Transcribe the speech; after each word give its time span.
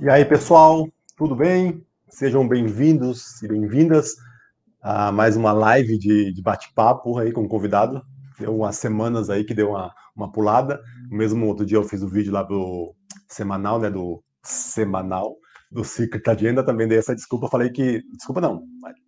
E 0.00 0.08
aí, 0.08 0.24
pessoal, 0.24 0.88
tudo 1.16 1.36
bem? 1.36 1.84
Sejam 2.08 2.46
bem-vindos 2.46 3.42
e 3.42 3.48
bem-vindas 3.48 4.16
a 4.82 5.12
mais 5.12 5.36
uma 5.36 5.52
live 5.52 5.98
de, 5.98 6.32
de 6.32 6.42
bate-papo 6.42 7.18
aí 7.18 7.32
com 7.32 7.42
o 7.42 7.48
convidado. 7.48 8.02
Deu 8.38 8.56
umas 8.56 8.76
semanas 8.76 9.30
aí 9.30 9.44
que 9.44 9.54
deu 9.54 9.70
uma, 9.70 9.94
uma 10.16 10.32
pulada. 10.32 10.80
No 11.10 11.16
mesmo 11.16 11.46
outro 11.46 11.64
dia 11.64 11.76
eu 11.78 11.84
fiz 11.84 12.02
o 12.02 12.06
um 12.06 12.08
vídeo 12.08 12.32
lá 12.32 12.44
pro 12.44 12.94
semanal, 13.28 13.78
né, 13.78 13.90
do 13.90 14.22
semanal 14.42 15.36
do 15.70 15.84
Secret 15.84 16.22
Agenda, 16.26 16.64
também 16.64 16.88
dei 16.88 16.98
essa 16.98 17.14
desculpa, 17.14 17.48
falei 17.48 17.70
que, 17.70 18.02
desculpa 18.16 18.40
não, 18.40 18.64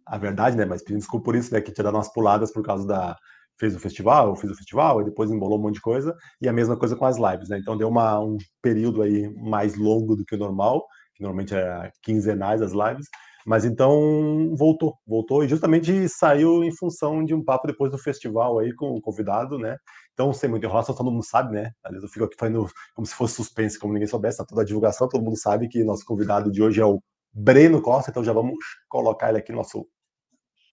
a 0.06 0.16
verdade, 0.16 0.56
né, 0.56 0.64
mas 0.64 0.80
pedindo 0.80 1.00
desculpa 1.00 1.24
por 1.24 1.34
isso, 1.34 1.52
né, 1.52 1.60
que 1.60 1.72
tinha 1.72 1.82
dado 1.82 1.96
umas 1.96 2.12
puladas 2.12 2.52
por 2.52 2.62
causa 2.62 2.86
da, 2.86 3.16
fez 3.62 3.76
o 3.76 3.78
festival, 3.78 4.30
eu 4.30 4.34
fiz 4.34 4.50
o 4.50 4.56
festival, 4.56 5.00
e 5.00 5.04
depois 5.04 5.30
embolou 5.30 5.56
um 5.56 5.62
monte 5.62 5.74
de 5.74 5.80
coisa, 5.80 6.16
e 6.40 6.48
a 6.48 6.52
mesma 6.52 6.76
coisa 6.76 6.96
com 6.96 7.04
as 7.04 7.16
lives, 7.16 7.48
né? 7.48 7.60
Então 7.60 7.76
deu 7.76 7.88
uma, 7.88 8.18
um 8.18 8.36
período 8.60 9.02
aí 9.02 9.32
mais 9.36 9.76
longo 9.76 10.16
do 10.16 10.24
que 10.24 10.34
o 10.34 10.38
normal, 10.38 10.84
que 11.14 11.22
normalmente 11.22 11.54
é 11.54 11.92
quinzenais 12.02 12.60
as 12.60 12.72
lives, 12.72 13.06
mas 13.46 13.64
então 13.64 14.52
voltou, 14.56 14.96
voltou, 15.06 15.44
e 15.44 15.48
justamente 15.48 16.08
saiu 16.08 16.64
em 16.64 16.74
função 16.76 17.24
de 17.24 17.34
um 17.34 17.44
papo 17.44 17.68
depois 17.68 17.92
do 17.92 17.98
festival 17.98 18.58
aí 18.58 18.74
com 18.74 18.96
o 18.96 19.00
convidado, 19.00 19.56
né? 19.56 19.76
Então, 20.12 20.32
sem 20.32 20.50
muita 20.50 20.66
enrolação, 20.66 20.92
todo 20.92 21.12
mundo 21.12 21.24
sabe, 21.24 21.54
né? 21.54 21.70
Às 21.84 21.92
vezes 21.92 22.02
eu 22.02 22.12
fico 22.12 22.24
aqui 22.24 22.34
fazendo 22.36 22.66
como 22.96 23.06
se 23.06 23.14
fosse 23.14 23.34
suspense, 23.36 23.78
como 23.78 23.92
ninguém 23.92 24.08
soubesse, 24.08 24.38
tá 24.38 24.44
toda 24.44 24.62
a 24.62 24.64
divulgação, 24.64 25.08
todo 25.08 25.22
mundo 25.22 25.38
sabe 25.38 25.68
que 25.68 25.84
nosso 25.84 26.04
convidado 26.04 26.50
de 26.50 26.60
hoje 26.60 26.80
é 26.80 26.84
o 26.84 27.00
Breno 27.32 27.80
Costa, 27.80 28.10
então 28.10 28.24
já 28.24 28.32
vamos 28.32 28.58
colocar 28.88 29.28
ele 29.28 29.38
aqui 29.38 29.52
no 29.52 29.58
nosso 29.58 29.86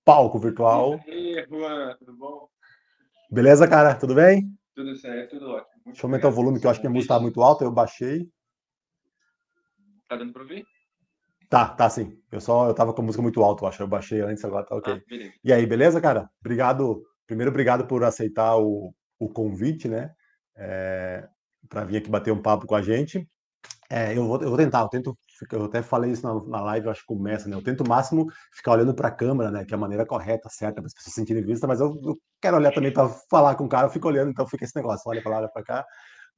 palco 0.04 0.40
virtual. 0.40 1.00
E 1.06 1.38
aí, 1.38 1.46
Juan, 1.48 1.96
tudo 2.00 2.18
bom? 2.18 2.50
Beleza, 3.32 3.68
cara? 3.68 3.94
Tudo 3.94 4.16
bem? 4.16 4.52
Tudo 4.74 4.96
certo, 4.96 5.38
tudo 5.38 5.52
ótimo. 5.52 5.70
Muito 5.86 5.94
Deixa 5.94 6.06
eu 6.06 6.10
aumentar 6.10 6.28
o 6.30 6.32
volume, 6.32 6.60
que 6.60 6.66
eu 6.66 6.72
acho 6.72 6.82
que 6.82 6.88
a 6.88 6.90
música 6.90 7.14
está 7.14 7.22
muito 7.22 7.42
alta, 7.42 7.64
eu 7.64 7.72
baixei. 7.72 8.28
Tá 10.08 10.16
dando 10.16 10.34
para 10.34 10.42
ouvir? 10.42 10.66
Tá, 11.48 11.70
tá 11.70 11.90
sim. 11.90 12.20
Eu 12.32 12.42
só 12.42 12.68
eu 12.68 12.74
tava 12.74 12.94
com 12.94 13.02
a 13.02 13.06
música 13.06 13.22
muito 13.22 13.44
alta, 13.44 13.64
eu 13.64 13.70
acho. 13.70 13.84
Eu 13.84 13.88
baixei 13.88 14.22
antes, 14.22 14.44
agora 14.44 14.66
tá 14.66 14.76
ok. 14.76 14.94
Ah, 14.94 15.32
e 15.44 15.54
aí, 15.54 15.66
beleza, 15.66 16.02
cara? 16.02 16.28
Obrigado. 16.40 17.04
Primeiro, 17.28 17.52
obrigado 17.52 17.86
por 17.86 18.04
aceitar 18.04 18.58
o, 18.58 18.94
o 19.20 19.30
convite, 19.30 19.88
né? 19.88 20.12
É, 20.56 21.28
para 21.68 21.86
vir 21.86 21.98
aqui 21.98 22.10
bater 22.10 22.32
um 22.32 22.42
papo 22.42 22.66
com 22.66 22.76
a 22.76 22.82
gente. 22.82 23.28
É, 23.90 24.18
eu, 24.18 24.26
vou, 24.26 24.42
eu 24.42 24.50
vou 24.50 24.58
tentar, 24.58 24.82
eu 24.82 24.90
tento, 24.90 25.18
eu 25.52 25.66
até 25.66 25.82
falei 25.82 26.12
isso 26.12 26.26
na, 26.26 26.34
na 26.46 26.62
live, 26.66 26.90
acho 26.90 27.02
que 27.02 27.08
começa, 27.08 27.48
né? 27.48 27.56
Eu 27.56 27.64
tento 27.64 27.82
o 27.82 27.88
máximo 27.88 28.28
ficar 28.54 28.74
olhando 28.74 28.94
para 28.94 29.08
a 29.08 29.12
câmera, 29.12 29.52
né? 29.52 29.66
Que 29.66 29.74
é 29.74 29.78
a 29.78 29.80
maneira 29.80 30.06
correta, 30.06 30.50
certa, 30.50 30.82
para 30.82 30.88
as 30.88 30.94
pessoas 30.94 31.14
sentirem 31.14 31.44
vista, 31.44 31.68
mas 31.68 31.80
eu, 31.80 32.00
eu 32.04 32.18
quero 32.42 32.58
olhar 32.58 32.74
também 32.74 32.92
para 32.92 33.10
falar 33.30 33.56
com 33.56 33.66
o 33.66 33.70
cara, 33.70 33.88
eu 33.88 33.92
fico 33.92 34.08
olhando, 34.08 34.32
então 34.32 34.48
fica 34.48 34.66
esse 34.66 34.76
negócio, 34.76 35.04
olha 35.10 35.22
para 35.22 35.32
lá, 35.32 35.38
olha 35.40 35.50
para 35.50 35.64
cá. 35.64 35.86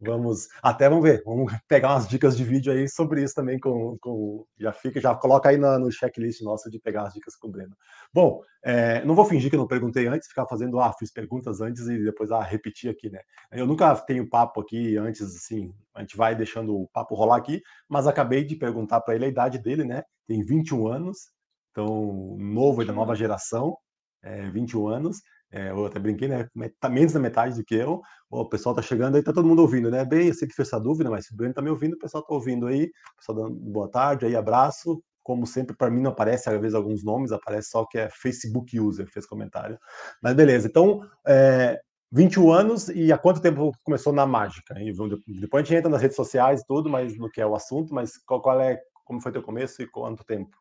Vamos, 0.04 0.48
até 0.64 0.90
vamos 0.90 1.04
ver, 1.04 1.22
vamos 1.24 1.54
pegar 1.70 1.90
umas 1.94 2.08
dicas 2.08 2.36
de 2.36 2.44
vídeo 2.44 2.74
aí 2.74 2.90
sobre 2.90 3.22
isso 3.22 3.36
também 3.36 3.60
com, 3.60 3.96
com 4.02 4.46
já 4.58 4.74
fica, 4.74 5.00
já 5.00 5.14
coloca 5.14 5.50
aí 5.50 5.58
na, 5.58 5.78
no 5.78 5.92
checklist 5.92 6.42
nosso 6.42 6.72
de 6.72 6.80
pegar 6.80 7.04
as 7.04 7.14
dicas 7.14 7.36
com 7.36 7.48
o 7.48 7.52
Breno. 7.52 7.76
Bom, 8.12 8.42
é, 8.64 9.06
não 9.06 9.14
vou 9.14 9.26
fingir 9.26 9.52
que 9.52 9.56
eu 9.56 9.60
não 9.60 9.68
perguntei 9.68 10.08
antes, 10.08 10.28
ficar 10.28 10.48
fazendo, 10.48 10.80
ah, 10.80 10.92
fiz 10.98 11.12
perguntas 11.12 11.62
antes 11.62 11.88
e 11.88 12.04
depois, 12.04 12.32
ah, 12.32 12.42
repetir 12.42 12.90
aqui, 12.90 13.12
né? 13.12 13.20
Eu 13.52 13.68
nunca 13.68 13.96
tenho 13.96 14.28
papo 14.28 14.62
aqui 14.62 14.98
antes, 14.98 15.22
assim, 15.22 15.72
a 15.94 16.02
gente 16.02 16.18
vai 16.18 16.36
deixando 16.36 16.76
o 16.76 16.88
papo 16.92 17.14
rolar 17.14 17.38
aqui, 17.38 17.62
mas 17.88 18.08
acabei 18.08 18.44
de 18.44 18.56
perguntar 18.56 19.02
para 19.02 19.14
ele 19.14 19.26
a 19.26 19.30
idade 19.30 19.60
dele, 19.60 19.84
né? 19.84 20.04
Tem 20.28 20.44
21 20.44 20.88
anos, 20.88 21.30
então, 21.70 22.36
novo 22.40 22.82
e 22.82 22.86
da 22.86 22.94
nova 22.94 23.14
geração, 23.14 23.78
é, 24.24 24.50
21 24.50 24.88
anos, 24.88 25.22
é, 25.52 25.70
eu 25.70 25.86
até 25.86 26.00
brinquei, 26.00 26.28
né? 26.28 26.48
Tá 26.80 26.90
menos 26.90 27.12
da 27.12 27.20
metade 27.20 27.56
do 27.56 27.64
que 27.64 27.76
eu. 27.76 28.02
O 28.30 28.46
pessoal 28.46 28.74
tá 28.74 28.82
chegando 28.82 29.16
aí, 29.16 29.24
tá 29.24 29.34
todo 29.34 29.48
mundo 29.48 29.62
ouvindo, 29.62 29.92
né? 29.92 30.06
Bem, 30.06 30.28
eu 30.28 30.34
sei 30.34 30.48
que 30.48 30.56
fez 30.56 30.70
essa 30.70 30.80
dúvida, 30.80 31.10
mas 31.10 31.26
se 31.26 31.34
o 31.34 31.36
Breno 31.36 31.54
tá 31.54 31.62
me 31.62 31.70
ouvindo, 31.70 31.94
o 31.94 32.00
pessoal 32.00 32.24
tá 32.24 32.34
ouvindo 32.34 32.68
aí. 32.68 32.86
O 33.14 33.18
pessoal 33.18 33.38
dando 33.38 33.56
boa 33.56 33.90
tarde, 33.90 34.26
aí 34.26 34.36
abraço. 34.36 35.04
Como 35.22 35.46
sempre, 35.46 35.76
para 35.76 35.92
mim 35.92 36.02
não 36.02 36.12
aparece 36.12 36.50
às 36.50 36.60
vezes 36.60 36.74
alguns 36.74 37.04
nomes, 37.04 37.32
aparece 37.32 37.70
só 37.70 37.86
que 37.86 37.98
é 37.98 38.10
Facebook 38.10 38.80
user, 38.80 39.08
fez 39.12 39.26
comentário. 39.26 39.78
Mas 40.22 40.34
beleza, 40.34 40.68
então, 40.68 41.02
é, 41.28 41.80
21 42.12 42.52
anos 42.52 42.90
e 42.90 43.12
há 43.12 43.18
quanto 43.18 43.42
tempo 43.42 43.72
começou 43.84 44.12
na 44.14 44.26
mágica? 44.26 44.74
E 44.80 44.92
depois 45.40 45.64
a 45.64 45.66
gente 45.66 45.78
entra 45.78 45.92
nas 45.92 46.02
redes 46.02 46.16
sociais 46.16 46.62
e 46.62 46.66
tudo, 46.66 46.90
mas 46.90 47.18
no 47.18 47.30
que 47.30 47.40
é 47.40 47.46
o 47.46 47.56
assunto, 47.56 47.94
mas 47.94 48.18
qual, 48.18 48.42
qual 48.42 48.60
é, 48.60 48.82
como 49.06 49.22
foi 49.22 49.32
teu 49.32 49.44
começo 49.44 49.82
e 49.82 49.88
quanto 49.88 50.24
tempo? 50.24 50.58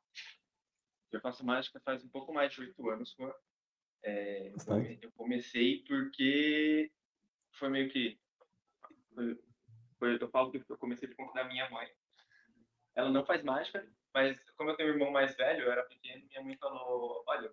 Eu 1.10 1.20
faço 1.20 1.44
mágica 1.44 1.81
faz 1.84 2.04
um 2.04 2.08
pouco 2.08 2.32
mais 2.32 2.52
de 2.52 2.60
oito 2.60 2.88
anos, 2.90 3.16
é, 4.02 4.52
eu 5.02 5.11
comecei 5.12 5.85
porque 5.87 6.91
foi 7.52 7.69
meio 7.69 7.91
que. 7.91 8.19
Foi, 9.14 9.38
foi, 9.99 10.19
eu 10.20 10.31
falo 10.31 10.50
que 10.50 10.64
eu 10.69 10.79
comecei 10.79 11.08
por 11.08 11.17
conta 11.17 11.35
da 11.35 11.44
minha 11.44 11.69
mãe. 11.70 11.88
Ela 12.94 13.11
não 13.11 13.25
faz 13.25 13.43
mágica, 13.43 13.87
mas 14.12 14.38
como 14.52 14.70
eu 14.70 14.76
tenho 14.76 14.91
um 14.91 14.93
irmão 14.93 15.11
mais 15.11 15.37
velho, 15.37 15.62
eu 15.62 15.73
era 15.73 15.82
pequeno, 15.85 16.26
minha 16.26 16.43
mãe 16.43 16.56
falou: 16.56 17.23
Olha, 17.26 17.52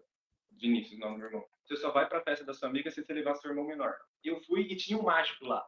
Vinícius, 0.51 0.97
o 0.97 0.99
nome 0.99 1.13
do 1.13 1.19
meu 1.19 1.27
irmão, 1.27 1.49
você 1.65 1.75
só 1.77 1.91
vai 1.91 2.07
para 2.07 2.19
a 2.19 2.23
festa 2.23 2.45
da 2.45 2.53
sua 2.53 2.69
amiga 2.69 2.89
se 2.89 3.03
você 3.03 3.13
levar 3.13 3.35
seu 3.35 3.51
irmão 3.51 3.65
menor. 3.65 3.95
E 4.23 4.29
eu 4.29 4.41
fui 4.44 4.61
e 4.61 4.75
tinha 4.75 4.97
um 4.97 5.03
mágico 5.03 5.45
lá. 5.45 5.67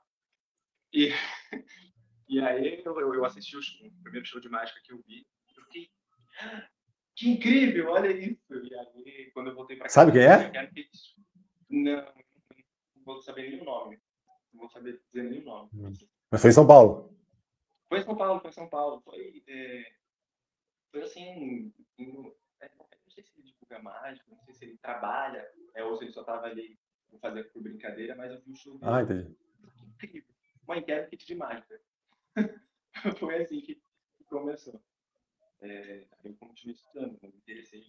E, 0.94 1.10
e 2.28 2.40
aí 2.40 2.82
eu, 2.84 3.14
eu 3.14 3.26
assisti 3.26 3.56
o, 3.56 3.60
o 3.60 4.04
primeiro 4.04 4.26
show 4.26 4.40
de 4.40 4.50
mágica 4.50 4.82
que 4.82 4.92
eu 4.92 5.02
vi. 5.06 5.28
Eu 5.56 5.64
fiquei 5.66 5.92
que 7.20 7.30
incrível, 7.30 7.90
olha 7.90 8.10
isso. 8.12 8.40
E 8.50 8.74
aí, 8.74 9.30
quando 9.34 9.50
eu 9.50 9.56
voltei 9.56 9.76
para 9.76 9.90
Sabe 9.90 10.14
quem 10.14 10.22
é? 10.22 10.50
Não, 11.70 12.06
não 12.96 13.04
vou 13.04 13.22
saber 13.22 13.50
nem 13.50 13.60
o 13.60 13.66
nome. 13.66 14.00
Não 14.54 14.62
vou 14.62 14.70
saber 14.70 15.02
dizer 15.12 15.30
nem 15.30 15.42
o 15.42 15.44
nome. 15.44 15.70
Hum. 15.74 15.92
Mas 16.32 16.42
foi 16.42 16.50
em 16.50 16.54
São 16.54 16.66
Paulo? 16.66 17.14
Foi 17.90 18.00
em 18.00 18.04
São 18.04 18.16
Paulo, 18.16 18.40
foi 18.40 18.50
em 18.50 18.54
São 18.54 18.70
Paulo. 18.70 19.02
Foi, 19.02 19.44
é... 19.50 19.92
foi 20.94 21.02
assim. 21.02 21.74
Em... 21.98 22.34
É, 22.62 22.72
não 22.78 22.88
sei 23.10 23.22
se 23.22 23.32
ele 23.36 23.52
divulga 23.52 23.84
mágico, 23.84 24.32
não 24.32 24.42
sei 24.46 24.54
se 24.54 24.64
ele 24.64 24.78
trabalha, 24.78 25.46
é, 25.76 25.84
ou 25.84 25.98
se 25.98 26.06
ele 26.06 26.14
só 26.14 26.22
estava 26.22 26.46
ali 26.46 26.80
fazer 27.20 27.44
por 27.52 27.62
brincadeira, 27.62 28.16
mas 28.16 28.32
eu 28.32 28.42
vi 28.42 28.52
o 28.52 28.56
show 28.56 28.78
dele. 28.78 28.92
Ah, 28.94 29.02
entendi. 29.02 29.36
Incrível. 30.02 30.34
Mãe, 30.66 30.82
quero 30.84 31.10
kit 31.10 31.26
de 31.26 31.36
mágica. 31.36 31.82
foi 33.20 33.42
assim 33.42 33.60
que 33.60 33.82
começou 34.30 34.82
é, 35.62 36.06
eu 36.24 36.34
continuei 36.36 36.76
estudando, 36.76 37.18
me 37.22 37.30
interessei, 37.30 37.86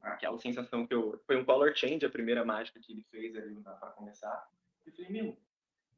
aquela 0.00 0.38
sensação 0.38 0.86
que 0.86 0.94
eu... 0.94 1.20
Foi 1.26 1.36
um 1.36 1.44
color 1.44 1.74
change, 1.74 2.04
a 2.04 2.10
primeira 2.10 2.44
mágica 2.44 2.80
que 2.80 2.92
ele 2.92 3.06
fez 3.10 3.36
ali 3.36 3.54
para 3.56 3.90
começar. 3.90 4.48
E 4.86 4.90
falei, 4.90 5.10
meu, 5.10 5.36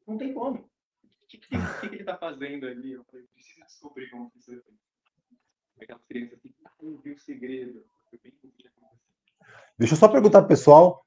não 0.07 0.17
tem 0.17 0.33
como. 0.33 0.59
O 0.59 1.27
que, 1.29 1.39
que, 1.39 1.49
que, 1.49 1.81
que 1.81 1.87
ele 1.87 2.01
está 2.01 2.17
fazendo 2.17 2.67
ali? 2.67 2.93
Eu 2.93 3.05
falei, 3.05 3.27
preciso 3.35 3.65
descobrir 3.65 4.11
como 4.11 4.31
isso 4.37 4.51
é 4.51 4.55
feito. 4.55 4.77
Aquelas 5.81 6.05
crianças 6.05 6.39
assim, 6.39 6.55
ah, 6.65 6.71
eu 6.83 6.99
vi 6.99 7.13
o 7.13 7.19
segredo. 7.19 7.85
Foi 8.09 8.19
bem 8.23 8.33
Deixa 9.79 9.95
eu 9.95 9.99
só 9.99 10.09
perguntar 10.09 10.41
pro 10.41 10.49
pessoal, 10.49 11.05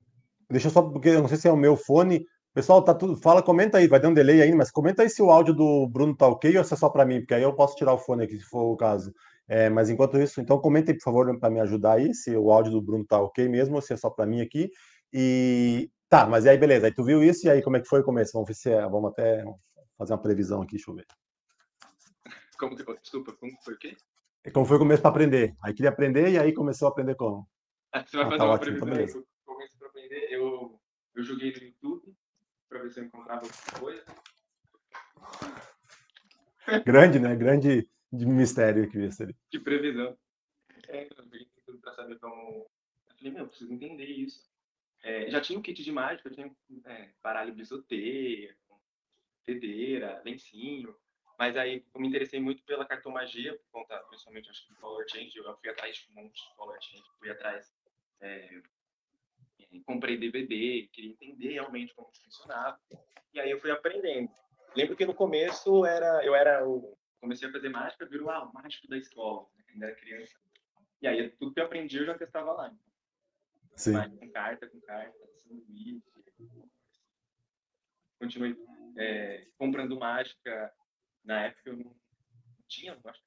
deixa 0.49 0.67
eu 0.67 0.71
só, 0.71 0.81
porque 0.81 1.09
eu 1.09 1.21
não 1.21 1.27
sei 1.27 1.37
se 1.37 1.47
é 1.47 1.51
o 1.51 1.57
meu 1.57 1.75
fone, 1.75 2.25
Pessoal, 2.53 2.83
tá 2.83 2.93
tudo. 2.95 3.15
Fala, 3.15 3.43
comenta 3.43 3.77
aí, 3.77 3.87
vai 3.87 3.99
ter 3.99 4.07
um 4.07 4.13
delay 4.13 4.41
aí, 4.41 4.53
mas 4.53 4.71
comenta 4.71 5.03
aí 5.03 5.09
se 5.09 5.21
o 5.21 5.29
áudio 5.29 5.53
do 5.53 5.87
Bruno 5.87 6.15
tá 6.15 6.27
ok 6.27 6.57
ou 6.57 6.63
se 6.63 6.73
é 6.73 6.77
só 6.77 6.89
para 6.89 7.05
mim, 7.05 7.19
porque 7.19 7.33
aí 7.33 7.43
eu 7.43 7.53
posso 7.53 7.75
tirar 7.75 7.93
o 7.93 7.97
fone 7.97 8.23
aqui, 8.23 8.37
se 8.37 8.43
for 8.43 8.63
o 8.63 8.75
caso. 8.75 9.13
É, 9.49 9.67
mas 9.67 9.89
enquanto 9.89 10.19
isso, 10.19 10.39
então 10.39 10.61
comentem, 10.61 10.95
por 10.95 11.03
favor, 11.03 11.39
para 11.39 11.49
me 11.49 11.59
ajudar 11.59 11.93
aí, 11.93 12.13
se 12.13 12.37
o 12.37 12.51
áudio 12.51 12.71
do 12.71 12.81
Bruno 12.81 13.03
tá 13.03 13.19
ok 13.19 13.49
mesmo, 13.49 13.75
ou 13.75 13.81
se 13.81 13.91
é 13.91 13.97
só 13.97 14.07
para 14.07 14.27
mim 14.27 14.41
aqui. 14.41 14.69
E 15.11 15.89
tá, 16.07 16.27
mas 16.27 16.45
aí 16.45 16.55
beleza, 16.55 16.85
aí 16.85 16.93
tu 16.93 17.03
viu 17.03 17.23
isso 17.23 17.47
e 17.47 17.49
aí 17.49 17.59
como 17.63 17.75
é 17.75 17.79
que 17.81 17.87
foi 17.87 18.01
o 18.01 18.03
começo? 18.03 18.33
Vamos 18.33 18.47
ver 18.47 18.53
se 18.53 18.69
é, 18.69 18.79
vamos 18.81 19.11
até 19.11 19.43
fazer 19.97 20.13
uma 20.13 20.21
previsão 20.21 20.61
aqui, 20.61 20.75
deixa 20.75 20.91
eu 20.91 20.95
ver. 20.95 21.07
Como 22.59 22.75
que, 22.75 22.83
desculpa, 23.01 23.33
como 23.33 23.51
foi 23.63 23.73
o 23.73 23.77
quê? 23.79 23.97
Como 24.53 24.67
foi 24.67 24.75
o 24.75 24.79
começo 24.79 25.01
para 25.01 25.09
aprender? 25.09 25.55
Aí 25.63 25.73
queria 25.73 25.89
aprender 25.89 26.29
e 26.29 26.37
aí 26.37 26.53
começou 26.53 26.87
a 26.87 26.91
aprender 26.91 27.15
como? 27.15 27.49
Ah, 27.91 28.05
você 28.05 28.17
vai 28.17 28.27
ah, 28.27 28.29
fazer 28.29 28.37
tá 28.37 28.45
uma 28.45 28.53
ótimo, 28.53 28.79
previsão. 28.79 29.21
Então 29.21 29.23
começo 29.45 29.77
para 29.79 29.87
aprender, 29.87 30.27
eu, 30.29 30.79
eu 31.15 31.23
joguei 31.23 31.51
no 31.51 31.63
YouTube 31.63 32.13
para 32.69 32.83
ver 32.83 32.91
se 32.91 32.99
eu 32.99 33.05
encontrava 33.05 33.41
alguma 33.41 33.79
coisa. 33.79 34.03
Grande, 36.85 37.19
né? 37.19 37.35
Grande 37.35 37.89
de 38.11 38.25
mistério 38.25 38.89
que 38.89 38.99
isso 38.99 39.23
ali. 39.23 39.35
De 39.51 39.59
previsão. 39.59 40.17
É, 40.87 41.07
eu 41.67 41.79
para 41.79 41.93
saber 41.93 42.19
como. 42.19 42.69
Eu 43.07 43.15
falei, 43.15 43.31
meu, 43.31 43.43
eu 43.43 43.47
preciso 43.47 43.73
entender 43.73 44.05
isso. 44.05 44.49
É, 45.03 45.29
já 45.29 45.39
tinha 45.39 45.57
o 45.57 45.61
kit 45.61 45.81
de 45.83 45.91
mágica, 45.91 46.27
eu 46.27 46.33
tinha 46.33 46.51
é, 46.85 47.09
baralho 47.23 47.53
bisoteia, 47.53 48.55
tedeira, 49.45 50.21
lencinho. 50.25 50.95
Mas 51.37 51.55
aí 51.55 51.85
eu 51.93 52.01
me 52.01 52.07
interessei 52.07 52.39
muito 52.39 52.63
pela 52.63 52.85
cartomagia, 52.85 53.53
por 53.53 53.81
conta, 53.81 53.97
principalmente, 54.09 54.49
acho 54.49 54.67
que 54.67 54.73
do 54.73 54.79
Color 54.79 55.05
Change. 55.09 55.37
Eu 55.37 55.57
fui 55.57 55.69
atrás 55.69 55.95
de 55.95 56.11
um 56.11 56.15
monte 56.15 56.35
de 56.35 56.55
Color 56.55 56.77
Change, 56.81 57.03
fui 57.17 57.29
atrás. 57.29 57.73
É, 58.19 58.61
comprei 59.85 60.17
DVD, 60.17 60.89
queria 60.91 61.11
entender 61.11 61.53
realmente 61.53 61.93
como 61.93 62.09
funcionava. 62.23 62.77
E 63.33 63.39
aí 63.39 63.51
eu 63.51 63.59
fui 63.59 63.71
aprendendo. 63.71 64.29
Lembro 64.75 64.95
que 64.95 65.05
no 65.05 65.13
começo 65.13 65.85
era, 65.85 66.23
eu 66.25 66.35
era 66.35 66.67
o 66.67 66.97
comecei 67.19 67.47
a 67.47 67.51
fazer 67.51 67.69
mágica, 67.69 68.05
virou 68.05 68.29
ah, 68.29 68.43
o 68.43 68.53
mágico 68.53 68.87
da 68.87 68.97
escola, 68.97 69.47
né, 69.55 69.63
quando 69.71 69.83
era 69.83 69.95
criança. 69.95 70.37
E 71.01 71.07
aí, 71.07 71.29
tudo 71.31 71.53
que 71.53 71.59
eu 71.59 71.65
aprendi, 71.65 71.97
eu 71.97 72.05
já 72.05 72.17
testava 72.17 72.51
lá. 72.53 72.67
Então. 72.67 72.89
Sim. 73.75 74.17
com 74.17 74.29
carta, 74.31 74.67
com 74.67 74.81
carta, 74.81 75.17
sanduíche. 75.37 76.03
Continuei 78.19 78.55
é, 78.97 79.47
comprando 79.57 79.97
mágica. 79.97 80.73
Na 81.23 81.45
época, 81.45 81.69
eu 81.69 81.77
não 81.77 81.95
tinha, 82.67 82.99
acho, 83.05 83.23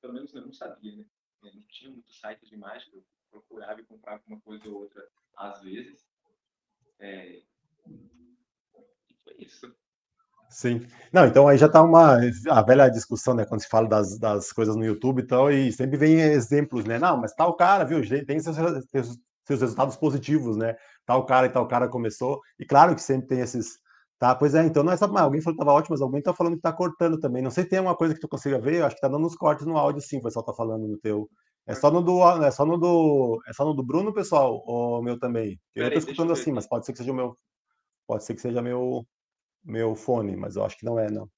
pelo 0.00 0.14
menos 0.14 0.34
eu 0.34 0.42
não 0.42 0.52
sabia, 0.52 0.96
né? 0.96 1.04
É, 1.44 1.52
não 1.52 1.62
tinha 1.62 1.90
muitos 1.90 2.18
sites 2.18 2.48
de 2.48 2.56
mágica, 2.56 2.96
eu 2.96 3.04
procurava 3.30 3.80
e 3.80 3.84
comprava 3.84 4.22
uma 4.26 4.40
coisa 4.40 4.68
ou 4.68 4.82
outra 4.82 5.08
às 5.36 5.62
vezes. 5.62 6.08
É... 6.98 7.42
E 7.86 9.14
foi 9.22 9.34
isso. 9.38 9.76
Sim. 10.48 10.86
Não, 11.12 11.26
então 11.26 11.48
aí 11.48 11.58
já 11.58 11.66
está 11.66 11.82
uma 11.82 12.18
a 12.48 12.62
velha 12.62 12.88
discussão, 12.88 13.34
né? 13.34 13.44
Quando 13.44 13.60
se 13.62 13.68
fala 13.68 13.88
das, 13.88 14.18
das 14.18 14.52
coisas 14.52 14.76
no 14.76 14.84
YouTube 14.84 15.20
e 15.20 15.26
tal, 15.26 15.50
e 15.50 15.72
sempre 15.72 15.96
vem 15.96 16.20
exemplos, 16.20 16.84
né? 16.84 16.98
Não, 16.98 17.16
mas 17.16 17.34
tal 17.34 17.54
cara, 17.56 17.84
viu? 17.84 18.00
Tem 18.24 18.38
seus, 18.40 18.56
seus 19.46 19.60
resultados 19.60 19.96
positivos, 19.96 20.56
né? 20.56 20.76
Tal 21.04 21.24
cara 21.24 21.46
e 21.46 21.50
tal 21.50 21.66
cara 21.68 21.88
começou. 21.88 22.40
E 22.58 22.64
claro 22.66 22.94
que 22.94 23.02
sempre 23.02 23.28
tem 23.28 23.40
esses. 23.40 23.78
Tá, 24.18 24.34
pois 24.34 24.54
é, 24.54 24.64
então 24.64 24.82
não 24.82 24.92
é 24.92 24.96
só. 24.96 25.04
Alguém 25.04 25.40
falou 25.40 25.56
que 25.56 25.62
estava 25.62 25.72
ótimo, 25.72 25.94
mas 25.94 26.00
alguém 26.00 26.18
está 26.20 26.32
falando 26.32 26.54
que 26.54 26.58
está 26.58 26.72
cortando 26.72 27.18
também. 27.18 27.42
Não 27.42 27.50
sei 27.50 27.64
se 27.64 27.70
tem 27.70 27.80
uma 27.80 27.96
coisa 27.96 28.14
que 28.14 28.20
tu 28.20 28.28
consiga 28.28 28.58
ver, 28.58 28.76
eu 28.76 28.86
acho 28.86 28.96
que 28.96 28.98
está 28.98 29.08
dando 29.08 29.26
uns 29.26 29.36
cortes 29.36 29.66
no 29.66 29.76
áudio, 29.76 30.00
sim, 30.00 30.18
o 30.18 30.22
pessoal 30.22 30.42
está 30.42 30.54
falando 30.54 30.86
no 30.88 30.98
teu. 30.98 31.28
É 31.66 31.74
só 31.74 31.90
no 31.90 32.00
do, 32.00 32.22
é 32.44 32.50
só 32.50 32.64
no 32.64 32.78
do, 32.78 33.40
é 33.46 33.52
só 33.52 33.64
no 33.64 33.74
do 33.74 33.82
Bruno, 33.84 34.12
pessoal, 34.14 34.62
ou 34.66 35.02
meu 35.02 35.18
também. 35.18 35.60
Eu 35.74 35.84
estou 35.86 35.98
escutando 35.98 36.32
assim, 36.32 36.52
mas 36.52 36.66
pode 36.66 36.86
ser 36.86 36.92
que 36.92 36.98
seja 36.98 37.12
o 37.12 37.14
meu, 37.14 37.36
pode 38.06 38.24
ser 38.24 38.34
que 38.34 38.40
seja 38.40 38.62
meu, 38.62 39.04
meu 39.66 39.94
fone, 39.96 40.36
mas 40.36 40.56
eu 40.56 40.64
acho 40.64 40.78
que 40.78 40.84
não 40.84 40.98
é, 40.98 41.10
não. 41.10 41.28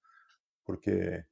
Porque. 0.64 1.24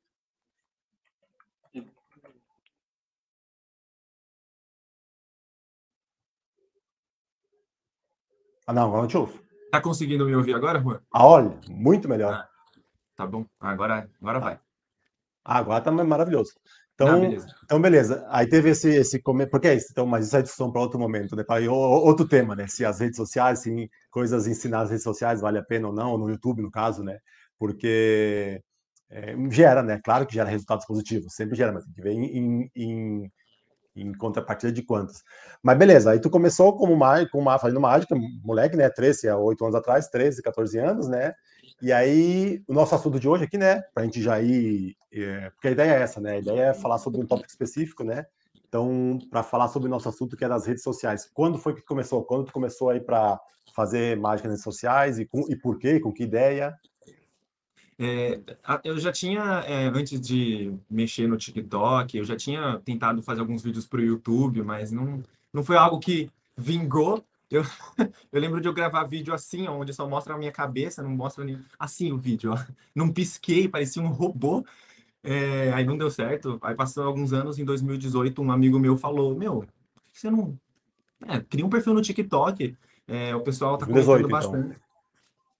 Ah, 8.66 8.72
não, 8.72 8.86
agora 8.86 9.04
eu 9.04 9.08
te 9.08 9.16
ouço. 9.16 9.40
Tá 9.70 9.80
conseguindo 9.80 10.24
me 10.24 10.34
ouvir 10.34 10.54
agora, 10.54 10.80
Juan? 10.80 11.00
Ah, 11.12 11.26
olha, 11.26 11.60
muito 11.68 12.08
melhor. 12.08 12.32
Ah, 12.32 12.48
tá 13.14 13.26
bom. 13.26 13.44
Agora, 13.60 14.10
agora 14.20 14.40
vai. 14.40 14.60
Ah, 15.44 15.58
agora 15.58 15.84
tá 15.84 15.92
maravilhoso. 15.92 16.54
Então, 16.96 17.08
Não, 17.08 17.20
beleza. 17.20 17.46
então, 17.64 17.80
beleza. 17.80 18.26
Aí 18.30 18.48
teve 18.48 18.70
esse, 18.70 18.88
esse 18.88 19.22
porque 19.22 19.68
é 19.68 19.74
isso. 19.74 19.88
Então, 19.92 20.06
mas 20.06 20.26
isso 20.26 20.36
é 20.36 20.42
discussão 20.42 20.72
para 20.72 20.80
outro 20.80 20.98
momento, 20.98 21.36
né? 21.36 21.44
Para 21.44 21.70
outro 21.70 22.26
tema, 22.26 22.56
né? 22.56 22.66
Se 22.66 22.84
as 22.84 22.98
redes 22.98 23.16
sociais, 23.16 23.60
se 23.60 23.90
coisas 24.10 24.46
ensinadas 24.46 24.84
nas 24.84 24.90
redes 24.90 25.04
sociais 25.04 25.40
vale 25.40 25.58
a 25.58 25.62
pena 25.62 25.88
ou 25.88 25.94
não, 25.94 26.16
no 26.18 26.28
YouTube, 26.28 26.62
no 26.62 26.70
caso, 26.70 27.04
né? 27.04 27.18
porque 27.58 28.62
é, 29.10 29.34
gera, 29.50 29.82
né? 29.82 30.00
Claro 30.02 30.26
que 30.26 30.34
gera 30.34 30.48
resultados 30.48 30.86
positivos, 30.86 31.34
sempre 31.34 31.56
gera, 31.56 31.72
mas 31.72 31.84
tem 31.84 31.92
que 31.92 32.02
ver 32.02 32.12
em, 32.12 32.70
em, 32.74 33.32
em 33.96 34.12
contrapartida 34.14 34.72
de 34.72 34.82
quantos. 34.82 35.22
Mas 35.62 35.78
beleza, 35.78 36.10
aí 36.10 36.20
tu 36.20 36.30
começou 36.30 36.76
como 36.76 36.98
com 37.30 37.38
uma, 37.38 37.58
fazendo 37.58 37.80
mágica, 37.80 38.14
moleque, 38.42 38.76
né? 38.76 38.88
13 38.90 39.28
a 39.28 39.36
8 39.36 39.64
anos 39.64 39.76
atrás, 39.76 40.08
13, 40.08 40.42
14 40.42 40.78
anos, 40.78 41.08
né? 41.08 41.34
E 41.82 41.92
aí, 41.92 42.62
o 42.66 42.72
nosso 42.72 42.94
assunto 42.94 43.20
de 43.20 43.28
hoje 43.28 43.44
aqui, 43.44 43.58
né? 43.58 43.82
Para 43.94 44.02
a 44.02 44.06
gente 44.06 44.22
já 44.22 44.40
ir. 44.40 44.96
É, 45.12 45.50
porque 45.50 45.68
a 45.68 45.70
ideia 45.72 45.92
é 45.92 46.02
essa, 46.02 46.20
né? 46.20 46.32
A 46.32 46.38
ideia 46.38 46.60
é 46.62 46.74
falar 46.74 46.98
sobre 46.98 47.20
um 47.20 47.26
tópico 47.26 47.48
específico, 47.48 48.02
né? 48.02 48.26
Então, 48.68 49.18
para 49.30 49.42
falar 49.42 49.68
sobre 49.68 49.88
o 49.88 49.90
nosso 49.90 50.08
assunto 50.08 50.36
que 50.36 50.44
é 50.44 50.48
das 50.48 50.66
redes 50.66 50.82
sociais. 50.82 51.30
Quando 51.32 51.58
foi 51.58 51.74
que 51.74 51.82
começou? 51.82 52.24
Quando 52.24 52.46
tu 52.46 52.52
começou 52.52 52.90
aí 52.90 53.00
para 53.00 53.38
fazer 53.74 54.16
mágica 54.16 54.48
nas 54.48 54.58
redes 54.58 54.64
sociais 54.64 55.18
e, 55.18 55.26
com, 55.26 55.46
e 55.50 55.56
por 55.56 55.78
quê? 55.78 56.00
Com 56.00 56.12
que 56.12 56.24
ideia? 56.24 56.74
É, 57.98 58.40
eu 58.84 58.98
já 58.98 59.10
tinha, 59.10 59.64
é, 59.66 59.86
antes 59.86 60.20
de 60.20 60.74
mexer 60.90 61.26
no 61.26 61.36
TikTok, 61.36 62.16
eu 62.16 62.24
já 62.24 62.36
tinha 62.36 62.80
tentado 62.84 63.22
fazer 63.22 63.40
alguns 63.40 63.62
vídeos 63.62 63.86
para 63.86 64.00
o 64.00 64.04
YouTube, 64.04 64.62
mas 64.62 64.92
não, 64.92 65.22
não 65.52 65.64
foi 65.64 65.76
algo 65.76 65.98
que 65.98 66.30
vingou. 66.56 67.24
Eu, 67.50 67.62
eu 68.32 68.40
lembro 68.40 68.60
de 68.60 68.68
eu 68.68 68.72
gravar 68.72 69.04
vídeo 69.04 69.32
assim, 69.32 69.68
onde 69.68 69.92
só 69.92 70.08
mostra 70.08 70.34
a 70.34 70.38
minha 70.38 70.52
cabeça, 70.52 71.02
não 71.02 71.10
mostra 71.10 71.44
nem 71.44 71.58
assim 71.78 72.12
o 72.12 72.18
vídeo. 72.18 72.52
Ó. 72.52 72.56
Não 72.94 73.12
pisquei, 73.12 73.68
parecia 73.68 74.02
um 74.02 74.08
robô. 74.08 74.64
É, 75.22 75.72
aí 75.72 75.84
não 75.84 75.98
deu 75.98 76.08
certo. 76.08 76.58
Aí 76.62 76.74
passou 76.74 77.04
alguns 77.04 77.32
anos, 77.32 77.58
em 77.58 77.64
2018, 77.64 78.40
um 78.40 78.50
amigo 78.50 78.78
meu 78.78 78.96
falou: 78.96 79.34
Meu, 79.34 79.66
você 80.12 80.30
não. 80.30 80.56
É, 81.26 81.40
cria 81.40 81.66
um 81.66 81.68
perfil 81.68 81.94
no 81.94 82.00
TikTok. 82.00 82.76
É, 83.08 83.34
o 83.34 83.40
pessoal 83.40 83.76
tá 83.76 83.86
comentando 83.86 84.18
18, 84.18 84.26
então. 84.26 84.30
bastante. 84.30 84.80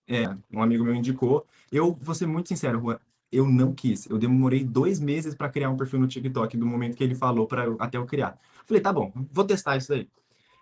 Então. 0.07 0.31
É, 0.31 0.57
um 0.57 0.61
amigo 0.61 0.85
meu 0.85 0.95
indicou. 0.95 1.45
Eu 1.71 1.93
vou 1.99 2.15
ser 2.15 2.27
muito 2.27 2.47
sincero, 2.47 2.79
Juan, 2.79 2.97
eu 3.31 3.45
não 3.45 3.73
quis. 3.73 4.09
Eu 4.09 4.17
demorei 4.17 4.63
dois 4.63 4.99
meses 4.99 5.35
para 5.35 5.49
criar 5.49 5.69
um 5.69 5.77
perfil 5.77 5.99
no 5.99 6.07
TikTok, 6.07 6.55
do 6.55 6.65
momento 6.65 6.95
que 6.95 7.03
ele 7.03 7.15
falou 7.15 7.45
para 7.45 7.65
até 7.79 7.97
eu 7.97 8.05
criar. 8.05 8.39
Falei, 8.65 8.81
tá 8.81 8.93
bom, 8.93 9.11
vou 9.31 9.43
testar 9.43 9.75
isso 9.77 9.89
daí. 9.89 10.07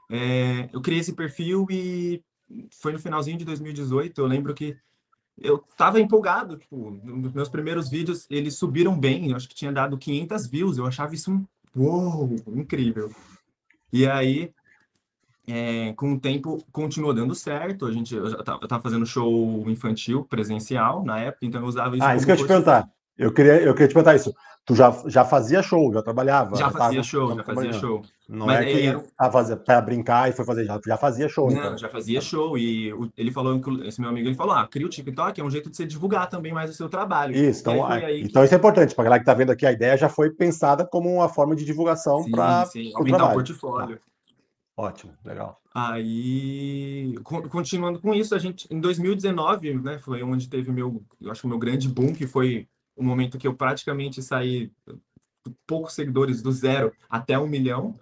É, 0.10 0.70
eu 0.72 0.82
criei 0.82 1.02
esse 1.02 1.14
perfil 1.14 1.66
e 1.70 2.24
foi 2.72 2.94
no 2.94 3.00
finalzinho 3.00 3.38
de 3.38 3.46
2018. 3.46 4.20
Eu 4.20 4.28
lembro 4.28 4.54
que 4.54 4.78
eu 5.38 5.58
tava 5.78 6.00
empolgado, 6.00 6.58
tipo, 6.58 6.92
meus 7.34 7.50
primeiros 7.50 7.90
vídeos, 7.90 8.26
eles 8.30 8.56
subiram 8.56 8.98
bem, 8.98 9.32
eu 9.32 9.36
acho 9.36 9.50
que 9.50 9.56
tinha 9.56 9.72
dado 9.72 9.98
500 9.98 10.48
views, 10.48 10.78
eu 10.78 10.86
achava 10.86 11.14
isso 11.14 11.32
um 11.32 11.46
uou, 11.76 12.36
incrível. 12.48 13.12
E 13.92 14.08
aí, 14.08 14.54
é, 15.48 15.94
com 15.94 16.14
o 16.14 16.20
tempo 16.20 16.64
continuou 16.72 17.14
dando 17.14 17.36
certo. 17.36 17.86
A 17.86 17.92
gente, 17.92 18.16
eu 18.16 18.28
estava 18.28 18.82
fazendo 18.82 19.06
show 19.06 19.70
infantil 19.70 20.24
presencial 20.24 21.04
na 21.04 21.20
época, 21.20 21.46
então 21.46 21.62
eu 21.62 21.68
usava 21.68 21.96
isso. 21.96 22.06
Ah, 22.06 22.16
isso 22.16 22.26
que 22.26 22.32
eu 22.32 22.36
ia 22.36 22.42
te 22.42 22.48
perguntar. 22.48 22.90
Eu 23.18 23.32
queria, 23.32 23.62
eu 23.62 23.74
queria 23.74 23.88
te 23.88 23.94
perguntar 23.94 24.16
isso. 24.16 24.34
Tu 24.66 24.74
já, 24.74 24.92
já 25.06 25.24
fazia 25.24 25.62
show, 25.62 25.94
já 25.94 26.02
trabalhava? 26.02 26.56
Já 26.56 26.72
fazia 26.72 27.04
show, 27.04 27.36
já 27.36 27.44
fazia 27.44 27.72
show. 27.74 28.02
Não 28.28 28.48
Mas 28.48 28.62
é 28.62 28.66
que 28.66 28.88
era... 28.88 29.04
Ah, 29.16 29.30
para 29.30 29.82
brincar 29.82 30.28
e 30.28 30.34
foi 30.34 30.44
fazer, 30.44 30.66
já, 30.66 30.82
já 30.84 30.98
fazia 30.98 31.30
show. 31.30 31.52
Não, 31.52 31.58
então. 31.58 31.78
já 31.78 31.88
fazia 31.88 32.20
show. 32.20 32.58
E 32.58 32.92
ele 33.16 33.32
falou, 33.32 33.62
esse 33.84 34.02
meu 34.02 34.10
amigo, 34.10 34.28
ele 34.28 34.36
falou: 34.36 34.56
ah, 34.56 34.68
cria 34.68 34.88
o 34.88 34.90
TikTok, 34.90 35.40
é 35.40 35.44
um 35.44 35.52
jeito 35.52 35.70
de 35.70 35.78
você 35.78 35.86
divulgar 35.86 36.28
também 36.28 36.52
mais 36.52 36.72
o 36.72 36.74
seu 36.74 36.90
trabalho. 36.90 37.36
Isso, 37.36 37.62
então, 37.62 37.86
aí, 37.86 38.24
então 38.24 38.44
isso 38.44 38.56
é 38.56 38.58
importante. 38.58 38.96
Para 38.96 39.04
a 39.04 39.06
galera 39.06 39.20
que 39.20 39.30
está 39.30 39.36
vendo 39.36 39.52
aqui, 39.52 39.68
a 39.68 39.72
ideia 39.72 39.96
já 39.96 40.10
foi 40.10 40.32
pensada 40.32 40.84
como 40.84 41.14
uma 41.14 41.30
forma 41.30 41.56
de 41.56 41.64
divulgação 41.64 42.26
para 42.32 42.68
aumentar 42.96 43.26
o 43.26 43.34
portfólio. 43.34 43.98
Tá. 43.98 44.02
Ótimo, 44.78 45.14
legal. 45.24 45.62
Aí, 45.74 47.16
continuando 47.50 48.00
com 48.00 48.14
isso, 48.14 48.34
a 48.36 48.40
gente 48.40 48.68
em 48.70 48.80
2019, 48.80 49.76
né, 49.76 50.00
foi 50.00 50.22
onde 50.24 50.50
teve 50.50 50.72
meu, 50.72 51.02
eu 51.22 51.32
acho 51.32 51.46
o 51.46 51.50
meu 51.50 51.60
grande 51.60 51.88
boom, 51.88 52.14
que 52.14 52.28
foi 52.28 52.68
o 52.96 53.04
momento 53.04 53.38
que 53.38 53.48
eu 53.48 53.54
praticamente 53.54 54.22
saí 54.22 54.72
poucos 55.68 55.94
seguidores 55.94 56.42
do 56.42 56.52
zero 56.52 56.94
até 57.10 57.38
um 57.38 57.48
milhão. 57.48 57.94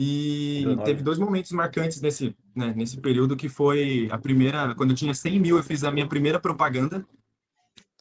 E 0.00 0.64
teve 0.84 1.02
dois 1.02 1.18
momentos 1.18 1.50
marcantes 1.50 2.00
nesse, 2.00 2.36
né, 2.54 2.72
nesse 2.76 2.98
período, 2.98 3.36
que 3.36 3.48
foi 3.48 4.08
a 4.12 4.16
primeira, 4.16 4.72
quando 4.76 4.90
eu 4.90 4.96
tinha 4.96 5.12
100 5.12 5.40
mil, 5.40 5.56
eu 5.56 5.62
fiz 5.62 5.82
a 5.82 5.90
minha 5.90 6.06
primeira 6.06 6.38
propaganda 6.38 7.04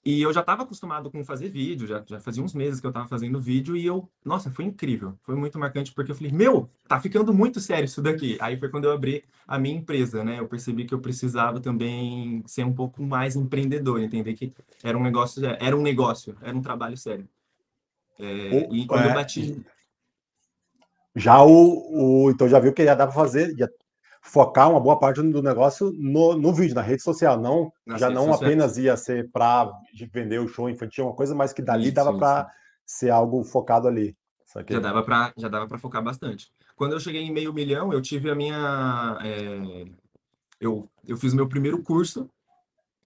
e 0.06 0.22
eu 0.22 0.32
já 0.32 0.40
estava 0.40 0.64
acostumado 0.64 1.12
com 1.12 1.24
fazer 1.24 1.50
vídeo, 1.50 1.88
já, 1.88 2.02
já 2.06 2.20
fazia 2.20 2.42
uns 2.42 2.54
meses 2.54 2.80
que 2.80 2.86
eu 2.86 2.92
estava 2.92 3.08
fazendo 3.08 3.42
vídeo 3.42 3.76
e 3.76 3.86
eu, 3.86 4.10
nossa, 4.24 4.50
foi 4.50 4.66
incrível, 4.66 5.18
foi 5.24 5.36
muito 5.36 5.60
marcante 5.60 5.92
porque 5.94 6.12
eu 6.12 6.16
falei, 6.16 6.32
meu, 6.32 6.70
tá 6.88 7.00
ficando 7.00 7.34
muito 7.34 7.60
sério 7.60 7.86
isso 7.86 8.02
daqui. 8.02 8.38
Aí 8.40 8.58
foi 8.58 8.70
quando 8.70 8.86
eu 8.86 8.92
abri 8.92 9.26
a 9.48 9.60
minha 9.60 9.76
empresa, 9.76 10.24
né? 10.24 10.40
Eu 10.40 10.48
percebi 10.48 10.86
que 10.86 10.94
eu 10.94 11.00
precisava 11.00 11.60
também 11.60 12.42
ser 12.46 12.64
um 12.64 12.74
pouco 12.74 13.04
mais 13.04 13.36
empreendedor, 13.36 14.02
entender 14.02 14.34
que 14.34 14.54
era 14.84 14.98
um 14.98 15.04
negócio, 15.04 15.44
era 15.46 15.76
um 15.76 15.82
negócio, 15.82 16.38
era 16.42 16.56
um 16.56 16.62
trabalho 16.62 16.96
sério. 16.96 17.28
É, 18.20 18.68
o, 18.70 18.76
e 18.76 18.86
quando 18.88 19.06
é, 19.06 19.10
eu 19.10 19.14
bati. 19.14 19.66
Já 21.16 21.44
o, 21.44 22.26
o, 22.26 22.32
então 22.32 22.48
já 22.48 22.60
viu 22.60 22.74
que 22.74 22.86
já 22.86 22.96
dá 22.96 23.06
para 23.06 23.16
fazer, 23.16 23.56
já 23.58 23.68
focar 24.22 24.70
uma 24.70 24.80
boa 24.80 25.00
parte 25.00 25.22
do 25.22 25.42
negócio 25.42 25.92
no, 25.94 26.36
no 26.36 26.54
vídeo, 26.54 26.76
na 26.76 26.82
rede 26.82 27.02
social, 27.02 27.40
não 27.40 27.72
Nas 27.86 28.00
já 28.00 28.10
não 28.10 28.28
sociais. 28.28 28.42
apenas 28.42 28.78
ia 28.78 28.98
ser 28.98 29.30
para 29.32 29.72
vender 30.12 30.40
o 30.40 30.48
show 30.48 30.70
infantil, 30.70 31.06
uma 31.06 31.16
coisa, 31.16 31.34
mas 31.34 31.54
que 31.54 31.62
dali 31.62 31.92
dava 31.92 32.18
para 32.18 32.50
ser 32.86 33.10
algo 33.10 33.44
focado 33.44 33.88
ali. 33.88 34.16
Já 34.70 34.80
dava 34.80 35.04
para 35.04 35.34
já 35.38 35.48
dava 35.48 35.68
para 35.68 35.78
focar 35.78 36.04
bastante. 36.04 36.52
Quando 36.76 36.94
eu 36.94 37.00
cheguei 37.00 37.22
em 37.22 37.32
meio 37.32 37.54
milhão, 37.54 37.92
eu 37.92 38.02
tive 38.02 38.30
a 38.30 38.36
minha 38.36 39.18
é, 39.24 39.86
eu, 40.60 40.90
eu 41.08 41.18
fiz 41.18 41.34
meu 41.34 41.48
primeiro 41.48 41.82
curso 41.82 42.30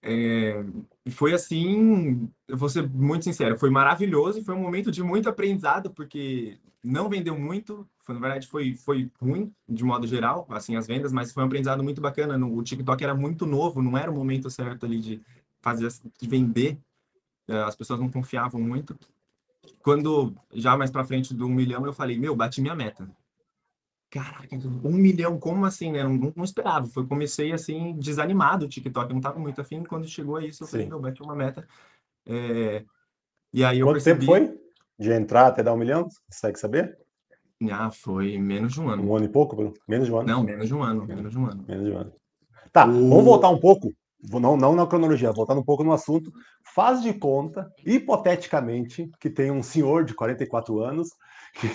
é, 0.02 0.64
foi 1.10 1.32
assim, 1.32 2.28
eu 2.48 2.56
vou 2.56 2.68
ser 2.68 2.88
muito 2.88 3.24
sincero, 3.24 3.56
foi 3.56 3.70
maravilhoso, 3.70 4.44
foi 4.44 4.54
um 4.54 4.60
momento 4.60 4.90
de 4.90 5.00
muito 5.02 5.28
aprendizado, 5.28 5.92
porque 5.92 6.58
não 6.82 7.08
vendeu 7.08 7.38
muito, 7.38 7.88
foi, 8.00 8.14
na 8.14 8.20
verdade 8.20 8.46
foi, 8.48 8.74
foi 8.74 9.10
ruim 9.20 9.54
de 9.68 9.84
modo 9.84 10.06
geral, 10.06 10.46
assim, 10.50 10.76
as 10.76 10.86
vendas, 10.86 11.12
mas 11.12 11.32
foi 11.32 11.42
um 11.42 11.46
aprendizado 11.46 11.82
muito 11.82 12.00
bacana. 12.00 12.36
No, 12.36 12.56
o 12.56 12.62
TikTok 12.62 13.02
era 13.02 13.14
muito 13.14 13.46
novo, 13.46 13.80
não 13.80 13.96
era 13.96 14.10
o 14.10 14.14
momento 14.14 14.50
certo 14.50 14.84
ali 14.84 15.00
de 15.00 15.22
fazer, 15.60 15.88
de 16.18 16.28
vender, 16.28 16.78
é, 17.48 17.62
as 17.62 17.76
pessoas 17.76 18.00
não 18.00 18.10
confiavam 18.10 18.60
muito. 18.60 18.98
Quando, 19.82 20.34
já 20.52 20.76
mais 20.76 20.90
para 20.90 21.04
frente 21.04 21.32
do 21.32 21.46
um 21.46 21.54
milhão, 21.54 21.86
eu 21.86 21.92
falei, 21.92 22.18
meu, 22.18 22.34
bati 22.34 22.60
minha 22.60 22.74
meta. 22.74 23.08
Caraca, 24.10 24.56
um 24.84 24.92
milhão, 24.92 25.38
como 25.38 25.64
assim, 25.64 25.90
né? 25.90 26.02
Não, 26.02 26.32
não 26.36 26.44
esperava. 26.44 26.86
Foi, 26.86 27.06
comecei 27.06 27.52
assim, 27.52 27.96
desanimado 27.98 28.66
o 28.66 28.68
TikTok, 28.68 29.10
não 29.10 29.20
estava 29.20 29.38
muito 29.38 29.60
afim. 29.60 29.82
Quando 29.84 30.06
chegou 30.06 30.36
a 30.36 30.44
isso, 30.44 30.64
eu 30.64 30.68
falei, 30.68 30.86
meu, 30.86 31.00
bati 31.00 31.22
uma 31.22 31.34
meta. 31.34 31.66
É... 32.26 32.84
E 33.52 33.64
aí 33.64 33.78
eu 33.78 33.86
Quanto 33.86 33.94
percebi... 33.94 34.26
tempo 34.26 34.32
foi? 34.32 34.61
De 35.02 35.12
entrar 35.12 35.48
até 35.48 35.64
dar 35.64 35.74
um 35.74 35.76
milhão? 35.76 36.08
Consegue 36.30 36.60
saber? 36.60 36.96
Ah, 37.72 37.90
foi 37.90 38.38
menos 38.38 38.72
de 38.72 38.80
um 38.80 38.88
ano. 38.88 39.02
Um 39.02 39.16
ano 39.16 39.24
e 39.24 39.28
pouco, 39.28 39.56
Bruno? 39.56 39.74
Menos 39.88 40.06
de 40.06 40.12
um 40.12 40.18
ano? 40.18 40.28
Não, 40.28 40.44
menos 40.44 40.68
de 40.68 40.74
um 40.74 40.80
ano. 40.80 41.04
Menos 41.04 41.32
de 41.32 41.38
um 41.38 41.46
ano. 41.46 41.64
Menos 41.66 41.84
de 41.84 41.90
um 41.90 41.98
ano. 41.98 42.12
Tá, 42.72 42.86
o... 42.86 43.08
vamos 43.08 43.24
voltar 43.24 43.48
um 43.48 43.58
pouco. 43.58 43.92
não, 44.30 44.56
não 44.56 44.76
na 44.76 44.86
cronologia, 44.86 45.32
voltando 45.32 45.60
um 45.60 45.64
pouco 45.64 45.82
no 45.82 45.92
assunto, 45.92 46.30
faz 46.72 47.02
de 47.02 47.12
conta, 47.12 47.68
hipoteticamente, 47.84 49.10
que 49.18 49.28
tem 49.28 49.50
um 49.50 49.60
senhor 49.62 50.04
de 50.04 50.14
44 50.14 50.78
anos 50.78 51.08
que 51.58 51.66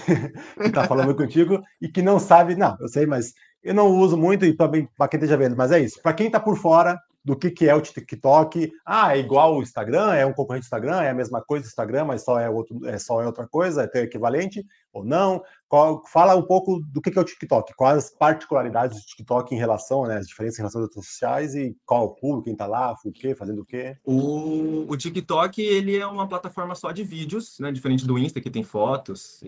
está 0.67 0.85
falando 0.85 1.13
contigo 1.13 1.61
e 1.81 1.89
que 1.89 2.01
não 2.01 2.19
sabe, 2.19 2.55
não, 2.55 2.77
eu 2.79 2.87
sei, 2.87 3.05
mas 3.05 3.33
eu 3.61 3.73
não 3.73 3.89
uso 3.89 4.15
muito 4.15 4.45
e 4.45 4.55
também 4.55 4.87
para 4.97 5.09
quem 5.09 5.17
esteja 5.17 5.35
vendo, 5.35 5.57
mas 5.57 5.73
é 5.73 5.79
isso. 5.81 6.01
Para 6.01 6.13
quem 6.13 6.27
está 6.27 6.39
por 6.39 6.57
fora, 6.57 6.97
do 7.27 7.35
que, 7.35 7.51
que 7.51 7.67
é 7.67 7.75
o 7.75 7.81
TikTok. 7.81 8.71
Ah, 8.85 9.17
é 9.17 9.19
igual 9.19 9.57
o 9.57 9.61
Instagram, 9.61 10.13
é 10.13 10.25
um 10.25 10.31
concorrente 10.31 10.63
do 10.63 10.67
Instagram, 10.67 11.01
é 11.01 11.09
a 11.09 11.13
mesma 11.13 11.41
coisa 11.41 11.65
do 11.65 11.67
Instagram, 11.67 12.05
mas 12.05 12.23
só 12.23 12.39
é, 12.39 12.49
outro, 12.49 12.87
é 12.87 12.97
só 12.97 13.21
é 13.21 13.25
outra 13.25 13.45
coisa, 13.45 13.89
é 13.93 13.99
equivalente 13.99 14.65
ou 14.93 15.03
não? 15.03 15.43
Qual, 15.67 16.01
fala 16.07 16.37
um 16.37 16.41
pouco 16.41 16.79
do 16.79 17.01
que, 17.01 17.11
que 17.11 17.19
é 17.19 17.21
o 17.21 17.25
TikTok, 17.25 17.73
quais 17.75 17.97
as 17.97 18.09
particularidades 18.09 19.01
do 19.01 19.05
TikTok 19.05 19.53
em 19.53 19.57
relação, 19.57 20.07
né, 20.07 20.15
as 20.15 20.27
diferenças 20.27 20.57
em 20.57 20.61
relação 20.61 20.79
às 20.79 20.87
redes 20.87 21.05
sociais 21.05 21.53
e 21.53 21.75
qual 21.85 22.05
o 22.05 22.15
público, 22.15 22.45
quem 22.45 22.53
está 22.53 22.65
lá, 22.65 22.95
o 23.03 23.11
quê, 23.11 23.35
fazendo 23.35 23.61
o 23.61 23.65
quê? 23.65 23.97
O, 24.05 24.85
o 24.89 24.95
TikTok, 24.95 25.61
ele 25.61 25.97
é 25.97 26.07
uma 26.07 26.29
plataforma 26.29 26.75
só 26.75 26.93
de 26.93 27.03
vídeos, 27.03 27.59
né, 27.59 27.73
diferente 27.73 28.07
do 28.07 28.17
Insta, 28.17 28.39
que 28.39 28.49
tem 28.49 28.63
fotos, 28.63 29.43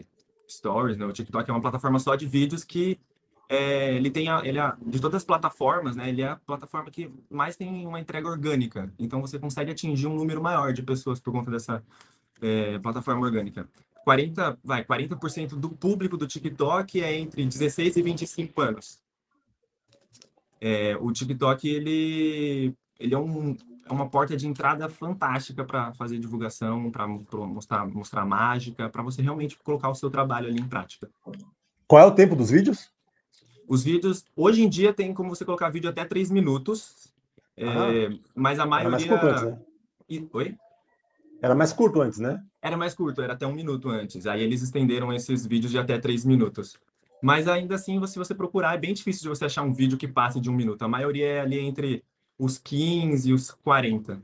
stories, 0.50 0.98
né, 0.98 1.06
o 1.06 1.14
TikTok 1.14 1.50
é 1.50 1.54
uma 1.54 1.62
plataforma 1.62 1.98
só 1.98 2.14
de 2.16 2.28
vídeos 2.28 2.66
que 2.66 3.00
é, 3.52 3.96
ele 3.96 4.12
tem 4.12 4.30
a, 4.30 4.46
ele 4.46 4.60
é, 4.60 4.74
de 4.80 5.02
todas 5.02 5.18
as 5.18 5.24
plataformas, 5.24 5.96
né? 5.96 6.08
Ele 6.08 6.22
é 6.22 6.30
a 6.30 6.36
plataforma 6.36 6.92
que 6.92 7.12
mais 7.32 7.56
tem 7.56 7.88
uma 7.88 8.00
entrega 8.00 8.28
orgânica. 8.28 8.94
Então 9.00 9.20
você 9.20 9.40
consegue 9.40 9.72
atingir 9.72 10.06
um 10.06 10.16
número 10.16 10.40
maior 10.42 10.72
de 10.72 10.84
pessoas 10.84 11.20
por 11.20 11.34
conta 11.34 11.50
dessa 11.50 11.84
é, 12.40 12.78
plataforma 12.78 13.26
orgânica. 13.26 13.68
40, 14.04 14.60
vai, 14.64 14.86
40% 14.86 15.56
do 15.56 15.70
público 15.70 16.16
do 16.16 16.28
TikTok 16.28 17.02
é 17.02 17.18
entre 17.18 17.44
16 17.44 17.98
e 17.98 18.02
25 18.04 18.62
anos. 18.62 19.00
É, 20.62 20.96
o 20.98 21.12
TikTok 21.12 21.68
ele, 21.68 22.76
ele 23.00 23.16
é, 23.16 23.18
um, 23.18 23.58
é 23.88 23.92
uma 23.92 24.08
porta 24.08 24.38
de 24.38 24.48
entrada 24.48 24.88
fantástica 24.90 25.66
para 25.66 25.92
fazer 25.94 26.20
divulgação, 26.20 26.92
para 26.92 27.08
mostrar, 27.08 27.88
mostrar 27.88 28.26
mágica, 28.26 28.90
para 28.90 29.02
você 29.02 29.24
realmente 29.24 29.58
colocar 29.58 29.90
o 29.90 29.96
seu 29.96 30.12
trabalho 30.12 30.50
ali 30.50 30.60
em 30.60 30.68
prática. 30.68 31.10
Qual 31.88 32.02
é 32.02 32.06
o 32.06 32.12
tempo 32.12 32.36
dos 32.36 32.52
vídeos? 32.52 32.92
Os 33.70 33.84
vídeos, 33.84 34.26
hoje 34.36 34.64
em 34.64 34.68
dia, 34.68 34.92
tem 34.92 35.14
como 35.14 35.30
você 35.30 35.46
colocar 35.46 35.70
vídeo 35.70 35.88
até 35.88 36.04
3 36.04 36.32
minutos, 36.32 37.14
é, 37.56 38.10
mas 38.34 38.60
a 38.60 38.66
maioria... 38.66 39.06
Era 39.06 39.12
mais 39.12 39.22
curto 39.22 39.28
antes, 39.28 39.44
né? 39.44 39.60
E... 40.10 40.30
Oi? 40.34 40.56
Era 41.40 41.56
mais 41.56 41.72
curto 41.72 42.02
antes, 42.02 42.18
né? 42.18 42.44
Era 42.64 42.76
mais 42.76 42.96
curto, 42.96 43.22
era 43.22 43.34
até 43.34 43.46
um 43.46 43.54
minuto 43.54 43.88
antes. 43.88 44.26
Aí 44.26 44.42
eles 44.42 44.64
estenderam 44.64 45.14
esses 45.14 45.46
vídeos 45.46 45.72
de 45.72 45.78
até 45.78 46.00
3 46.00 46.26
minutos. 46.26 46.80
Mas 47.22 47.48
ainda 47.48 47.76
assim, 47.76 48.04
se 48.08 48.18
você 48.18 48.34
procurar, 48.34 48.74
é 48.74 48.78
bem 48.80 48.92
difícil 48.92 49.22
de 49.22 49.30
você 49.30 49.46
achar 49.46 49.62
um 49.62 49.72
vídeo 49.72 50.00
que 50.00 50.08
passe 50.08 50.42
de 50.42 50.50
um 50.50 50.54
minuto. 50.54 50.82
A 50.82 50.88
maioria 50.88 51.28
é 51.28 51.42
ali 51.42 51.60
entre 51.60 52.04
os 52.40 52.58
15 52.58 53.30
e 53.30 53.34
os 53.34 53.52
40. 53.52 54.20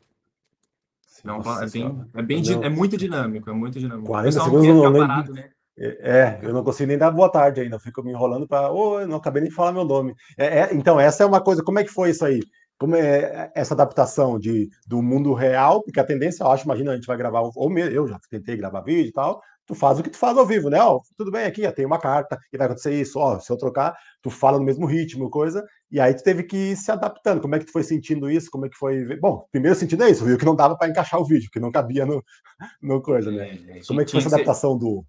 Não, 1.23 1.39
é 1.61 1.69
bem, 1.69 2.05
é, 2.15 2.21
bem, 2.23 2.43
é 2.63 2.69
muito 2.69 2.97
dinâmico, 2.97 3.47
é 3.47 3.53
muito 3.53 3.79
dinâmico. 3.79 4.07
40 4.07 4.39
segundos 4.39 4.67
não, 4.67 4.91
não, 4.91 5.07
parado, 5.07 5.33
né? 5.33 5.49
É, 5.77 6.39
eu 6.41 6.53
não 6.53 6.63
consigo 6.63 6.87
nem 6.87 6.97
dar 6.97 7.11
boa 7.11 7.29
tarde 7.29 7.59
ainda, 7.59 7.75
eu 7.75 7.79
fico 7.79 8.01
me 8.01 8.11
enrolando 8.11 8.47
para. 8.47 8.71
Oh, 8.71 8.99
eu 9.01 9.07
não 9.07 9.17
acabei 9.17 9.41
nem 9.41 9.49
de 9.49 9.55
falar 9.55 9.73
meu 9.73 9.83
nome. 9.83 10.15
É, 10.37 10.59
é, 10.59 10.73
então, 10.73 10.99
essa 10.99 11.23
é 11.23 11.25
uma 11.25 11.41
coisa. 11.41 11.63
Como 11.63 11.79
é 11.79 11.83
que 11.83 11.91
foi 11.91 12.11
isso 12.11 12.23
aí? 12.23 12.39
Como 12.77 12.95
é 12.95 13.51
essa 13.55 13.73
adaptação 13.73 14.37
de, 14.37 14.69
do 14.85 15.01
mundo 15.01 15.33
real? 15.33 15.81
Porque 15.83 15.99
a 15.99 16.03
tendência, 16.03 16.43
eu 16.43 16.51
acho, 16.51 16.65
imagina, 16.65 16.91
a 16.91 16.95
gente 16.95 17.07
vai 17.07 17.17
gravar, 17.17 17.41
ou 17.41 17.77
eu 17.77 18.07
já 18.07 18.19
tentei 18.29 18.57
gravar 18.57 18.81
vídeo 18.81 19.09
e 19.09 19.13
tal. 19.13 19.41
Tu 19.65 19.73
faz 19.73 19.97
o 19.99 20.03
que 20.03 20.09
tu 20.09 20.17
faz 20.17 20.37
ao 20.37 20.45
vivo, 20.45 20.69
né? 20.69 20.79
Ó, 20.81 20.99
tudo 21.17 21.31
bem 21.31 21.45
aqui, 21.45 21.69
tem 21.71 21.85
uma 21.85 21.99
carta, 21.99 22.37
e 22.53 22.57
vai 22.57 22.67
acontecer 22.67 22.93
isso. 22.93 23.17
Ó, 23.17 23.39
se 23.39 23.51
eu 23.51 23.57
trocar, 23.57 23.95
tu 24.21 24.29
fala 24.29 24.59
no 24.59 24.63
mesmo 24.63 24.85
ritmo, 24.85 25.29
coisa. 25.29 25.65
E 25.89 25.99
aí 25.99 26.13
tu 26.13 26.23
teve 26.23 26.43
que 26.43 26.55
ir 26.55 26.75
se 26.77 26.91
adaptando. 26.91 27.41
Como 27.41 27.55
é 27.55 27.59
que 27.59 27.65
tu 27.65 27.71
foi 27.71 27.83
sentindo 27.83 28.29
isso? 28.29 28.51
Como 28.51 28.65
é 28.65 28.69
que 28.69 28.77
foi? 28.77 29.17
Bom, 29.17 29.47
primeiro 29.51 29.75
sentido 29.75 30.03
é 30.03 30.09
isso, 30.11 30.23
viu 30.23 30.37
que 30.37 30.45
não 30.45 30.55
dava 30.55 30.77
para 30.77 30.89
encaixar 30.89 31.19
o 31.19 31.25
vídeo, 31.25 31.49
que 31.51 31.59
não 31.59 31.71
cabia 31.71 32.05
no, 32.05 32.23
no 32.81 33.01
coisa, 33.01 33.31
né? 33.31 33.57
É, 33.69 33.79
Como 33.87 34.01
é 34.01 34.05
que 34.05 34.11
foi 34.11 34.19
essa 34.19 34.35
adaptação 34.35 34.77
do, 34.77 35.03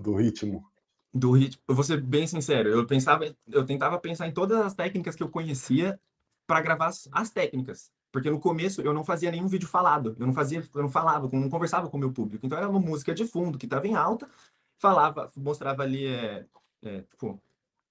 do 0.00 0.14
ritmo? 0.14 0.64
Do 1.12 1.32
ritmo, 1.32 1.62
eu 1.68 1.74
vou 1.74 1.84
ser 1.84 2.00
bem 2.00 2.26
sincero, 2.26 2.68
eu 2.68 2.86
pensava, 2.86 3.34
eu 3.48 3.66
tentava 3.66 3.98
pensar 3.98 4.28
em 4.28 4.32
todas 4.32 4.58
as 4.60 4.74
técnicas 4.74 5.16
que 5.16 5.22
eu 5.22 5.28
conhecia 5.28 5.98
para 6.46 6.60
gravar 6.60 6.86
as, 6.86 7.08
as, 7.12 7.30
técnicas. 7.30 7.90
Porque 8.12 8.30
no 8.30 8.40
começo 8.40 8.80
eu 8.80 8.92
não 8.92 9.04
fazia 9.04 9.30
nenhum 9.30 9.46
vídeo 9.46 9.68
falado, 9.68 10.16
eu 10.18 10.26
não 10.26 10.32
fazia, 10.32 10.64
eu 10.74 10.82
não 10.82 10.88
falava, 10.88 11.28
não 11.32 11.48
conversava 11.48 11.88
com 11.88 11.96
o 11.96 12.00
meu 12.00 12.12
público. 12.12 12.44
Então 12.44 12.58
era 12.58 12.68
uma 12.68 12.80
música 12.80 13.14
de 13.14 13.26
fundo 13.26 13.58
que 13.58 13.66
estava 13.66 13.86
em 13.86 13.94
alta, 13.94 14.28
falava, 14.76 15.30
mostrava 15.36 15.82
ali, 15.82 16.06
é, 16.06 16.46
é, 16.82 17.02
tipo, 17.02 17.40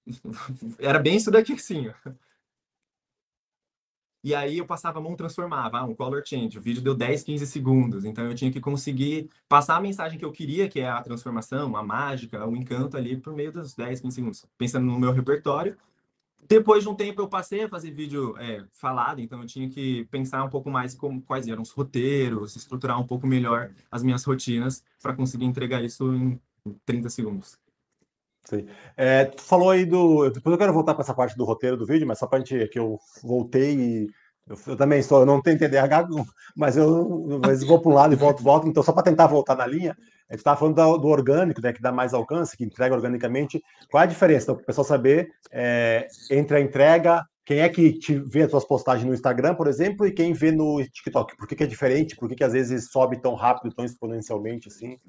era 0.80 1.00
bem 1.00 1.18
isso 1.18 1.32
daqui 1.32 1.54
assim, 1.54 1.90
ó. 1.90 2.12
E 4.24 4.36
aí 4.36 4.58
eu 4.58 4.66
passava 4.66 5.00
a 5.00 5.02
mão, 5.02 5.16
transformava, 5.16 5.80
ah, 5.80 5.86
um 5.86 5.96
color 5.96 6.22
change. 6.26 6.58
O 6.58 6.62
vídeo 6.62 6.82
deu 6.82 6.94
10, 6.94 7.24
15 7.24 7.48
segundos. 7.48 8.04
Então 8.04 8.26
eu 8.26 8.36
tinha 8.36 8.52
que 8.52 8.60
conseguir 8.60 9.30
passar 9.48 9.78
a 9.78 9.82
mensagem 9.82 10.20
que 10.20 10.26
eu 10.26 10.32
queria, 10.32 10.68
que 10.68 10.82
é 10.82 10.90
a 10.90 11.02
transformação, 11.02 11.76
a 11.78 11.84
mágica, 11.84 12.46
o 12.46 12.56
encanto 12.56 12.98
ali 12.98 13.16
por 13.18 13.34
meio 13.34 13.52
dos 13.52 13.74
10, 13.74 14.02
15 14.02 14.16
segundos. 14.16 14.46
Pensando 14.58 14.86
no 14.86 15.00
meu 15.00 15.12
repertório. 15.12 15.78
Depois 16.48 16.84
de 16.84 16.90
um 16.90 16.96
tempo 16.96 17.22
eu 17.22 17.28
passei 17.28 17.64
a 17.64 17.70
fazer 17.70 17.92
vídeo 17.92 18.36
é, 18.40 18.66
falado, 18.72 19.22
então 19.22 19.40
eu 19.42 19.46
tinha 19.46 19.70
que 19.70 20.06
pensar 20.06 20.44
um 20.44 20.50
pouco 20.50 20.72
mais 20.72 20.96
como 20.96 21.22
quais 21.22 21.48
eram 21.48 21.62
os 21.62 21.70
roteiros, 21.70 22.56
estruturar 22.56 23.00
um 23.00 23.06
pouco 23.06 23.28
melhor 23.28 23.72
as 23.92 24.02
minhas 24.02 24.24
rotinas 24.24 24.84
para 25.02 25.14
conseguir 25.14 25.46
entregar 25.46 25.84
isso 25.84 26.12
em 26.12 26.42
30 26.86 27.10
segundos. 27.10 27.69
Sim. 28.46 28.68
É, 28.98 29.26
tu 29.26 29.42
falou 29.42 29.70
aí 29.70 29.86
do. 29.86 30.30
Depois 30.30 30.54
eu 30.54 30.58
quero 30.58 30.74
voltar 30.74 30.94
para 30.94 31.04
essa 31.04 31.14
parte 31.14 31.38
do 31.38 31.46
roteiro 31.46 31.78
do 31.78 31.86
vídeo, 31.86 32.08
mas 32.08 32.20
só 32.20 32.28
para 32.28 32.40
gente. 32.40 32.68
que 32.70 32.80
eu 32.80 32.98
voltei 33.24 33.76
e. 33.76 34.08
Eu, 34.48 34.58
eu, 34.68 34.76
também 34.76 35.04
sou, 35.04 35.20
eu 35.20 35.26
não 35.28 35.42
tenho 35.42 35.60
TDAH, 35.60 36.08
mas 36.58 36.76
eu 36.76 37.40
mas 37.44 37.64
vou 37.64 37.80
para 37.80 37.92
um 37.92 37.94
lado 37.94 38.14
e 38.14 38.16
volto, 38.16 38.42
volto. 38.42 38.68
Então, 38.68 38.82
só 38.82 38.92
para 38.92 39.04
tentar 39.04 39.28
voltar 39.28 39.56
na 39.56 39.68
linha, 39.68 39.96
a 40.28 40.34
gente 40.34 40.40
estava 40.40 40.58
falando 40.58 40.76
do, 40.76 40.98
do, 40.98 41.08
orgânico, 41.08 41.62
né, 41.62 41.72
que 41.72 41.82
dá 41.82 41.92
mais 41.92 42.14
alcance, 42.14 42.58
que 42.58 42.64
entrega 42.64 42.96
organicamente. 42.96 43.62
Qual 43.92 44.02
é 44.02 44.06
a 44.06 44.10
diferença? 44.10 44.46
Então, 44.46 44.56
para 44.56 44.64
o 44.64 44.66
pessoal 44.66 44.86
saber 44.86 45.30
é, 45.52 46.08
entre 46.32 46.58
a 46.58 46.60
entrega, 46.60 47.24
quem 47.46 47.62
é 47.62 47.70
que 47.70 47.94
te 47.94 48.14
vê 48.16 48.44
as 48.44 48.52
suas 48.52 48.64
postagens 48.64 49.08
no 49.08 49.14
Instagram, 49.14 49.56
por 49.56 49.68
exemplo, 49.68 50.06
e 50.06 50.12
quem 50.12 50.34
vê 50.34 50.52
no 50.52 50.84
TikTok? 50.84 51.36
Por 51.36 51.48
que, 51.48 51.56
que 51.56 51.64
é 51.64 51.68
diferente? 51.68 52.16
Por 52.16 52.30
que, 52.30 52.36
que 52.36 52.44
às 52.44 52.54
vezes 52.54 52.92
sobe 52.92 53.20
tão 53.20 53.34
rápido, 53.34 53.74
tão 53.74 53.84
exponencialmente 53.84 54.68
assim? 54.68 55.00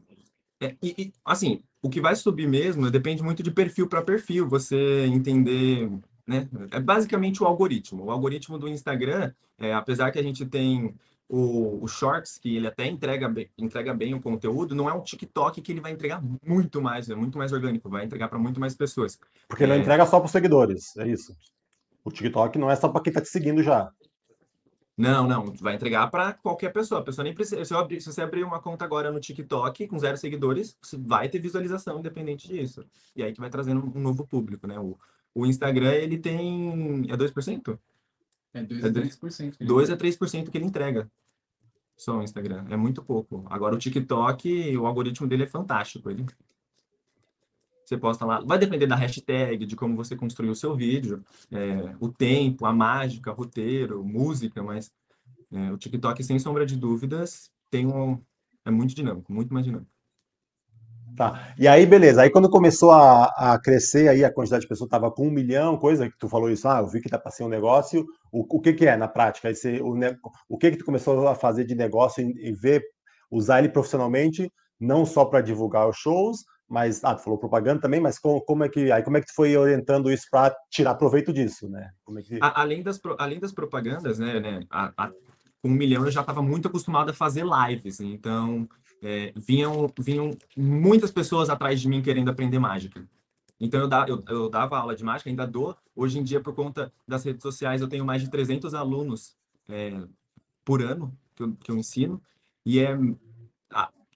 É, 0.60 0.76
e, 0.82 0.94
e, 0.98 1.12
assim, 1.24 1.62
o 1.82 1.88
que 1.88 2.00
vai 2.00 2.14
subir 2.14 2.46
mesmo 2.46 2.90
depende 2.90 3.22
muito 3.22 3.42
de 3.42 3.50
perfil 3.50 3.88
para 3.88 4.02
perfil, 4.02 4.48
você 4.48 5.06
entender, 5.06 5.90
né? 6.26 6.48
É 6.70 6.78
basicamente 6.78 7.42
o 7.42 7.46
algoritmo. 7.46 8.04
O 8.04 8.10
algoritmo 8.10 8.58
do 8.58 8.68
Instagram, 8.68 9.32
é, 9.58 9.72
apesar 9.72 10.10
que 10.10 10.18
a 10.18 10.22
gente 10.22 10.44
tem 10.44 10.94
o, 11.28 11.82
o, 11.82 11.88
Shorts, 11.88 12.38
que 12.38 12.56
ele 12.56 12.66
até 12.66 12.86
entrega 12.86 13.28
bem, 13.28 13.48
entrega 13.56 13.94
bem 13.94 14.12
o 14.14 14.20
conteúdo, 14.20 14.74
não 14.74 14.90
é 14.90 14.92
um 14.92 15.00
TikTok 15.00 15.62
que 15.62 15.72
ele 15.72 15.80
vai 15.80 15.92
entregar 15.92 16.20
muito 16.44 16.82
mais, 16.82 17.08
é 17.08 17.14
muito 17.14 17.38
mais 17.38 17.52
orgânico, 17.52 17.88
vai 17.88 18.04
entregar 18.04 18.28
para 18.28 18.38
muito 18.38 18.60
mais 18.60 18.74
pessoas. 18.74 19.18
Porque 19.48 19.62
ele 19.62 19.72
é... 19.72 19.76
não 19.76 19.82
entrega 19.82 20.04
só 20.04 20.18
para 20.18 20.26
os 20.26 20.32
seguidores, 20.32 20.96
é 20.96 21.08
isso. 21.08 21.34
O 22.04 22.10
TikTok 22.10 22.58
não 22.58 22.70
é 22.70 22.76
só 22.76 22.88
para 22.88 23.00
quem 23.00 23.10
está 23.10 23.20
te 23.20 23.28
seguindo 23.28 23.62
já. 23.62 23.90
Não, 24.96 25.26
não, 25.26 25.52
vai 25.54 25.74
entregar 25.74 26.10
para 26.10 26.34
qualquer 26.34 26.70
pessoa. 26.72 27.00
A 27.00 27.04
pessoa 27.04 27.24
nem 27.24 27.34
precisa. 27.34 27.64
Se, 27.64 27.74
abrir, 27.74 28.00
se, 28.00 28.12
você 28.12 28.20
abrir 28.20 28.44
uma 28.44 28.60
conta 28.60 28.84
agora 28.84 29.10
no 29.10 29.18
TikTok 29.18 29.86
com 29.86 29.98
zero 29.98 30.16
seguidores, 30.16 30.76
você 30.80 30.98
vai 30.98 31.28
ter 31.28 31.38
visualização 31.38 31.98
independente 31.98 32.46
disso. 32.48 32.84
E 33.16 33.22
aí 33.22 33.32
que 33.32 33.40
vai 33.40 33.48
trazendo 33.48 33.80
um 33.94 34.00
novo 34.00 34.26
público, 34.26 34.66
né? 34.66 34.78
O, 34.78 34.98
o 35.34 35.46
Instagram, 35.46 35.92
ele 35.92 36.18
tem. 36.18 37.06
É 37.08 37.16
2%? 37.16 37.78
É 38.52 38.62
2 38.62 38.84
a 38.84 38.90
3%. 38.90 39.56
2 39.60 39.90
a 39.90 39.96
3% 39.96 40.50
que 40.50 40.58
ele 40.58 40.66
entrega. 40.66 41.10
Só 41.96 42.18
o 42.18 42.22
Instagram. 42.22 42.66
É 42.68 42.76
muito 42.76 43.02
pouco. 43.02 43.44
Agora 43.48 43.74
o 43.74 43.78
TikTok, 43.78 44.76
o 44.76 44.86
algoritmo 44.86 45.26
dele 45.26 45.44
é 45.44 45.46
fantástico. 45.46 46.10
Ele 46.10 46.26
você 47.90 47.98
posta 47.98 48.24
lá. 48.24 48.40
Vai 48.40 48.58
depender 48.58 48.86
da 48.86 48.94
hashtag, 48.94 49.66
de 49.66 49.74
como 49.74 49.96
você 49.96 50.14
construiu 50.14 50.52
o 50.52 50.56
seu 50.56 50.76
vídeo, 50.76 51.24
é, 51.50 51.94
o 51.98 52.08
tempo, 52.08 52.64
a 52.64 52.72
mágica, 52.72 53.32
roteiro, 53.32 54.04
música, 54.04 54.62
mas 54.62 54.92
é, 55.52 55.72
o 55.72 55.76
TikTok, 55.76 56.22
sem 56.22 56.38
sombra 56.38 56.64
de 56.64 56.76
dúvidas, 56.76 57.50
tem 57.68 57.86
um, 57.86 58.20
é 58.64 58.70
muito 58.70 58.94
dinâmico, 58.94 59.32
muito 59.32 59.52
mais 59.52 59.66
dinâmico. 59.66 59.90
Tá. 61.16 61.52
E 61.58 61.66
aí, 61.66 61.84
beleza. 61.84 62.22
Aí 62.22 62.30
quando 62.30 62.48
começou 62.48 62.92
a, 62.92 63.24
a 63.24 63.58
crescer 63.58 64.08
aí 64.08 64.24
a 64.24 64.32
quantidade 64.32 64.62
de 64.62 64.68
pessoas 64.68 64.86
estava 64.86 65.10
com 65.10 65.26
um 65.26 65.30
milhão, 65.30 65.76
coisa 65.76 66.08
que 66.08 66.16
tu 66.16 66.28
falou 66.28 66.48
isso, 66.48 66.68
ah, 66.68 66.78
eu 66.78 66.86
vi 66.86 67.00
que 67.00 67.08
tá 67.08 67.18
passando 67.18 67.48
um 67.48 67.50
negócio. 67.50 68.06
O, 68.30 68.56
o 68.56 68.60
que 68.60 68.72
que 68.72 68.86
é 68.86 68.96
na 68.96 69.08
prática? 69.08 69.48
Aí 69.48 69.54
você, 69.56 69.80
o, 69.80 69.98
o 70.48 70.56
que 70.56 70.70
que 70.70 70.76
tu 70.78 70.84
começou 70.84 71.26
a 71.26 71.34
fazer 71.34 71.64
de 71.64 71.74
negócio 71.74 72.22
e, 72.22 72.50
e 72.50 72.52
ver, 72.52 72.84
usar 73.28 73.58
ele 73.58 73.68
profissionalmente, 73.68 74.50
não 74.78 75.04
só 75.04 75.24
para 75.24 75.40
divulgar 75.40 75.88
os 75.88 75.96
shows, 75.96 76.44
mas 76.70 77.02
ah, 77.02 77.16
tu 77.16 77.24
falou 77.24 77.36
propaganda 77.36 77.80
também, 77.80 78.00
mas 78.00 78.16
como, 78.16 78.40
como 78.42 78.62
é 78.62 78.68
que 78.68 78.92
aí 78.92 79.02
como 79.02 79.16
é 79.16 79.20
que 79.20 79.26
tu 79.26 79.34
foi 79.34 79.56
orientando 79.56 80.10
isso 80.10 80.26
para 80.30 80.56
tirar 80.70 80.94
proveito 80.94 81.32
disso, 81.32 81.68
né? 81.68 81.90
É 82.16 82.22
que... 82.22 82.38
além 82.40 82.80
das 82.80 83.00
além 83.18 83.40
das 83.40 83.50
propagandas, 83.50 84.20
né, 84.20 84.38
né 84.38 84.60
a, 84.70 84.92
a, 84.96 85.08
com 85.60 85.68
um 85.68 85.72
milhão 85.72 86.04
eu 86.04 86.12
já 86.12 86.20
estava 86.20 86.40
muito 86.40 86.68
acostumado 86.68 87.10
a 87.10 87.12
fazer 87.12 87.44
lives, 87.44 87.98
então 87.98 88.68
é, 89.02 89.32
vinham 89.34 89.92
vinham 89.98 90.30
muitas 90.56 91.10
pessoas 91.10 91.50
atrás 91.50 91.80
de 91.80 91.88
mim 91.88 92.00
querendo 92.00 92.30
aprender 92.30 92.60
mágica. 92.60 93.04
Então 93.58 93.80
eu, 93.80 93.88
da, 93.88 94.06
eu, 94.08 94.22
eu 94.28 94.48
dava 94.48 94.78
aula 94.78 94.94
de 94.94 95.02
mágica, 95.02 95.28
ainda 95.28 95.46
dou. 95.46 95.76
Hoje 95.94 96.20
em 96.20 96.22
dia 96.22 96.40
por 96.40 96.54
conta 96.54 96.92
das 97.06 97.24
redes 97.24 97.42
sociais 97.42 97.80
eu 97.80 97.88
tenho 97.88 98.04
mais 98.04 98.22
de 98.22 98.30
300 98.30 98.74
alunos 98.74 99.36
é, 99.68 100.00
por 100.64 100.80
ano 100.80 101.12
que 101.34 101.42
eu, 101.42 101.56
que 101.56 101.70
eu 101.72 101.76
ensino. 101.76 102.22
E 102.64 102.78
é. 102.78 102.96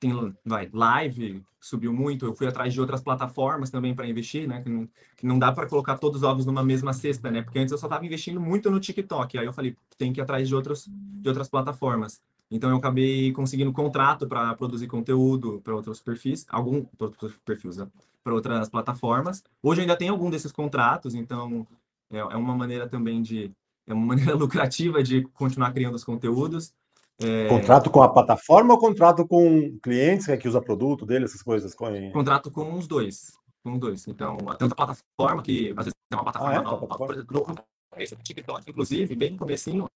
Tem 0.04 0.36
vai, 0.44 0.68
live, 0.70 1.42
subiu 1.58 1.90
muito. 1.90 2.26
Eu 2.26 2.34
fui 2.34 2.46
atrás 2.46 2.74
de 2.74 2.78
outras 2.78 3.00
plataformas 3.00 3.70
também 3.70 3.94
para 3.94 4.06
investir, 4.06 4.46
né? 4.46 4.60
Que 4.60 4.68
não, 4.68 4.88
que 5.16 5.26
não 5.26 5.38
dá 5.38 5.50
para 5.50 5.66
colocar 5.66 5.96
todos 5.96 6.22
os 6.22 6.28
ovos 6.28 6.44
numa 6.44 6.62
mesma 6.62 6.92
cesta, 6.92 7.30
né? 7.30 7.40
Porque 7.40 7.58
antes 7.58 7.72
eu 7.72 7.78
só 7.78 7.86
estava 7.86 8.04
investindo 8.04 8.38
muito 8.38 8.70
no 8.70 8.78
TikTok. 8.78 9.38
Aí 9.38 9.46
eu 9.46 9.52
falei, 9.52 9.74
tem 9.96 10.12
que 10.12 10.20
ir 10.20 10.22
atrás 10.22 10.46
de, 10.46 10.54
outros, 10.54 10.86
de 10.86 11.26
outras 11.26 11.48
plataformas. 11.48 12.20
Então 12.50 12.68
eu 12.68 12.76
acabei 12.76 13.32
conseguindo 13.32 13.72
contrato 13.72 14.28
para 14.28 14.54
produzir 14.54 14.88
conteúdo 14.88 15.62
para 15.64 15.74
outros 15.74 16.02
perfis, 16.02 16.44
algum 16.50 16.84
outros 16.98 17.32
perfis, 17.42 17.78
né? 17.78 17.88
para 18.22 18.34
outras 18.34 18.68
plataformas. 18.68 19.42
Hoje 19.62 19.80
ainda 19.80 19.96
tem 19.96 20.10
algum 20.10 20.28
desses 20.28 20.52
contratos, 20.52 21.14
então 21.14 21.66
é, 22.10 22.18
é 22.18 22.36
uma 22.36 22.54
maneira 22.54 22.86
também 22.86 23.22
de 23.22 23.50
é 23.86 23.94
uma 23.94 24.04
maneira 24.06 24.34
lucrativa 24.34 25.02
de 25.02 25.22
continuar 25.28 25.72
criando 25.72 25.94
os 25.94 26.04
conteúdos. 26.04 26.74
É... 27.20 27.48
Contrato 27.48 27.90
com 27.90 28.02
a 28.02 28.08
plataforma 28.08 28.74
ou 28.74 28.80
contrato 28.80 29.26
com 29.26 29.78
clientes 29.78 30.26
que, 30.26 30.32
é 30.32 30.36
que 30.36 30.48
usa 30.48 30.60
produto 30.60 31.06
dele, 31.06 31.24
essas 31.24 31.42
coisas? 31.42 31.74
Com... 31.74 32.10
Contrato 32.12 32.50
com 32.50 32.74
os 32.74 32.86
dois. 32.86 33.38
Com 33.62 33.74
os 33.74 33.78
dois. 33.78 34.06
Então, 34.08 34.36
tanto 34.58 34.72
a 34.72 34.76
plataforma, 34.76 35.42
que 35.42 35.70
às 35.76 35.84
vezes 35.84 35.94
tem 36.08 36.18
uma 36.18 36.24
plataforma 36.24 36.54
ah, 36.54 36.60
é? 36.60 36.62
nova, 36.62 36.86
por 36.86 37.14
exemplo, 37.14 38.18
no 38.18 38.22
TikTok, 38.22 38.68
inclusive, 38.68 39.14
bem 39.14 39.30
no 39.30 39.38
comecinho, 39.38 39.88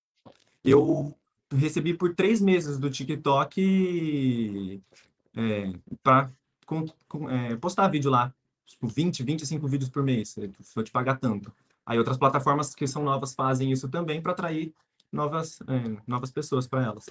eu 0.64 1.14
recebi 1.52 1.94
por 1.94 2.14
três 2.14 2.40
meses 2.40 2.78
do 2.78 2.90
TikTok 2.90 4.81
é, 5.37 5.72
para 6.02 6.31
é, 7.31 7.57
postar 7.57 7.88
vídeo 7.88 8.11
lá. 8.11 8.33
Tipo, 8.66 8.87
20, 8.87 9.22
25 9.22 9.66
vídeos 9.66 9.90
por 9.90 10.02
mês. 10.02 10.28
Se 10.28 10.52
eu 10.76 10.83
te 10.83 10.90
pagar 10.90 11.18
tanto. 11.18 11.52
Aí 11.87 11.98
outras 11.98 12.18
plataformas 12.18 12.74
que 12.74 12.87
são 12.87 13.02
novas 13.02 13.35
fazem 13.35 13.72
isso 13.72 13.88
também 13.88 14.20
para 14.20 14.33
atrair 14.33 14.74
novas, 15.12 15.61
é, 15.62 16.03
novas 16.07 16.31
pessoas 16.31 16.66
para 16.66 16.85
elas. 16.85 17.07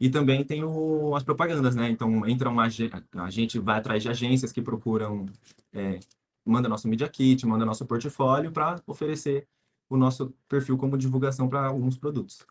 E 0.00 0.10
também 0.10 0.44
tem 0.44 0.64
o, 0.64 1.14
as 1.14 1.22
propagandas, 1.22 1.76
né? 1.76 1.88
Então, 1.88 2.26
entra 2.26 2.48
uma, 2.48 2.64
a 2.64 3.30
gente 3.30 3.58
vai 3.58 3.78
atrás 3.78 4.02
de 4.02 4.08
agências 4.08 4.52
que 4.52 4.60
procuram, 4.60 5.26
é, 5.72 6.00
manda 6.44 6.68
nosso 6.68 6.88
Media 6.88 7.08
Kit, 7.08 7.46
manda 7.46 7.64
nosso 7.64 7.86
portfólio 7.86 8.50
para 8.50 8.80
oferecer 8.86 9.46
o 9.88 9.96
nosso 9.96 10.34
perfil 10.48 10.76
como 10.76 10.98
divulgação 10.98 11.48
para 11.48 11.66
alguns 11.66 11.96
produtos. 11.96 12.44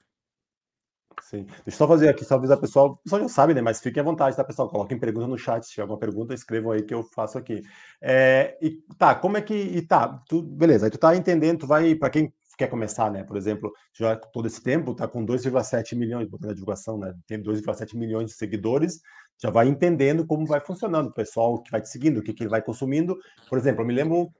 Sim. 1.22 1.44
Deixa 1.44 1.62
eu 1.68 1.74
só 1.74 1.88
fazer 1.88 2.10
aqui, 2.10 2.26
só 2.26 2.36
avisar 2.36 2.58
pessoal, 2.58 2.98
pessoal 2.98 3.22
já 3.22 3.30
sabe, 3.30 3.54
né? 3.54 3.62
Mas 3.62 3.80
fiquem 3.80 4.02
à 4.02 4.04
vontade, 4.04 4.36
tá, 4.36 4.44
pessoal? 4.44 4.70
Coloquem 4.70 5.00
pergunta 5.00 5.28
no 5.28 5.38
chat, 5.38 5.64
se 5.64 5.72
tiver 5.72 5.84
alguma 5.84 6.00
pergunta, 6.00 6.34
escrevam 6.34 6.72
aí 6.72 6.82
que 6.82 6.94
eu 6.94 7.04
faço 7.04 7.38
aqui. 7.38 7.62
É, 8.02 8.58
e 8.62 8.72
tá, 8.98 9.14
como 9.16 9.38
é 9.38 9.42
que. 9.42 9.54
E 9.54 9.82
tá, 9.82 10.08
tu, 10.28 10.42
beleza, 10.42 10.86
aí 10.86 10.92
tu 10.92 10.98
tá 10.98 11.16
entendendo, 11.16 11.60
tu 11.60 11.68
vai, 11.68 11.96
para 11.96 12.10
quem 12.10 12.34
quer 12.58 12.68
começar, 12.68 13.12
né? 13.12 13.24
Por 13.24 13.38
exemplo, 13.38 13.72
já 13.94 14.16
todo 14.16 14.48
esse 14.48 14.62
tempo 14.62 14.94
tá 14.96 15.08
com 15.08 15.26
2,7 15.26 15.96
milhões, 15.96 16.30
botando 16.30 16.52
a 16.52 16.54
divulgação, 16.54 16.98
né? 16.98 17.14
Tem 17.28 17.42
2,7 17.42 17.96
milhões 17.98 18.28
de 18.28 18.34
seguidores, 18.34 19.00
já 19.42 19.50
vai 19.50 19.68
entendendo 19.68 20.26
como 20.26 20.46
vai 20.46 20.60
funcionando, 20.60 21.08
o 21.08 21.14
pessoal 21.14 21.62
que 21.62 21.72
vai 21.72 21.82
te 21.82 21.90
seguindo, 21.90 22.20
o 22.20 22.24
que, 22.24 22.34
que 22.34 22.44
ele 22.44 22.50
vai 22.50 22.62
consumindo. 22.62 23.18
Por 23.50 23.58
exemplo, 23.58 23.82
eu 23.82 23.88
me 23.88 23.94
lembro 23.94 24.32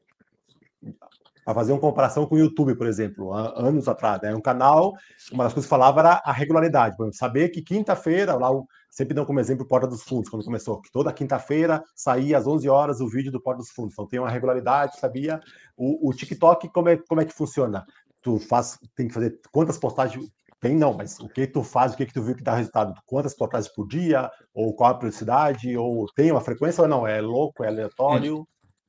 a 1.46 1.54
fazer 1.54 1.74
uma 1.74 1.82
comparação 1.82 2.26
com 2.26 2.36
o 2.36 2.40
YouTube, 2.40 2.76
por 2.76 2.88
exemplo, 2.88 3.34
anos 3.34 3.88
atrás. 3.88 4.22
Né? 4.22 4.34
Um 4.34 4.42
canal, 4.42 4.94
uma 5.32 5.44
das 5.44 5.54
coisas 5.54 5.66
que 5.66 5.70
falava 5.70 6.00
era 6.00 6.22
a 6.24 6.32
regularidade. 6.32 6.96
Exemplo, 6.96 7.14
saber 7.14 7.50
que 7.50 7.62
quinta-feira, 7.62 8.36
lá 8.36 8.50
sempre 8.90 9.14
dão 9.14 9.26
como 9.26 9.40
exemplo 9.40 9.68
Porta 9.68 9.88
dos 9.88 10.04
Fundos, 10.04 10.30
quando 10.30 10.46
começou, 10.46 10.80
que 10.80 10.92
toda 10.92 11.12
quinta-feira 11.12 11.84
saía 11.96 12.38
às 12.38 12.46
11 12.46 12.70
horas 12.70 13.02
o 13.02 13.10
vídeo 13.10 13.32
do 13.32 13.42
Porta 13.42 13.60
dos 13.60 13.72
Fundos. 13.72 13.94
Então 13.94 14.08
tem 14.08 14.20
uma 14.20 14.30
regularidade, 14.30 15.00
sabia? 15.00 15.42
O, 15.76 16.10
o 16.10 16.14
TikTok, 16.14 16.70
como 16.70 16.90
é, 16.90 16.98
como 16.98 17.20
é 17.20 17.26
que 17.26 17.34
funciona? 17.34 17.86
Tu 18.24 18.40
faz, 18.40 18.80
tem 18.96 19.08
que 19.08 19.14
fazer 19.14 19.40
quantas 19.52 19.78
postagens 19.78 20.32
tem 20.64 20.78
não, 20.78 20.94
mas 20.94 21.20
o 21.20 21.28
que 21.28 21.46
tu 21.46 21.62
faz, 21.62 21.92
o 21.92 21.98
que, 21.98 22.06
que 22.06 22.14
tu 22.14 22.24
viu 22.24 22.38
que 22.38 22.42
dá 22.42 22.56
resultado? 22.56 22.94
Quantas 23.06 23.36
postagens 23.36 23.70
por 23.76 23.86
dia? 23.86 24.32
Ou 24.54 24.74
qual 24.74 24.92
a 24.92 24.94
periodicidade? 24.94 25.76
Ou 25.76 26.06
tem 26.16 26.32
uma 26.32 26.40
frequência 26.40 26.82
ou 26.82 26.88
não? 26.88 27.06
É 27.06 27.20
louco, 27.20 27.66
é 27.66 27.68
aleatório? 27.68 28.48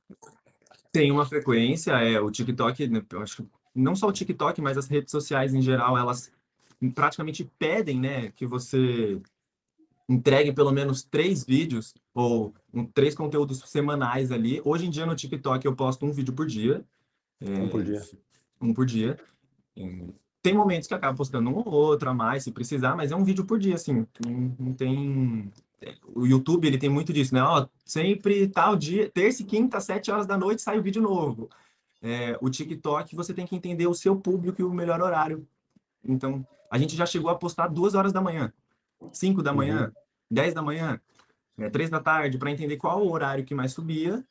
É. 0.09 0.15
Tem 0.89 1.11
uma 1.11 1.25
frequência, 1.25 1.91
é 1.91 2.17
o 2.17 2.31
TikTok, 2.31 2.87
né, 2.87 3.01
acho 3.21 3.43
que 3.43 3.49
não 3.75 3.93
só 3.93 4.07
o 4.07 4.13
TikTok, 4.13 4.61
mas 4.61 4.77
as 4.77 4.87
redes 4.87 5.11
sociais 5.11 5.53
em 5.53 5.61
geral, 5.61 5.97
elas 5.97 6.31
praticamente 6.93 7.43
pedem, 7.59 7.99
né, 7.99 8.31
que 8.31 8.47
você 8.47 9.21
entregue 10.07 10.53
pelo 10.53 10.71
menos 10.71 11.03
três 11.03 11.43
vídeos 11.43 11.93
ou 12.13 12.53
um, 12.73 12.85
três 12.85 13.13
conteúdos 13.13 13.59
semanais 13.65 14.31
ali. 14.31 14.61
Hoje 14.63 14.85
em 14.85 14.89
dia 14.89 15.05
no 15.05 15.13
TikTok 15.13 15.65
eu 15.65 15.75
posto 15.75 16.05
um 16.05 16.13
vídeo 16.13 16.33
por 16.33 16.45
dia. 16.45 16.85
É, 17.41 17.49
um 17.49 17.67
por 17.67 17.83
dia. 17.83 18.01
Um 18.61 18.73
por 18.73 18.85
dia. 18.85 19.17
Tem 20.41 20.53
momentos 20.53 20.87
que 20.87 20.93
acaba 20.93 21.17
postando 21.17 21.49
um 21.49 21.57
ou 21.57 21.71
outro 21.71 22.09
a 22.09 22.13
mais, 22.13 22.43
se 22.43 22.51
precisar, 22.51 22.95
mas 22.95 23.11
é 23.11 23.15
um 23.15 23.23
vídeo 23.23 23.45
por 23.45 23.59
dia, 23.59 23.75
assim. 23.75 24.05
Não, 24.25 24.55
não 24.59 24.73
tem 24.73 25.51
o 26.13 26.25
YouTube 26.25 26.67
ele 26.67 26.77
tem 26.77 26.89
muito 26.89 27.11
disso, 27.11 27.33
né? 27.33 27.41
Ó, 27.43 27.67
sempre 27.83 28.47
tal 28.47 28.75
dia, 28.75 29.09
terça 29.09 29.41
e 29.41 29.45
quinta, 29.45 29.79
sete 29.79 30.11
horas 30.11 30.25
da 30.25 30.37
noite 30.37 30.61
sai 30.61 30.79
o 30.79 30.83
vídeo 30.83 31.01
novo. 31.01 31.49
É, 32.01 32.37
o 32.41 32.49
TikTok 32.49 33.15
você 33.15 33.33
tem 33.33 33.45
que 33.45 33.55
entender 33.55 33.87
o 33.87 33.93
seu 33.93 34.15
público 34.15 34.61
e 34.61 34.63
o 34.63 34.73
melhor 34.73 35.01
horário. 35.01 35.47
Então, 36.03 36.45
a 36.71 36.77
gente 36.77 36.95
já 36.95 37.05
chegou 37.05 37.29
a 37.29 37.35
postar 37.35 37.67
duas 37.67 37.95
horas 37.95 38.13
da 38.13 38.21
manhã, 38.21 38.53
cinco 39.11 39.41
da 39.41 39.53
manhã, 39.53 39.85
uhum. 39.85 40.01
dez 40.29 40.53
da 40.53 40.61
manhã, 40.61 40.99
é, 41.57 41.69
três 41.69 41.89
da 41.89 41.99
tarde, 41.99 42.37
para 42.37 42.51
entender 42.51 42.77
qual 42.77 43.03
o 43.03 43.11
horário 43.11 43.45
que 43.45 43.55
mais 43.55 43.73
subia. 43.73 44.23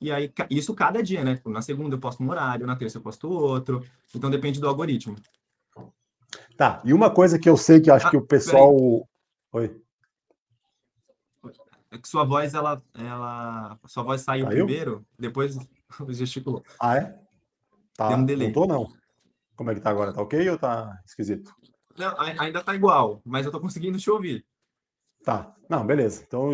E 0.00 0.10
aí, 0.10 0.32
isso 0.50 0.74
cada 0.74 1.02
dia, 1.02 1.22
né? 1.22 1.40
Na 1.44 1.62
segunda 1.62 1.94
eu 1.94 2.00
posto 2.00 2.22
um 2.22 2.30
horário, 2.30 2.66
na 2.66 2.76
terça 2.76 2.98
eu 2.98 3.02
posto 3.02 3.28
outro. 3.28 3.84
Então 4.14 4.30
depende 4.30 4.60
do 4.60 4.68
algoritmo. 4.68 5.16
Tá, 6.56 6.80
e 6.84 6.92
uma 6.92 7.10
coisa 7.10 7.38
que 7.38 7.48
eu 7.48 7.56
sei 7.56 7.80
que 7.80 7.90
acho 7.90 8.06
ah, 8.06 8.10
que 8.10 8.16
o 8.16 8.26
pessoal. 8.26 8.76
Oi. 9.52 9.80
É 11.90 11.98
que 11.98 12.08
sua 12.08 12.24
voz, 12.24 12.54
ela, 12.54 12.82
ela, 12.94 13.78
sua 13.86 14.02
voz 14.02 14.20
saiu, 14.20 14.46
saiu? 14.46 14.66
primeiro, 14.66 15.06
depois 15.18 15.56
gesticulou. 16.08 16.62
Ah, 16.80 16.96
é? 16.96 17.18
Tá. 17.96 18.08
Um 18.10 18.24
delay. 18.24 18.48
Não 18.48 18.54
tô, 18.54 18.66
não. 18.66 18.92
Como 19.54 19.70
é 19.70 19.74
que 19.74 19.80
tá 19.80 19.90
agora? 19.90 20.12
Tá 20.12 20.20
ok 20.20 20.50
ou 20.50 20.58
tá 20.58 21.00
esquisito? 21.04 21.54
Não, 21.96 22.12
ainda 22.18 22.62
tá 22.62 22.74
igual, 22.74 23.20
mas 23.24 23.46
eu 23.46 23.52
tô 23.52 23.60
conseguindo 23.60 23.98
te 23.98 24.10
ouvir. 24.10 24.44
Tá. 25.24 25.54
Não, 25.68 25.86
beleza. 25.86 26.22
Então, 26.26 26.50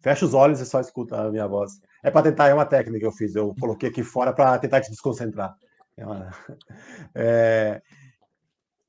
fecha 0.00 0.24
os 0.24 0.34
olhos 0.34 0.60
e 0.60 0.66
só 0.66 0.80
escuta 0.80 1.20
a 1.20 1.30
minha 1.30 1.46
voz. 1.46 1.80
É 2.04 2.10
para 2.10 2.30
tentar, 2.30 2.48
é 2.48 2.54
uma 2.54 2.66
técnica 2.66 3.00
que 3.00 3.06
eu 3.06 3.12
fiz. 3.12 3.34
Eu 3.34 3.54
coloquei 3.58 3.88
aqui 3.88 4.04
fora 4.04 4.30
para 4.30 4.58
tentar 4.58 4.82
te 4.82 4.90
desconcentrar. 4.90 5.56
É 5.96 6.04
uma... 6.04 6.30
É... 7.16 7.80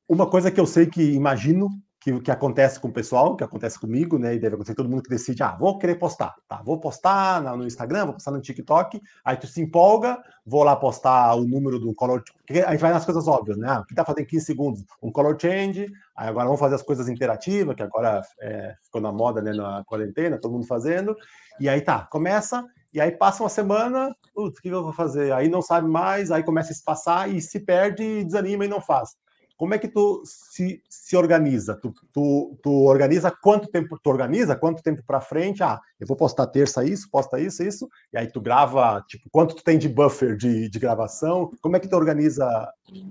uma 0.10 0.30
coisa 0.30 0.52
que 0.52 0.60
eu 0.60 0.66
sei 0.66 0.86
que 0.86 1.02
imagino 1.14 1.70
que, 2.06 2.20
que 2.20 2.30
acontece 2.30 2.80
com 2.80 2.88
o 2.88 2.94
pessoal, 2.94 3.36
que 3.36 3.44
acontece 3.44 3.80
comigo, 3.80 4.20
né? 4.20 4.36
E 4.36 4.40
deve 4.40 4.54
acontecer 4.54 4.76
todo 4.76 4.88
mundo 4.88 5.02
que 5.02 5.10
decide, 5.10 5.42
ah, 5.42 5.58
vou 5.60 5.80
querer 5.80 5.96
postar, 5.96 6.36
tá? 6.48 6.62
Vou 6.64 6.80
postar 6.80 7.42
no 7.58 7.66
Instagram, 7.66 8.06
vou 8.06 8.14
postar 8.14 8.30
no 8.30 8.40
TikTok, 8.40 9.02
aí 9.24 9.36
tu 9.36 9.48
se 9.48 9.60
empolga, 9.60 10.22
vou 10.46 10.64
lá 10.64 10.76
postar 10.76 11.34
o 11.34 11.44
número 11.48 11.80
do 11.80 11.96
color. 11.96 12.24
A 12.68 12.72
gente 12.72 12.82
vai 12.82 12.94
nas 12.94 13.06
coisas 13.06 13.28
óbvias, 13.28 13.58
né? 13.58 13.68
Ah, 13.68 13.80
o 13.80 13.86
que 13.86 13.96
tá 13.96 14.06
fazendo 14.06 14.22
em 14.22 14.28
15 14.28 14.46
segundos? 14.46 14.86
Um 15.02 15.12
color 15.12 15.36
change, 15.42 15.92
aí 16.16 16.30
agora 16.30 16.46
vamos 16.46 16.60
fazer 16.60 16.76
as 16.76 16.84
coisas 16.84 17.10
interativas, 17.10 17.76
que 17.76 17.82
agora 17.82 18.22
é, 18.40 18.76
ficou 18.84 19.02
na 19.02 19.12
moda, 19.12 19.42
né? 19.42 19.52
Na 19.52 19.84
quarentena, 19.84 20.38
todo 20.38 20.52
mundo 20.52 20.68
fazendo. 20.68 21.16
E 21.60 21.68
aí 21.68 21.82
tá, 21.82 22.02
começa, 22.12 22.64
e 22.94 23.02
aí 23.02 23.12
passa 23.12 23.42
uma 23.42 23.50
semana, 23.50 24.16
o 24.36 24.52
que 24.52 24.70
eu 24.70 24.84
vou 24.84 24.94
fazer? 24.94 25.34
Aí 25.34 25.50
não 25.50 25.64
sabe 25.64 25.90
mais, 25.90 26.30
aí 26.30 26.44
começa 26.44 26.72
a 26.72 26.76
se 26.76 26.84
passar 26.84 27.34
e 27.34 27.42
se 27.42 27.60
perde, 27.62 28.24
desanima 28.24 28.64
e 28.64 28.68
não 28.68 28.80
faz 28.80 29.16
como 29.58 29.74
é 29.74 29.80
que 29.80 29.88
tu 29.88 30.22
se, 30.26 30.84
se 30.90 31.16
organiza? 31.16 31.76
Tu, 31.76 31.94
tu, 32.12 32.60
tu 32.62 32.72
organiza 32.86 33.32
quanto 33.32 33.70
tempo 33.70 33.98
tu 33.98 34.10
organiza? 34.10 34.56
Quanto 34.56 34.84
tempo 34.84 35.02
para 35.06 35.22
frente? 35.22 35.64
Ah, 35.64 35.80
eu 36.00 36.06
vou 36.06 36.18
postar 36.18 36.48
terça 36.48 36.84
isso, 36.84 37.10
posta 37.10 37.40
isso, 37.40 37.64
isso, 37.64 37.90
e 38.12 38.18
aí 38.18 38.28
tu 38.28 38.42
grava, 38.42 39.04
tipo, 39.08 39.30
quanto 39.30 39.56
tu 39.56 39.64
tem 39.64 39.78
de 39.78 39.88
buffer 39.88 40.36
de, 40.36 40.70
de 40.70 40.80
gravação? 40.80 41.52
Como 41.62 41.76
é 41.76 41.80
que 41.80 41.88
tu 41.88 41.96
organiza 41.96 42.46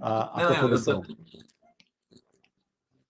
a, 0.00 0.40
a 0.40 0.42
Não, 0.42 0.46
tua 0.48 0.58
produção? 0.58 1.02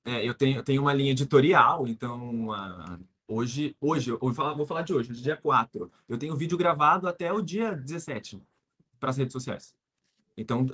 Eu, 0.04 0.12
é, 0.12 0.28
eu 0.28 0.34
tenho, 0.34 0.58
eu 0.58 0.62
tenho 0.62 0.82
uma 0.82 0.92
linha 0.92 1.10
editorial, 1.10 1.88
então 1.88 2.48
uh, 2.50 2.98
hoje, 3.26 3.76
hoje, 3.80 4.10
eu 4.10 4.18
vou 4.18 4.34
falar, 4.34 4.54
vou 4.54 4.66
falar 4.66 4.82
de 4.82 4.92
hoje, 4.92 5.10
hoje 5.10 5.20
é 5.20 5.24
dia 5.24 5.36
4. 5.36 5.90
Eu 6.08 6.18
tenho 6.18 6.36
vídeo 6.36 6.58
gravado 6.58 7.08
até 7.08 7.32
o 7.32 7.42
dia 7.42 7.74
17 7.74 8.40
para 9.00 9.10
as 9.10 9.16
redes 9.16 9.32
sociais. 9.32 9.74
Então, 10.36 10.66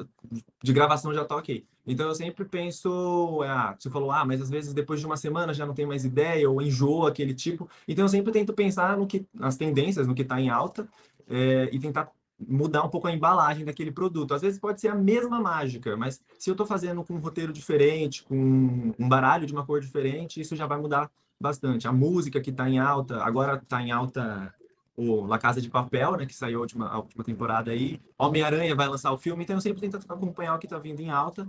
de 0.62 0.72
gravação 0.72 1.12
já 1.12 1.24
tá 1.24 1.36
ok. 1.36 1.66
Então, 1.90 2.06
eu 2.06 2.14
sempre 2.14 2.44
penso, 2.44 3.42
ah, 3.42 3.74
você 3.78 3.90
falou, 3.90 4.10
ah, 4.12 4.24
mas 4.24 4.40
às 4.40 4.48
vezes 4.48 4.72
depois 4.72 5.00
de 5.00 5.06
uma 5.06 5.16
semana 5.16 5.52
já 5.52 5.66
não 5.66 5.74
tem 5.74 5.86
mais 5.86 6.04
ideia 6.04 6.48
ou 6.48 6.62
enjoa 6.62 7.08
aquele 7.08 7.34
tipo. 7.34 7.68
Então, 7.88 8.04
eu 8.04 8.08
sempre 8.08 8.32
tento 8.32 8.52
pensar 8.52 8.96
no 8.96 9.06
que, 9.06 9.26
nas 9.34 9.56
tendências, 9.56 10.06
no 10.06 10.14
que 10.14 10.22
está 10.22 10.40
em 10.40 10.48
alta 10.48 10.88
é, 11.28 11.68
e 11.72 11.78
tentar 11.78 12.10
mudar 12.48 12.84
um 12.84 12.88
pouco 12.88 13.06
a 13.06 13.12
embalagem 13.12 13.64
daquele 13.64 13.90
produto. 13.90 14.32
Às 14.32 14.42
vezes 14.42 14.58
pode 14.58 14.80
ser 14.80 14.88
a 14.88 14.94
mesma 14.94 15.40
mágica, 15.40 15.96
mas 15.96 16.22
se 16.38 16.48
eu 16.48 16.52
estou 16.52 16.66
fazendo 16.66 17.04
com 17.04 17.14
um 17.14 17.18
roteiro 17.18 17.52
diferente, 17.52 18.22
com 18.22 18.94
um 18.98 19.08
baralho 19.08 19.46
de 19.46 19.52
uma 19.52 19.66
cor 19.66 19.80
diferente, 19.80 20.40
isso 20.40 20.56
já 20.56 20.66
vai 20.66 20.78
mudar 20.78 21.10
bastante. 21.40 21.86
A 21.88 21.92
música 21.92 22.40
que 22.40 22.50
está 22.50 22.68
em 22.68 22.78
alta, 22.78 23.22
agora 23.22 23.56
está 23.56 23.82
em 23.82 23.90
alta 23.90 24.54
o 24.96 25.24
La 25.24 25.38
Casa 25.38 25.60
de 25.60 25.70
Papel, 25.70 26.16
né, 26.16 26.26
que 26.26 26.34
saiu 26.34 26.58
a 26.58 26.60
última, 26.60 26.88
a 26.88 26.98
última 26.98 27.24
temporada 27.24 27.70
aí. 27.70 28.00
Homem-Aranha 28.18 28.74
vai 28.74 28.86
lançar 28.86 29.10
o 29.12 29.16
filme, 29.16 29.44
então 29.44 29.56
eu 29.56 29.60
sempre 29.60 29.80
tento 29.80 29.96
acompanhar 29.96 30.54
o 30.54 30.58
que 30.58 30.66
está 30.66 30.78
vindo 30.78 31.00
em 31.00 31.10
alta 31.10 31.46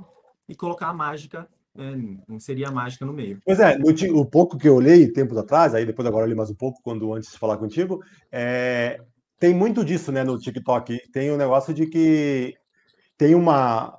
e 0.51 0.55
colocar 0.55 0.87
a 0.87 0.93
mágica 0.93 1.47
é, 1.77 2.33
inserir 2.33 2.65
a 2.65 2.71
mágica 2.71 3.05
no 3.05 3.13
meio. 3.13 3.39
Pois 3.45 3.59
é, 3.59 3.77
no, 3.77 3.87
o 4.19 4.25
pouco 4.25 4.57
que 4.57 4.67
eu 4.67 4.75
olhei 4.75 5.07
tempos 5.07 5.37
atrás, 5.37 5.73
aí 5.73 5.85
depois 5.85 6.05
agora 6.05 6.25
eu 6.25 6.29
li 6.29 6.35
mais 6.35 6.49
um 6.49 6.55
pouco, 6.55 6.81
quando 6.83 7.13
antes 7.13 7.31
de 7.31 7.39
falar 7.39 7.57
contigo, 7.57 8.03
é, 8.29 8.99
tem 9.39 9.53
muito 9.53 9.83
disso, 9.85 10.11
né, 10.11 10.23
no 10.23 10.37
TikTok. 10.37 10.99
Tem 11.13 11.31
o 11.31 11.35
um 11.35 11.37
negócio 11.37 11.73
de 11.73 11.87
que 11.87 12.53
tem 13.17 13.33
uma, 13.33 13.97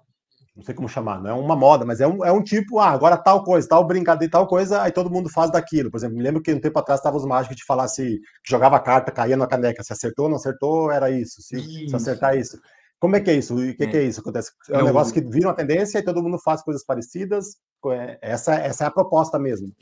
não 0.54 0.62
sei 0.62 0.74
como 0.74 0.88
chamar, 0.88 1.22
não 1.22 1.30
é 1.30 1.32
uma 1.32 1.56
moda, 1.56 1.86
mas 1.86 1.98
é 2.00 2.06
um, 2.06 2.22
é 2.22 2.30
um 2.30 2.42
tipo, 2.42 2.78
ah, 2.78 2.90
agora 2.90 3.16
tal 3.16 3.42
coisa, 3.42 3.66
tal 3.66 3.86
brincadeira, 3.86 4.30
tal 4.30 4.46
coisa, 4.46 4.82
aí 4.82 4.92
todo 4.92 5.10
mundo 5.10 5.30
faz 5.30 5.50
daquilo. 5.50 5.90
Por 5.90 5.96
exemplo, 5.96 6.16
me 6.16 6.22
lembro 6.22 6.42
que 6.42 6.52
um 6.52 6.60
tempo 6.60 6.78
atrás 6.78 7.00
estavam 7.00 7.18
os 7.18 7.24
mágicos 7.24 7.56
de 7.56 7.64
falar 7.64 7.88
se 7.88 8.20
jogava 8.46 8.78
carta, 8.78 9.10
caía 9.10 9.36
na 9.36 9.46
caneca, 9.46 9.82
se 9.82 9.94
acertou, 9.94 10.28
não 10.28 10.36
acertou, 10.36 10.92
era 10.92 11.10
isso, 11.10 11.40
se, 11.40 11.56
isso. 11.56 11.88
se 11.88 11.96
acertar 11.96 12.36
isso. 12.36 12.60
Como 13.02 13.16
é 13.16 13.20
que 13.20 13.30
é 13.32 13.34
isso? 13.34 13.56
O 13.56 13.74
que 13.74 13.82
é, 13.82 13.86
que 13.88 13.96
é 13.96 14.04
isso? 14.04 14.20
Acontece? 14.20 14.52
É 14.70 14.76
um 14.76 14.82
é 14.82 14.84
negócio 14.84 15.10
o... 15.10 15.14
que 15.14 15.28
vira 15.28 15.48
uma 15.48 15.54
tendência 15.56 15.98
e 15.98 16.04
todo 16.04 16.22
mundo 16.22 16.38
faz 16.38 16.62
coisas 16.62 16.84
parecidas. 16.84 17.56
É, 17.86 18.16
essa, 18.22 18.54
essa 18.54 18.84
é 18.84 18.86
a 18.86 18.92
proposta 18.92 19.40
mesmo. 19.40 19.74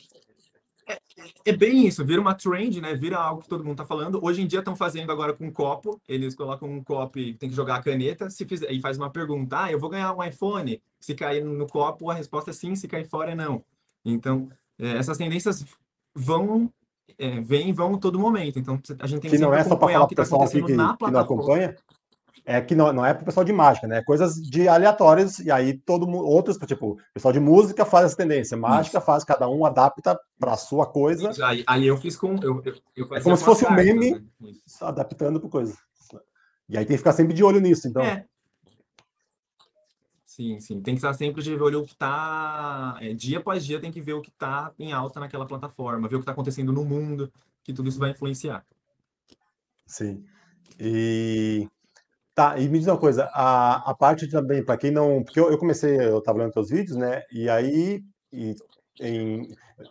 É, 0.89 0.99
é, 1.45 1.53
bem 1.55 1.87
isso, 1.87 2.03
vira 2.03 2.19
uma 2.19 2.35
trend, 2.35 2.81
né? 2.81 2.95
Vira 2.95 3.19
algo 3.19 3.43
que 3.43 3.49
todo 3.49 3.63
mundo 3.63 3.77
tá 3.77 3.85
falando. 3.85 4.25
Hoje 4.25 4.41
em 4.41 4.47
dia 4.47 4.61
estão 4.61 4.75
fazendo 4.75 5.13
agora 5.13 5.35
com 5.35 5.45
um 5.45 5.53
copo. 5.53 6.01
Eles 6.09 6.35
colocam 6.35 6.67
um 6.67 6.83
copo 6.83 7.19
e 7.19 7.35
tem 7.35 7.51
que 7.51 7.55
jogar 7.55 7.75
a 7.75 7.83
caneta. 7.83 8.31
Se 8.31 8.47
fizer, 8.47 8.73
e 8.73 8.81
faz 8.81 8.97
uma 8.97 9.11
pergunta: 9.11 9.65
ah, 9.65 9.71
eu 9.71 9.79
vou 9.79 9.91
ganhar 9.91 10.15
um 10.15 10.25
iPhone. 10.25 10.83
Se 10.99 11.15
cair 11.15 11.45
no 11.45 11.67
copo, 11.67 12.09
a 12.09 12.15
resposta 12.15 12.53
é 12.53 12.55
sim, 12.55 12.75
se 12.75 12.89
cair 12.89 13.07
fora 13.07 13.33
é 13.33 13.35
não. 13.35 13.63
Então, 14.03 14.49
é, 14.79 14.97
essas 14.97 15.19
tendências 15.19 15.63
vão 16.15 16.73
é, 17.19 17.39
vêm 17.43 17.69
e 17.69 17.73
vão 17.73 17.99
todo 17.99 18.19
momento. 18.19 18.59
Então, 18.59 18.81
a 18.99 19.07
gente 19.07 19.21
tem 19.21 19.31
que, 19.31 19.37
que 19.37 19.43
não 19.43 19.53
é 19.53 19.63
só 19.63 19.77
para 19.77 19.93
falar 19.93 20.05
o 20.05 20.09
pessoal 20.09 20.43
aqui 20.43 20.63
que, 20.63 20.69
que 20.69 20.73
não 20.73 21.21
acompanha, 21.21 21.77
é 22.45 22.61
que 22.61 22.75
não, 22.75 22.93
não 22.93 23.05
é 23.05 23.15
para 23.15 23.23
o 23.23 23.25
pessoal 23.25 23.45
de 23.45 23.53
mágica, 23.53 23.87
né? 23.87 23.99
É 23.99 24.03
coisas 24.03 24.35
de 24.35 24.69
aleatórios, 24.69 25.39
e 25.39 25.51
aí 25.51 25.77
todo 25.79 26.07
mundo, 26.07 26.27
outros, 26.27 26.57
tipo, 26.59 26.93
o 26.93 26.99
pessoal 27.15 27.33
de 27.33 27.41
música 27.41 27.85
faz 27.85 28.07
essa 28.07 28.17
tendência, 28.17 28.57
mágica 28.57 28.99
Isso. 28.99 29.07
faz, 29.07 29.25
cada 29.25 29.49
um 29.49 29.65
adapta 29.65 30.19
para 30.39 30.53
a 30.53 30.57
sua 30.57 30.87
coisa. 30.87 31.33
Aí, 31.45 31.63
aí, 31.67 31.87
eu 31.87 31.97
fiz 31.97 32.17
com. 32.17 32.37
Eu, 32.43 32.63
eu, 32.65 32.75
eu 32.97 33.15
é 33.15 33.21
como 33.21 33.37
se 33.37 33.45
fosse 33.45 33.65
cartas, 33.65 33.85
um 33.85 33.87
meme 33.87 34.29
né? 34.41 34.53
adaptando 34.81 35.41
para 35.41 35.49
coisa. 35.49 35.77
E 36.69 36.79
aí 36.79 36.85
tem 36.85 36.95
que 36.95 36.99
ficar 36.99 37.13
sempre 37.13 37.35
de 37.35 37.43
olho 37.43 37.61
nisso, 37.61 37.89
então. 37.89 38.03
É. 38.03 38.25
Sim, 40.25 40.61
sim. 40.61 40.81
Tem 40.81 40.95
que 40.95 40.99
estar 40.99 41.13
sempre 41.13 41.43
de 41.43 41.55
olho 41.55 41.81
o 41.81 41.85
que 41.85 41.93
está. 41.93 42.97
É, 43.01 43.13
dia 43.13 43.39
após 43.39 43.65
dia 43.65 43.81
tem 43.81 43.91
que 43.91 44.01
ver 44.01 44.15
o 44.15 44.23
que 44.23 44.31
está 44.31 44.73
em 44.79 44.93
alta 44.93 45.21
naquela 45.21 45.47
plataforma, 45.47 46.09
ver 46.09 46.15
o 46.15 46.19
que 46.21 46.23
está 46.23 46.33
acontecendo 46.33 46.73
no 46.73 46.85
mundo, 46.85 47.31
que 47.63 47.73
tudo 47.73 47.89
isso 47.89 47.99
vai 47.99 48.13
influenciar. 48.13 48.65
Sim. 49.85 50.25
E 50.79 51.69
Tá, 52.41 52.59
e 52.59 52.67
me 52.71 52.79
diz 52.79 52.89
uma 52.89 52.97
coisa, 52.97 53.25
a, 53.35 53.91
a 53.91 53.95
parte 53.95 54.27
também, 54.27 54.65
para 54.65 54.79
quem 54.79 54.91
não. 54.91 55.23
Porque 55.23 55.39
eu, 55.39 55.51
eu 55.51 55.59
comecei, 55.59 56.01
eu 56.01 56.21
estava 56.21 56.39
lendo 56.39 56.53
teus 56.53 56.71
vídeos, 56.71 56.97
né? 56.97 57.21
E 57.31 57.51
aí. 57.51 58.01
E, 58.33 58.55
em, 58.99 59.47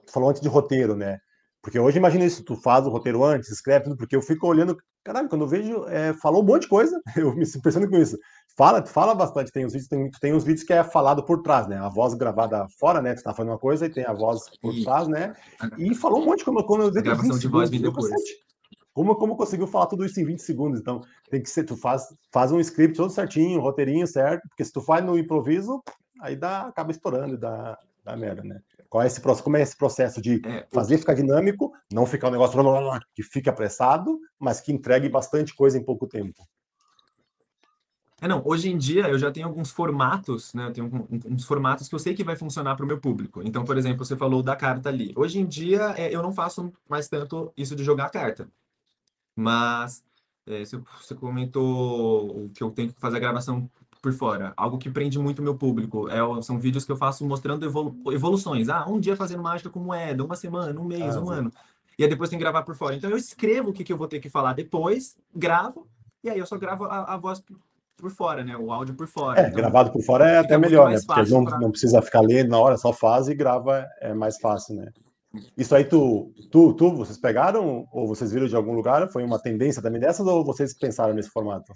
tu 0.08 0.12
falou 0.12 0.32
antes 0.32 0.42
de 0.42 0.48
roteiro, 0.48 0.96
né? 0.96 1.20
Porque 1.62 1.78
hoje 1.78 2.00
imagina 2.00 2.26
isso, 2.26 2.44
tu 2.44 2.56
faz 2.56 2.88
o 2.88 2.90
roteiro 2.90 3.24
antes, 3.24 3.52
escreve 3.52 3.84
tudo, 3.84 3.98
porque 3.98 4.16
eu 4.16 4.22
fico 4.24 4.48
olhando, 4.48 4.76
caralho, 5.04 5.30
quando 5.30 5.44
eu 5.44 5.48
vejo, 5.48 5.86
é, 5.90 6.12
falou 6.14 6.42
um 6.42 6.46
monte 6.46 6.64
de 6.64 6.70
coisa, 6.70 7.00
eu 7.16 7.36
me 7.36 7.44
impressiono 7.44 7.88
com 7.88 7.98
isso. 7.98 8.18
Fala, 8.58 8.82
tu 8.82 8.90
fala 8.90 9.14
bastante, 9.14 9.52
tem 9.52 9.64
os 9.64 9.74
vídeos, 9.74 9.88
tem, 9.88 10.10
tem 10.20 10.34
uns 10.34 10.44
vídeos 10.44 10.66
que 10.66 10.74
é 10.74 10.84
falado 10.84 11.24
por 11.24 11.44
trás, 11.44 11.68
né? 11.68 11.78
A 11.78 11.90
voz 11.90 12.16
gravada 12.16 12.66
fora, 12.80 13.00
né? 13.00 13.14
Tu 13.14 13.22
tá 13.22 13.32
falando 13.32 13.52
uma 13.52 13.60
coisa 13.60 13.86
e 13.86 13.90
tem 13.90 14.06
a 14.06 14.14
voz 14.14 14.42
por 14.60 14.74
trás, 14.84 15.08
né? 15.08 15.36
E 15.78 15.94
falou 15.94 16.20
um 16.20 16.26
monte, 16.26 16.44
como 16.44 16.60
eu. 16.60 16.88
A 16.88 17.02
gravação 17.02 17.38
de 17.38 17.48
voz 17.48 17.70
vem 17.70 17.80
depois. 17.80 18.12
Como, 19.00 19.16
como 19.16 19.38
conseguiu 19.38 19.66
falar 19.66 19.86
tudo 19.86 20.04
isso 20.04 20.20
em 20.20 20.26
20 20.26 20.40
segundos? 20.40 20.82
Então, 20.82 21.00
tem 21.30 21.42
que 21.42 21.50
ser, 21.50 21.64
tu 21.64 21.78
faz, 21.78 22.14
faz 22.34 22.52
um 22.52 22.60
script 22.60 22.98
todo 22.98 23.10
certinho, 23.10 23.58
um 23.58 23.62
roteirinho 23.62 24.06
certo, 24.06 24.46
porque 24.50 24.66
se 24.66 24.74
tu 24.74 24.82
faz 24.82 25.06
no 25.06 25.18
improviso, 25.18 25.82
aí 26.20 26.36
dá, 26.36 26.64
acaba 26.64 26.92
estourando 26.92 27.36
e 27.36 27.38
dá, 27.38 27.80
dá 28.04 28.18
merda, 28.18 28.44
né? 28.44 28.60
Qual 28.90 29.02
é 29.02 29.08
esse 29.08 29.22
processo? 29.22 29.44
Como 29.46 29.56
é 29.56 29.62
esse 29.62 29.78
processo 29.78 30.22
de 30.22 30.42
é, 30.46 30.68
fazer 30.70 30.98
ficar 30.98 31.14
dinâmico, 31.14 31.72
não 31.90 32.06
ficar 32.06 32.28
um 32.28 32.32
negócio 32.32 32.60
que 33.16 33.24
fica 33.24 33.52
apressado, 33.52 34.20
mas 34.38 34.60
que 34.60 34.74
entregue 34.74 35.08
bastante 35.08 35.56
coisa 35.56 35.78
em 35.78 35.86
pouco 35.86 36.06
tempo? 36.06 36.46
É, 38.20 38.28
não, 38.28 38.42
hoje 38.44 38.70
em 38.70 38.78
dia 38.78 39.08
eu 39.08 39.18
já 39.18 39.32
tenho 39.32 39.48
alguns 39.48 39.72
formatos, 39.72 40.54
né? 40.54 40.66
Eu 40.66 40.74
tenho 40.74 41.08
uns 41.26 41.46
formatos 41.46 41.88
que 41.88 41.96
eu 41.96 42.00
sei 42.00 42.14
que 42.14 42.22
vai 42.22 42.36
funcionar 42.36 42.76
para 42.76 42.84
o 42.84 42.88
meu 42.88 43.00
público. 43.00 43.42
Então, 43.46 43.64
por 43.64 43.78
exemplo, 43.78 44.04
você 44.04 44.18
falou 44.18 44.44
da 44.44 44.58
carta 44.58 44.90
ali. 44.90 45.14
Hoje 45.16 45.40
em 45.40 45.46
dia 45.46 45.94
é, 45.96 46.14
eu 46.14 46.22
não 46.22 46.34
faço 46.34 46.70
mais 46.90 47.08
tanto 47.08 47.54
isso 47.56 47.78
de 47.78 47.84
jogar 47.86 48.10
carta. 48.10 48.50
Mas 49.40 50.04
é, 50.46 50.64
você 50.66 51.16
comentou 51.16 52.46
o 52.46 52.50
que 52.50 52.62
eu 52.62 52.70
tenho 52.72 52.92
que 52.92 53.00
fazer 53.00 53.16
a 53.18 53.22
gravação 53.22 53.70
por 54.02 54.12
fora. 54.12 54.54
Algo 54.58 54.78
que 54.78 54.90
prende 54.90 55.18
muito 55.18 55.42
meu 55.42 55.56
público. 55.56 56.10
É, 56.10 56.20
são 56.42 56.60
vídeos 56.60 56.84
que 56.84 56.92
eu 56.92 56.98
faço 56.98 57.26
mostrando 57.26 57.66
evolu 57.66 57.96
evoluções. 58.12 58.68
Ah, 58.68 58.86
um 58.86 59.00
dia 59.00 59.16
fazendo 59.16 59.42
mágica 59.42 59.70
com 59.70 59.80
moeda, 59.80 60.26
uma 60.26 60.36
semana, 60.36 60.78
um 60.78 60.84
mês, 60.84 61.16
ah, 61.16 61.22
um 61.22 61.28
sim. 61.28 61.34
ano. 61.34 61.54
E 61.98 62.04
aí 62.04 62.10
depois 62.10 62.30
tem 62.30 62.38
que 62.38 62.44
gravar 62.44 62.64
por 62.64 62.76
fora. 62.76 62.96
Então 62.96 63.10
eu 63.10 63.16
escrevo 63.16 63.70
o 63.70 63.74
que, 63.74 63.86
que 63.86 63.94
eu 63.94 63.98
vou 63.98 64.08
ter 64.08 64.20
que 64.20 64.30
falar 64.30 64.54
depois, 64.54 65.16
gravo, 65.34 65.88
e 66.22 66.30
aí 66.30 66.40
eu 66.40 66.46
só 66.46 66.58
gravo 66.58 66.84
a, 66.84 67.14
a 67.14 67.18
voz 67.18 67.42
por 67.96 68.12
fora, 68.12 68.44
né? 68.44 68.58
O 68.58 68.74
áudio 68.74 68.96
por 68.96 69.08
fora. 69.08 69.40
É, 69.40 69.44
então, 69.44 69.56
gravado 69.56 69.92
por 69.92 70.02
fora 70.02 70.28
é 70.30 70.40
até 70.40 70.58
melhor, 70.58 70.90
né? 70.90 71.00
Porque 71.06 71.32
não, 71.32 71.46
pra... 71.46 71.60
não 71.60 71.72
precisa 71.72 72.02
ficar 72.02 72.22
lendo 72.22 72.50
na 72.50 72.60
hora, 72.60 72.78
só 72.78 72.92
faz 72.92 73.30
e 73.30 73.36
grava, 73.36 73.88
é 74.02 74.14
mais 74.14 74.38
fácil, 74.38 74.76
né? 74.76 74.92
Isso 75.56 75.76
aí 75.76 75.86
tu, 75.86 76.34
tu, 76.52 76.74
tu, 76.74 76.96
vocês 76.96 77.18
pegaram 77.18 77.88
ou 77.92 78.08
vocês 78.08 78.32
viram 78.32 78.48
de 78.48 78.56
algum 78.56 78.74
lugar? 78.74 79.08
Foi 79.10 79.24
uma 79.24 79.40
tendência 79.40 79.82
também 79.82 80.02
dessas 80.02 80.26
ou 80.26 80.44
vocês 80.44 80.74
pensaram 80.74 81.14
nesse 81.14 81.30
formato? 81.30 81.74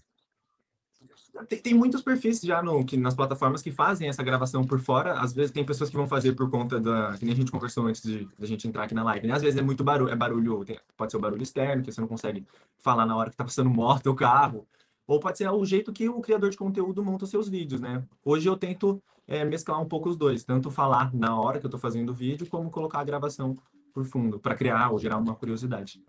Tem, 1.48 1.60
tem 1.60 1.74
muitos 1.74 2.02
perfis 2.02 2.40
já 2.42 2.62
no, 2.62 2.86
que, 2.86 2.96
nas 2.96 3.16
plataformas 3.16 3.62
que 3.62 3.72
fazem 3.72 4.08
essa 4.08 4.24
gravação 4.24 4.64
por 4.64 4.80
fora. 4.80 5.20
Às 5.20 5.34
vezes 5.34 5.52
tem 5.52 5.66
pessoas 5.66 5.90
que 5.90 5.96
vão 5.96 6.08
fazer 6.08 6.34
por 6.34 6.50
conta 6.50 6.80
da. 6.80 7.16
Que 7.18 7.26
nem 7.26 7.34
a 7.34 7.38
gente 7.38 7.52
conversou 7.52 7.86
antes 7.88 8.02
de, 8.02 8.28
a 8.40 8.46
gente 8.46 8.68
entrar 8.68 8.84
aqui 8.84 8.94
na 8.94 9.04
live. 9.04 9.28
Né? 9.28 9.34
Às 9.34 9.42
vezes 9.42 9.60
é 9.60 9.64
muito 9.64 9.84
barulho, 9.84 10.12
é 10.12 10.16
barulho, 10.16 10.64
tem, 10.64 10.80
pode 10.96 11.12
ser 11.12 11.18
o 11.18 11.22
barulho 11.22 11.42
externo, 11.42 11.84
que 11.84 11.92
você 11.92 12.02
não 12.02 12.08
consegue 12.08 12.46
falar 12.80 13.06
na 13.06 13.16
hora 13.16 13.30
que 13.30 13.38
tá 13.38 13.44
passando 13.44 13.70
moto 13.70 14.08
o 14.08 14.16
carro. 14.16 14.68
Ou 15.06 15.20
pode 15.20 15.38
ser 15.38 15.50
o 15.50 15.66
jeito 15.66 15.92
que 15.92 16.08
o 16.08 16.22
criador 16.22 16.50
de 16.50 16.58
conteúdo 16.58 17.04
monta 17.04 17.26
os 17.26 17.30
seus 17.30 17.50
vídeos, 17.50 17.82
né? 17.82 18.04
Hoje 18.24 18.48
eu 18.48 18.56
tento 18.56 19.02
é, 19.28 19.44
mesclar 19.46 19.82
um 19.82 19.88
pouco 19.88 20.10
os 20.10 20.18
dois, 20.18 20.44
tanto 20.44 20.70
falar 20.70 21.14
na 21.14 21.40
hora 21.40 21.60
que 21.60 21.66
eu 21.66 21.70
estou 21.70 21.80
fazendo 21.80 22.10
o 22.10 22.14
vídeo, 22.14 22.48
como 22.48 22.70
colocar 22.70 23.00
a 23.00 23.04
gravação 23.04 23.56
por 23.94 24.06
fundo, 24.06 24.40
para 24.40 24.56
criar 24.56 24.92
ou 24.92 25.00
gerar 25.00 25.18
uma 25.18 25.36
curiosidade. 25.36 26.02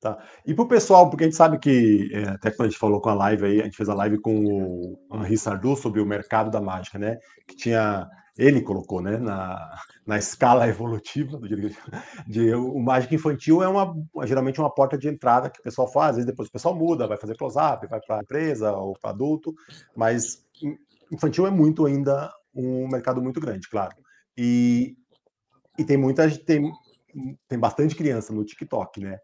Tá. 0.00 0.16
E 0.46 0.54
para 0.54 0.64
o 0.64 0.68
pessoal, 0.68 1.10
porque 1.10 1.24
a 1.24 1.26
gente 1.26 1.36
sabe 1.36 1.58
que, 1.58 2.08
é, 2.12 2.28
até 2.28 2.52
quando 2.52 2.68
a 2.68 2.70
gente 2.70 2.78
falou 2.78 3.00
com 3.00 3.08
a 3.08 3.14
live 3.14 3.44
aí, 3.44 3.60
a 3.60 3.64
gente 3.64 3.76
fez 3.76 3.88
a 3.88 3.94
live 3.94 4.20
com 4.20 4.96
o 5.10 5.16
Henri 5.16 5.36
Sardou 5.36 5.74
sobre 5.74 6.00
o 6.00 6.06
mercado 6.06 6.52
da 6.52 6.60
mágica, 6.60 7.00
né? 7.00 7.18
Que 7.48 7.56
tinha, 7.56 8.06
ele 8.36 8.62
colocou, 8.62 9.02
né, 9.02 9.16
na, 9.16 9.76
na 10.06 10.16
escala 10.16 10.68
evolutiva 10.68 11.36
de, 11.40 11.76
de, 12.28 12.54
o 12.54 12.78
mágico 12.78 13.16
infantil 13.16 13.60
é 13.60 13.66
uma 13.66 13.92
geralmente 14.24 14.60
uma 14.60 14.72
porta 14.72 14.96
de 14.96 15.08
entrada 15.08 15.50
que 15.50 15.58
o 15.58 15.64
pessoal 15.64 15.90
faz, 15.90 16.10
às 16.10 16.16
vezes 16.16 16.30
depois 16.30 16.48
o 16.48 16.52
pessoal 16.52 16.76
muda, 16.76 17.08
vai 17.08 17.16
fazer 17.16 17.36
close-up, 17.36 17.84
vai 17.88 17.98
para 18.00 18.22
empresa 18.22 18.70
ou 18.70 18.96
para 19.00 19.10
adulto, 19.10 19.52
mas 19.96 20.46
infantil 21.12 21.46
é 21.46 21.50
muito 21.50 21.86
ainda 21.86 22.32
um 22.54 22.88
mercado 22.88 23.22
muito 23.22 23.40
grande, 23.40 23.68
claro. 23.68 23.94
E, 24.36 24.96
e 25.78 25.84
tem 25.84 25.96
muita 25.96 26.28
tem, 26.38 26.72
tem 27.48 27.58
bastante 27.58 27.94
criança 27.94 28.32
no 28.32 28.44
TikTok, 28.44 29.00
né? 29.00 29.18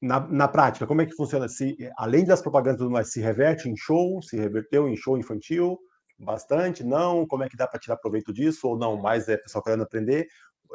Na, 0.00 0.20
na 0.28 0.48
prática, 0.48 0.86
como 0.86 1.02
é 1.02 1.06
que 1.06 1.14
funciona? 1.14 1.46
Se, 1.48 1.76
além 1.96 2.24
das 2.24 2.40
propagandas 2.40 2.88
mais, 2.88 3.12
se 3.12 3.20
reverte 3.20 3.68
em 3.68 3.76
show, 3.76 4.22
se 4.22 4.36
reverteu 4.36 4.88
em 4.88 4.96
show 4.96 5.18
infantil, 5.18 5.78
bastante, 6.18 6.82
não? 6.82 7.26
Como 7.26 7.42
é 7.42 7.48
que 7.48 7.56
dá 7.56 7.66
para 7.66 7.78
tirar 7.78 7.96
proveito 7.96 8.32
disso? 8.32 8.66
Ou 8.66 8.78
não, 8.78 8.96
mais 8.96 9.28
é 9.28 9.36
pessoal 9.36 9.62
querendo 9.62 9.82
aprender? 9.82 10.26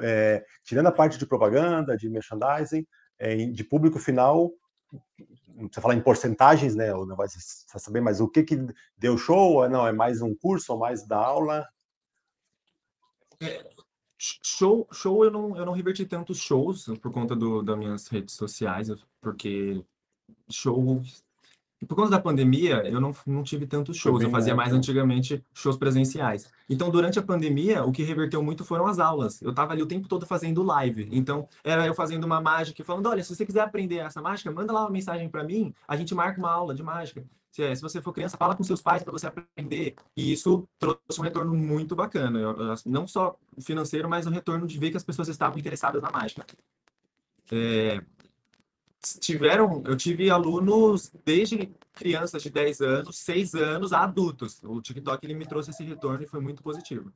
É, 0.01 0.43
tirando 0.63 0.87
a 0.87 0.91
parte 0.91 1.17
de 1.17 1.25
propaganda, 1.25 1.97
de 1.97 2.09
merchandising, 2.09 2.85
é, 3.17 3.35
de 3.35 3.63
público 3.63 3.97
final, 3.97 4.51
não 5.55 5.67
precisa 5.67 5.81
falar 5.81 5.95
em 5.95 6.01
porcentagens, 6.01 6.75
né? 6.75 6.93
Ou 6.93 7.05
não 7.05 7.15
vai 7.15 7.27
saber, 7.29 8.01
mas 8.01 8.19
o 8.19 8.27
que 8.27 8.43
que 8.43 8.57
deu 8.97 9.17
show? 9.17 9.67
Não, 9.69 9.87
é 9.87 9.91
mais 9.91 10.21
um 10.21 10.35
curso 10.35 10.73
ou 10.73 10.79
mais 10.79 11.05
da 11.07 11.17
aula? 11.17 11.67
É, 13.41 13.69
show, 14.17 14.87
show 14.91 15.23
eu 15.23 15.31
não, 15.31 15.57
eu 15.57 15.65
não 15.65 15.73
reverti 15.73 16.05
tantos 16.05 16.39
shows 16.39 16.85
por 17.01 17.11
conta 17.11 17.35
do, 17.35 17.61
das 17.63 17.77
minhas 17.77 18.07
redes 18.07 18.35
sociais, 18.35 18.89
porque 19.21 19.83
show 20.49 21.01
por 21.87 21.95
conta 21.95 22.09
da 22.09 22.19
pandemia, 22.19 22.87
eu 22.87 23.01
não, 23.01 23.13
não 23.27 23.43
tive 23.43 23.67
tantos 23.67 23.97
shows, 23.97 24.23
eu 24.23 24.29
fazia 24.29 24.55
mais 24.55 24.73
antigamente 24.73 25.43
shows 25.53 25.77
presenciais. 25.77 26.49
Então, 26.69 26.89
durante 26.89 27.19
a 27.19 27.21
pandemia, 27.21 27.83
o 27.83 27.91
que 27.91 28.03
reverteu 28.03 28.41
muito 28.41 28.63
foram 28.63 28.87
as 28.87 28.97
aulas. 28.97 29.41
Eu 29.41 29.49
estava 29.49 29.73
ali 29.73 29.81
o 29.81 29.85
tempo 29.85 30.07
todo 30.07 30.25
fazendo 30.25 30.63
live. 30.63 31.09
Então, 31.11 31.47
era 31.63 31.85
eu 31.85 31.93
fazendo 31.93 32.23
uma 32.23 32.39
mágica 32.39 32.81
e 32.81 32.85
falando: 32.85 33.07
olha, 33.07 33.23
se 33.23 33.35
você 33.35 33.45
quiser 33.45 33.61
aprender 33.61 33.97
essa 33.97 34.21
mágica, 34.21 34.51
manda 34.51 34.71
lá 34.71 34.81
uma 34.81 34.89
mensagem 34.89 35.29
para 35.29 35.43
mim, 35.43 35.73
a 35.87 35.95
gente 35.95 36.15
marca 36.15 36.39
uma 36.39 36.51
aula 36.51 36.73
de 36.73 36.81
mágica. 36.81 37.23
Se, 37.51 37.63
é, 37.63 37.73
se 37.73 37.81
você 37.81 38.01
for 38.01 38.11
criança, 38.11 38.35
fala 38.35 38.55
com 38.55 38.63
seus 38.63 38.81
pais 38.81 39.01
para 39.01 39.13
você 39.13 39.27
aprender. 39.27 39.95
E 40.15 40.31
isso 40.33 40.67
trouxe 40.77 41.19
um 41.19 41.23
retorno 41.23 41.53
muito 41.53 41.95
bacana, 41.95 42.39
não 42.85 43.07
só 43.07 43.37
financeiro, 43.61 44.09
mas 44.09 44.27
um 44.27 44.31
retorno 44.31 44.67
de 44.67 44.77
ver 44.77 44.91
que 44.91 44.97
as 44.97 45.05
pessoas 45.05 45.29
estavam 45.29 45.57
interessadas 45.57 46.01
na 46.01 46.11
mágica. 46.11 46.45
É, 47.51 48.01
tiveram, 49.13 49.83
eu 49.85 49.95
tive 49.95 50.29
alunos 50.29 51.11
desde 51.23 51.73
crianças 51.93 52.41
de 52.43 52.49
10 52.49 52.81
anos, 52.81 53.17
6 53.19 53.55
anos 53.55 53.93
a 53.93 54.03
adultos. 54.03 54.61
O 54.63 54.81
TikTok 54.81 55.25
ele 55.25 55.33
me 55.33 55.45
trouxe 55.45 55.69
esse 55.69 55.83
retorno 55.83 56.23
e 56.23 56.27
foi 56.27 56.39
muito 56.39 56.61
positivo. 56.61 57.11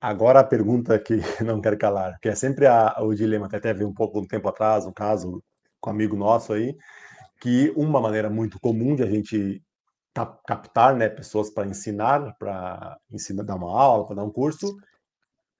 Agora 0.00 0.40
a 0.40 0.44
pergunta 0.44 0.98
que 0.98 1.16
não 1.44 1.60
quero 1.60 1.78
calar, 1.78 2.18
que 2.20 2.28
é 2.28 2.34
sempre 2.34 2.66
a, 2.66 2.96
o 3.00 3.14
dilema, 3.14 3.46
até 3.46 3.60
teve 3.60 3.84
um 3.84 3.94
pouco 3.94 4.20
um 4.20 4.26
tempo 4.26 4.48
atrás, 4.48 4.84
um 4.84 4.92
caso 4.92 5.42
com 5.80 5.90
um 5.90 5.92
amigo 5.92 6.16
nosso 6.16 6.52
aí, 6.52 6.76
que 7.40 7.72
uma 7.76 8.00
maneira 8.00 8.28
muito 8.28 8.58
comum 8.60 8.94
de 8.94 9.02
a 9.02 9.06
gente 9.06 9.62
captar 10.46 10.94
né, 10.94 11.08
pessoas 11.08 11.50
para 11.50 11.66
ensinar, 11.66 12.36
para 12.38 12.98
ensinar, 13.10 13.42
dar 13.42 13.56
uma 13.56 13.70
aula, 13.70 14.06
para 14.06 14.16
dar 14.16 14.24
um 14.24 14.30
curso, 14.30 14.76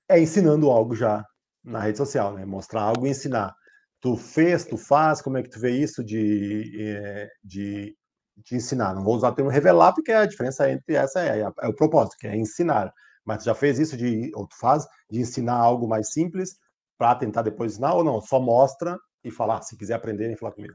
é 0.09 0.21
ensinando 0.21 0.71
algo 0.71 0.95
já 0.95 1.25
na 1.65 1.81
rede 1.81 1.99
social, 1.99 2.35
né? 2.35 2.45
Mostrar 2.45 2.83
algo 2.83 3.07
e 3.07 3.11
ensinar. 3.11 3.55
Tu 4.03 4.17
fez, 4.17 4.65
tu 4.65 4.77
faz, 4.77 5.23
como 5.23 5.39
é 5.39 5.43
que 5.43 5.49
tu 5.49 5.61
vê 5.61 5.71
isso 5.71 6.03
de, 6.05 6.73
eh, 6.77 7.29
de, 7.43 7.97
de 8.37 8.57
ensinar? 8.57 8.95
Não 8.95 9.05
vou 9.05 9.15
usar 9.15 9.29
o 9.29 9.35
termo 9.35 9.49
revelar, 9.49 9.95
porque 9.95 10.11
a 10.11 10.27
diferença 10.27 10.69
entre 10.69 10.97
essa 10.97 11.21
é, 11.21 11.41
é, 11.41 11.53
é 11.61 11.69
o 11.69 11.75
propósito, 11.75 12.17
que 12.19 12.27
é 12.27 12.37
ensinar. 12.37 12.93
Mas 13.25 13.39
tu 13.39 13.45
já 13.45 13.55
fez 13.55 13.79
isso 13.79 13.97
de, 13.97 14.33
ou 14.35 14.47
tu 14.49 14.59
faz, 14.59 14.85
de 15.09 15.21
ensinar 15.21 15.55
algo 15.55 15.89
mais 15.89 16.13
simples 16.13 16.59
para 16.99 17.15
tentar 17.15 17.43
depois 17.43 17.73
ensinar, 17.73 17.95
ou 17.95 18.03
não? 18.03 18.21
Só 18.21 18.41
mostra 18.41 18.99
e 19.23 19.31
falar, 19.31 19.63
se 19.63 19.77
quiser 19.77 19.95
aprender, 19.95 20.27
vem 20.27 20.37
falar 20.37 20.53
comigo. 20.53 20.75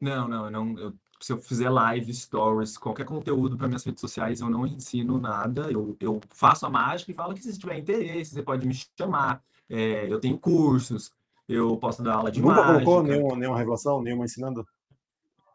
Não, 0.00 0.28
não, 0.28 0.44
eu 0.44 0.50
não, 0.50 0.78
eu 0.78 0.92
se 1.20 1.32
eu 1.32 1.38
fizer 1.38 1.70
live, 1.70 2.12
stories, 2.12 2.76
qualquer 2.76 3.04
conteúdo 3.04 3.56
para 3.56 3.68
minhas 3.68 3.84
redes 3.84 4.00
sociais, 4.00 4.40
eu 4.40 4.50
não 4.50 4.66
ensino 4.66 5.18
nada. 5.18 5.70
Eu, 5.70 5.96
eu 6.00 6.20
faço 6.30 6.66
a 6.66 6.70
mágica 6.70 7.10
e 7.10 7.14
falo 7.14 7.34
que 7.34 7.42
se 7.42 7.58
tiver 7.58 7.78
interesse, 7.78 8.32
você 8.32 8.42
pode 8.42 8.66
me 8.66 8.74
chamar. 8.98 9.42
É, 9.68 10.10
eu 10.10 10.20
tenho 10.20 10.38
cursos, 10.38 11.12
eu 11.48 11.76
posso 11.76 12.02
dar 12.02 12.14
aula 12.14 12.30
de 12.30 12.40
Nunca 12.40 12.54
mágica. 12.62 12.84
colocou 12.84 13.02
nenhuma, 13.02 13.36
nenhuma 13.36 13.58
revelação, 13.58 14.02
nenhuma 14.02 14.24
ensinando? 14.24 14.66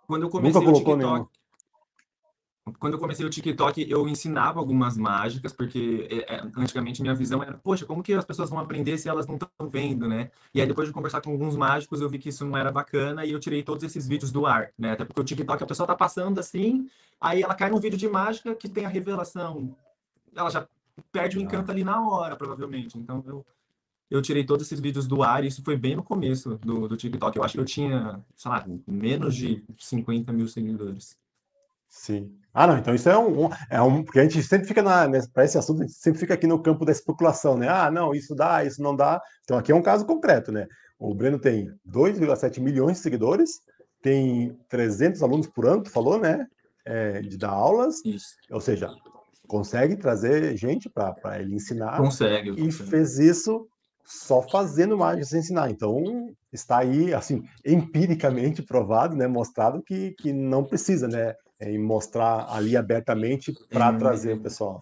Quando 0.07 0.23
eu 0.23 0.29
comecei 0.29 0.59
Nunca 0.59 0.71
colocou 0.71 0.93
o 0.93 0.97
TikTok, 0.97 1.13
nenhuma 1.13 1.29
quando 2.79 2.93
eu 2.93 2.99
comecei 2.99 3.25
o 3.25 3.29
TikTok, 3.29 3.89
eu 3.89 4.07
ensinava 4.07 4.59
algumas 4.59 4.95
mágicas, 4.95 5.51
porque 5.51 6.07
é, 6.09 6.35
é, 6.35 6.41
antigamente 6.55 7.01
minha 7.01 7.15
visão 7.15 7.41
era, 7.41 7.57
poxa, 7.57 7.85
como 7.85 8.03
que 8.03 8.13
as 8.13 8.23
pessoas 8.23 8.49
vão 8.49 8.59
aprender 8.59 8.97
se 8.97 9.09
elas 9.09 9.25
não 9.25 9.35
estão 9.35 9.49
vendo, 9.67 10.07
né? 10.07 10.29
E 10.53 10.61
aí 10.61 10.67
depois 10.67 10.87
de 10.87 10.93
conversar 10.93 11.21
com 11.21 11.31
alguns 11.31 11.55
mágicos, 11.55 12.01
eu 12.01 12.09
vi 12.09 12.19
que 12.19 12.29
isso 12.29 12.45
não 12.45 12.55
era 12.55 12.71
bacana 12.71 13.25
e 13.25 13.31
eu 13.31 13.39
tirei 13.39 13.63
todos 13.63 13.83
esses 13.83 14.07
vídeos 14.07 14.31
do 14.31 14.45
ar, 14.45 14.71
né? 14.77 14.91
Até 14.91 15.05
porque 15.05 15.21
o 15.21 15.23
TikTok 15.23 15.63
a 15.63 15.67
pessoa 15.67 15.87
tá 15.87 15.95
passando 15.95 16.39
assim, 16.39 16.87
aí 17.19 17.41
ela 17.41 17.55
cai 17.55 17.69
num 17.69 17.79
vídeo 17.79 17.97
de 17.97 18.07
mágica 18.07 18.53
que 18.53 18.69
tem 18.69 18.85
a 18.85 18.89
revelação. 18.89 19.75
Ela 20.35 20.49
já 20.49 20.67
perde 21.11 21.37
o 21.37 21.41
encanto 21.41 21.71
ali 21.71 21.83
na 21.83 22.07
hora, 22.07 22.35
provavelmente. 22.35 22.97
Então 22.97 23.23
eu 23.25 23.45
eu 24.11 24.21
tirei 24.21 24.43
todos 24.43 24.65
esses 24.65 24.79
vídeos 24.81 25.07
do 25.07 25.23
ar 25.23 25.41
e 25.41 25.47
isso 25.47 25.63
foi 25.63 25.77
bem 25.77 25.95
no 25.95 26.03
começo 26.03 26.57
do, 26.57 26.85
do 26.85 26.97
TikTok. 26.97 27.37
Eu 27.37 27.45
acho 27.45 27.53
que 27.53 27.59
eu 27.61 27.65
tinha, 27.65 28.19
sei 28.35 28.51
lá, 28.51 28.65
menos 28.85 29.33
de 29.33 29.63
50 29.77 30.33
mil 30.33 30.49
seguidores. 30.49 31.17
Sim. 31.91 32.33
Ah, 32.53 32.65
não, 32.65 32.77
então 32.77 32.95
isso 32.95 33.09
é 33.09 33.17
um, 33.17 33.45
um, 33.45 33.49
é 33.69 33.81
um 33.81 34.01
porque 34.01 34.19
a 34.19 34.23
gente 34.23 34.41
sempre 34.43 34.65
fica 34.65 34.81
na 34.81 35.07
para 35.33 35.43
esse 35.43 35.57
assunto, 35.57 35.81
a 35.81 35.85
gente 35.85 35.97
sempre 35.97 36.19
fica 36.19 36.33
aqui 36.33 36.47
no 36.47 36.61
campo 36.61 36.85
da 36.85 36.91
especulação, 36.91 37.57
né? 37.57 37.67
Ah, 37.67 37.91
não, 37.91 38.15
isso 38.15 38.33
dá, 38.33 38.63
isso 38.63 38.81
não 38.81 38.95
dá. 38.95 39.21
Então 39.43 39.57
aqui 39.57 39.73
é 39.73 39.75
um 39.75 39.81
caso 39.81 40.05
concreto, 40.05 40.53
né? 40.53 40.67
O 40.97 41.13
Breno 41.13 41.37
tem 41.37 41.69
2,7 41.85 42.61
milhões 42.61 42.97
de 42.97 43.03
seguidores, 43.03 43.59
tem 44.01 44.57
300 44.69 45.21
alunos 45.21 45.47
por 45.47 45.65
ano, 45.65 45.83
tu 45.83 45.91
falou, 45.91 46.17
né? 46.17 46.47
É, 46.85 47.21
de 47.21 47.37
dar 47.37 47.49
aulas. 47.49 48.03
Isso. 48.05 48.35
Ou 48.49 48.61
seja, 48.61 48.89
consegue 49.47 49.97
trazer 49.97 50.55
gente 50.55 50.89
para 50.89 51.41
ele 51.41 51.55
ensinar. 51.55 51.97
Consegue. 51.97 52.51
E 52.51 52.71
fez 52.71 53.19
isso 53.19 53.67
só 54.05 54.41
fazendo 54.41 54.97
mágica 54.97 55.25
sem 55.25 55.39
ensinar. 55.39 55.69
Então, 55.69 56.33
está 56.51 56.79
aí, 56.79 57.13
assim, 57.13 57.43
empiricamente 57.65 58.61
provado, 58.61 59.15
né? 59.15 59.27
Mostrado 59.27 59.81
que, 59.81 60.11
que 60.11 60.31
não 60.31 60.63
precisa, 60.63 61.07
né? 61.07 61.35
Em 61.61 61.77
mostrar 61.77 62.47
ali 62.49 62.75
abertamente 62.75 63.53
para 63.69 63.93
trazer 63.93 64.33
o 64.33 64.41
pessoal. 64.41 64.81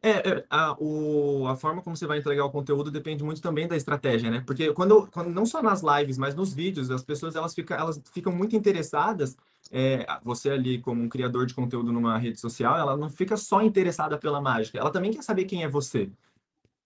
É, 0.00 0.10
é, 0.10 0.44
a, 0.48 0.76
o, 0.78 1.48
a 1.48 1.56
forma 1.56 1.82
como 1.82 1.96
você 1.96 2.06
vai 2.06 2.18
entregar 2.18 2.44
o 2.44 2.50
conteúdo 2.50 2.88
depende 2.88 3.24
muito 3.24 3.42
também 3.42 3.66
da 3.66 3.76
estratégia, 3.76 4.30
né? 4.30 4.42
Porque 4.46 4.72
quando, 4.72 5.08
quando 5.08 5.28
não 5.28 5.44
só 5.44 5.60
nas 5.60 5.82
lives, 5.82 6.16
mas 6.16 6.36
nos 6.36 6.54
vídeos, 6.54 6.88
as 6.90 7.02
pessoas 7.02 7.34
elas 7.34 7.52
ficam, 7.52 7.76
elas 7.76 8.00
ficam 8.12 8.32
muito 8.32 8.54
interessadas. 8.54 9.36
É, 9.72 10.06
você 10.22 10.50
ali 10.50 10.80
como 10.80 11.02
um 11.02 11.08
criador 11.08 11.46
de 11.46 11.52
conteúdo 11.52 11.92
numa 11.92 12.16
rede 12.16 12.38
social, 12.38 12.78
ela 12.78 12.96
não 12.96 13.10
fica 13.10 13.36
só 13.36 13.60
interessada 13.60 14.16
pela 14.16 14.40
mágica, 14.40 14.78
ela 14.78 14.90
também 14.90 15.10
quer 15.10 15.22
saber 15.22 15.44
quem 15.46 15.64
é 15.64 15.68
você. 15.68 16.10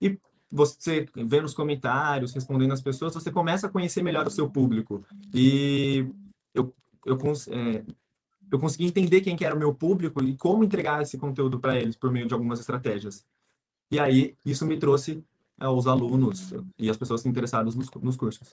E 0.00 0.18
você 0.50 1.06
vendo 1.14 1.44
os 1.44 1.54
comentários, 1.54 2.32
respondendo 2.32 2.72
as 2.72 2.80
pessoas, 2.80 3.14
você 3.14 3.30
começa 3.30 3.66
a 3.66 3.70
conhecer 3.70 4.02
melhor 4.02 4.26
o 4.26 4.30
seu 4.30 4.48
público. 4.48 5.04
E 5.34 6.06
eu, 6.54 6.74
eu 7.04 7.18
é, 7.50 7.84
eu 8.52 8.58
consegui 8.58 8.84
entender 8.84 9.22
quem 9.22 9.34
que 9.34 9.46
era 9.46 9.54
o 9.54 9.58
meu 9.58 9.74
público 9.74 10.22
e 10.22 10.36
como 10.36 10.62
entregar 10.62 11.00
esse 11.00 11.16
conteúdo 11.16 11.58
para 11.58 11.74
eles 11.74 11.96
por 11.96 12.12
meio 12.12 12.28
de 12.28 12.34
algumas 12.34 12.60
estratégias. 12.60 13.24
E 13.90 13.98
aí, 13.98 14.36
isso 14.44 14.66
me 14.66 14.78
trouxe 14.78 15.24
é, 15.58 15.66
os 15.66 15.86
alunos 15.86 16.52
e 16.78 16.90
as 16.90 16.96
pessoas 16.98 17.24
interessadas 17.24 17.74
nos, 17.74 17.90
nos 17.90 18.14
cursos. 18.14 18.46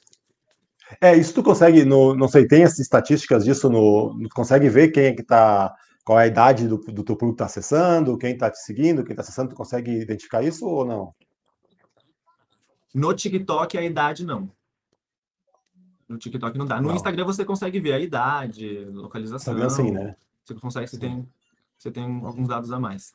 É, 1.01 1.15
isso 1.15 1.33
tu 1.33 1.43
consegue, 1.43 1.83
no, 1.83 2.15
não 2.15 2.29
sei, 2.29 2.47
tem 2.47 2.63
as 2.63 2.79
estatísticas 2.79 3.43
disso, 3.43 3.69
no, 3.69 4.13
no 4.13 4.29
consegue 4.29 4.69
ver 4.69 4.89
quem 4.89 5.03
é 5.03 5.13
que 5.13 5.21
está, 5.21 5.75
qual 6.05 6.17
é 6.17 6.23
a 6.23 6.27
idade 6.27 6.67
do, 6.67 6.77
do 6.77 7.03
teu 7.03 7.17
público 7.17 7.35
que 7.35 7.43
está 7.43 7.45
acessando, 7.45 8.17
quem 8.17 8.31
está 8.31 8.49
te 8.49 8.59
seguindo, 8.59 9.03
quem 9.03 9.11
está 9.11 9.21
acessando, 9.21 9.49
tu 9.49 9.55
consegue 9.55 9.91
identificar 9.91 10.41
isso 10.41 10.65
ou 10.65 10.85
não? 10.85 11.13
No 12.93 13.13
TikTok, 13.13 13.77
a 13.77 13.83
idade 13.83 14.25
não. 14.25 14.49
No 16.09 16.17
TikTok 16.17 16.57
não 16.57 16.65
dá. 16.65 16.81
No 16.81 16.87
não. 16.87 16.95
Instagram 16.95 17.23
você 17.23 17.45
consegue 17.45 17.79
ver 17.79 17.93
a 17.93 17.99
idade, 17.99 18.85
localização. 18.91 19.53
Instagram 19.53 19.69
sim, 19.69 19.91
né? 19.91 20.15
Você 20.43 20.55
consegue, 20.55 20.87
você 20.87 20.97
tem, 20.97 21.29
você 21.77 21.91
tem 21.91 22.03
alguns 22.25 22.47
dados 22.47 22.71
a 22.71 22.79
mais. 22.79 23.13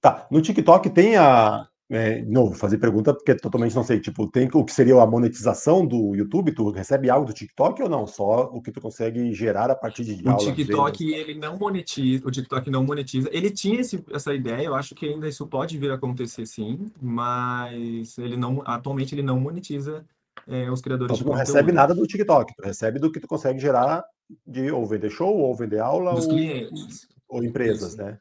Tá. 0.00 0.26
No 0.30 0.40
TikTok 0.40 0.88
tem 0.88 1.16
a. 1.16 1.68
É, 1.90 2.22
novo, 2.22 2.54
fazer 2.54 2.78
pergunta 2.78 3.12
porque 3.12 3.34
totalmente 3.34 3.76
não 3.76 3.84
sei. 3.84 4.00
Tipo, 4.00 4.26
tem 4.26 4.48
o 4.54 4.64
que 4.64 4.72
seria 4.72 5.00
a 5.02 5.06
monetização 5.06 5.86
do 5.86 6.16
YouTube? 6.16 6.52
Tu 6.52 6.70
recebe 6.70 7.10
algo 7.10 7.26
do 7.26 7.34
TikTok 7.34 7.82
ou 7.82 7.90
não? 7.90 8.06
Só 8.06 8.44
o 8.44 8.62
que 8.62 8.72
tu 8.72 8.80
consegue 8.80 9.34
gerar 9.34 9.70
a 9.70 9.74
partir 9.74 10.02
de 10.02 10.26
O 10.26 10.36
TikTok, 10.38 11.12
ele 11.12 11.34
não 11.34 11.58
monetiza. 11.58 12.26
O 12.26 12.30
TikTok 12.30 12.70
não 12.70 12.84
monetiza. 12.84 13.28
Ele 13.30 13.50
tinha 13.50 13.80
esse, 13.80 14.02
essa 14.10 14.34
ideia, 14.34 14.64
eu 14.64 14.74
acho 14.74 14.94
que 14.94 15.04
ainda 15.06 15.28
isso 15.28 15.46
pode 15.46 15.76
vir 15.76 15.90
a 15.90 15.96
acontecer 15.96 16.46
sim, 16.46 16.86
mas 17.02 18.16
ele 18.16 18.38
não, 18.38 18.62
atualmente 18.64 19.14
ele 19.14 19.22
não 19.22 19.38
monetiza 19.38 20.06
é, 20.46 20.70
os 20.70 20.80
criadores 20.80 21.14
então, 21.14 21.24
tu 21.24 21.30
não 21.30 21.38
recebe 21.38 21.72
nada 21.72 21.94
do 21.94 22.06
TikTok, 22.06 22.54
tu 22.54 22.62
recebe 22.62 22.98
do 22.98 23.10
que 23.10 23.20
tu 23.20 23.26
consegue 23.26 23.58
gerar 23.58 24.04
de 24.46 24.70
ou 24.70 24.84
vender 24.86 25.10
show, 25.10 25.36
ou 25.36 25.54
vender 25.54 25.78
aula, 25.78 26.14
Dos 26.14 26.26
ou, 26.26 26.30
clientes. 26.30 27.06
ou 27.28 27.42
empresas, 27.42 27.90
isso. 27.90 27.96
né? 27.98 28.18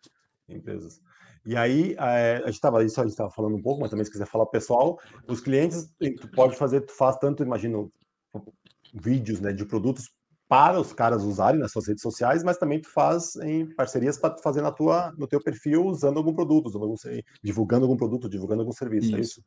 Empresas. 0.47 1.01
E 1.45 1.57
aí, 1.57 1.95
é, 1.99 2.37
a 2.37 2.45
gente 2.45 2.55
estava 2.55 2.83
isso 2.83 2.99
a 2.99 3.03
gente 3.03 3.11
estava 3.11 3.29
falando 3.29 3.55
um 3.57 3.61
pouco, 3.61 3.81
mas 3.81 3.89
também 3.89 4.05
se 4.05 4.11
quiser 4.11 4.27
falar 4.27 4.45
pessoal, 4.45 4.97
os 5.27 5.41
clientes, 5.41 5.89
tu 6.21 6.29
pode 6.31 6.55
fazer, 6.55 6.81
tu 6.81 6.93
faz 6.93 7.17
tanto, 7.17 7.43
imagino, 7.43 7.91
vídeos, 8.93 9.41
né, 9.41 9.51
de 9.51 9.65
produtos 9.65 10.09
para 10.47 10.79
os 10.79 10.93
caras 10.93 11.23
usarem 11.23 11.59
nas 11.59 11.71
suas 11.71 11.87
redes 11.87 12.01
sociais, 12.01 12.43
mas 12.43 12.57
também 12.57 12.79
tu 12.79 12.89
faz 12.89 13.35
em 13.37 13.65
parcerias 13.75 14.17
para 14.17 14.37
fazer 14.37 14.61
na 14.61 14.71
tua, 14.71 15.11
no 15.17 15.27
teu 15.27 15.41
perfil 15.41 15.85
usando 15.85 16.17
algum 16.17 16.33
produto, 16.33 16.67
usando 16.67 16.83
algum, 16.83 16.95
divulgando 17.41 17.85
algum 17.85 17.97
produto, 17.97 18.29
divulgando 18.29 18.61
algum 18.61 18.71
serviço, 18.71 19.07
isso. 19.07 19.15
é 19.15 19.19
isso? 19.19 19.43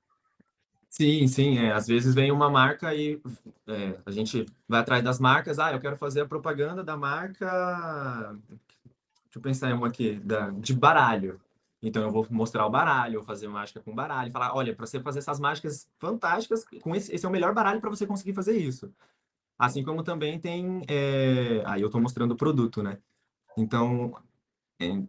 Sim, 0.98 1.28
sim, 1.28 1.58
é. 1.58 1.72
Às 1.72 1.86
vezes 1.86 2.14
vem 2.14 2.32
uma 2.32 2.48
marca 2.48 2.94
e 2.94 3.20
é, 3.66 3.98
a 4.06 4.10
gente 4.10 4.46
vai 4.66 4.80
atrás 4.80 5.04
das 5.04 5.20
marcas. 5.20 5.58
Ah, 5.58 5.72
eu 5.72 5.80
quero 5.80 5.96
fazer 5.96 6.22
a 6.22 6.26
propaganda 6.26 6.82
da 6.82 6.96
marca. 6.96 8.34
Deixa 8.48 9.36
eu 9.36 9.42
pensar 9.42 9.70
em 9.70 9.74
uma 9.74 9.88
aqui, 9.88 10.14
da, 10.20 10.48
de 10.50 10.72
baralho. 10.72 11.38
Então 11.82 12.02
eu 12.02 12.10
vou 12.10 12.26
mostrar 12.30 12.64
o 12.66 12.70
baralho, 12.70 13.22
fazer 13.22 13.46
mágica 13.46 13.80
com 13.80 13.94
baralho, 13.94 14.32
falar, 14.32 14.54
olha, 14.56 14.74
para 14.74 14.86
você 14.86 14.98
fazer 14.98 15.18
essas 15.18 15.38
mágicas 15.38 15.86
fantásticas, 15.98 16.64
com 16.82 16.96
esse, 16.96 17.14
esse 17.14 17.26
é 17.26 17.28
o 17.28 17.32
melhor 17.32 17.52
baralho 17.52 17.80
para 17.80 17.90
você 17.90 18.06
conseguir 18.06 18.32
fazer 18.32 18.56
isso. 18.56 18.90
Assim 19.58 19.84
como 19.84 20.02
também 20.02 20.40
tem, 20.40 20.82
é... 20.88 21.62
aí 21.66 21.82
eu 21.82 21.86
estou 21.86 22.00
mostrando 22.00 22.32
o 22.32 22.36
produto, 22.36 22.82
né? 22.82 22.98
Então, 23.58 24.14
é, 24.80 25.02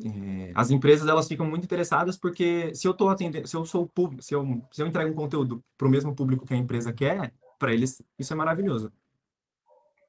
é, 0.00 0.52
as 0.54 0.70
empresas 0.70 1.06
elas 1.06 1.28
ficam 1.28 1.46
muito 1.46 1.64
interessadas 1.64 2.16
porque 2.16 2.74
se 2.74 2.86
eu 2.86 2.92
estou 2.92 3.10
atendendo, 3.10 3.46
se 3.46 3.56
eu 3.56 3.64
sou 3.64 3.86
público, 3.86 4.22
se 4.22 4.34
eu, 4.34 4.62
se 4.70 4.82
eu 4.82 4.86
entrego 4.86 5.10
um 5.10 5.14
conteúdo 5.14 5.62
para 5.76 5.86
o 5.86 5.90
mesmo 5.90 6.14
público 6.14 6.46
que 6.46 6.54
a 6.54 6.56
empresa 6.56 6.92
quer, 6.92 7.32
para 7.58 7.72
eles 7.72 8.02
isso 8.18 8.32
é 8.32 8.36
maravilhoso. 8.36 8.92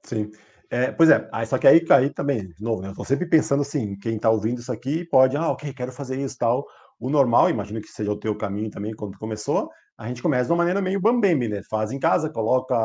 Sim. 0.03 0.31
É, 0.69 0.91
pois 0.91 1.09
é, 1.09 1.29
aí, 1.31 1.45
só 1.45 1.57
que 1.57 1.67
aí, 1.67 1.85
aí 1.89 2.09
também, 2.09 2.47
de 2.47 2.63
novo, 2.63 2.81
né, 2.81 2.87
eu 2.87 2.91
estou 2.91 3.05
sempre 3.05 3.27
pensando 3.27 3.61
assim, 3.61 3.95
quem 3.97 4.15
está 4.15 4.29
ouvindo 4.29 4.59
isso 4.59 4.71
aqui 4.71 5.05
pode, 5.05 5.37
ah, 5.37 5.49
ok, 5.49 5.71
quero 5.71 5.91
fazer 5.91 6.19
isso 6.19 6.37
tal. 6.37 6.65
O 6.99 7.09
normal, 7.09 7.49
imagino 7.49 7.79
que 7.79 7.89
seja 7.89 8.11
o 8.11 8.19
teu 8.19 8.35
caminho 8.35 8.71
também 8.71 8.95
quando 8.95 9.17
começou, 9.19 9.69
a 9.97 10.07
gente 10.07 10.23
começa 10.23 10.45
de 10.45 10.51
uma 10.51 10.57
maneira 10.57 10.81
meio 10.81 10.99
bambembe, 10.99 11.47
né? 11.47 11.61
Faz 11.69 11.91
em 11.91 11.99
casa, 11.99 12.29
coloca, 12.29 12.75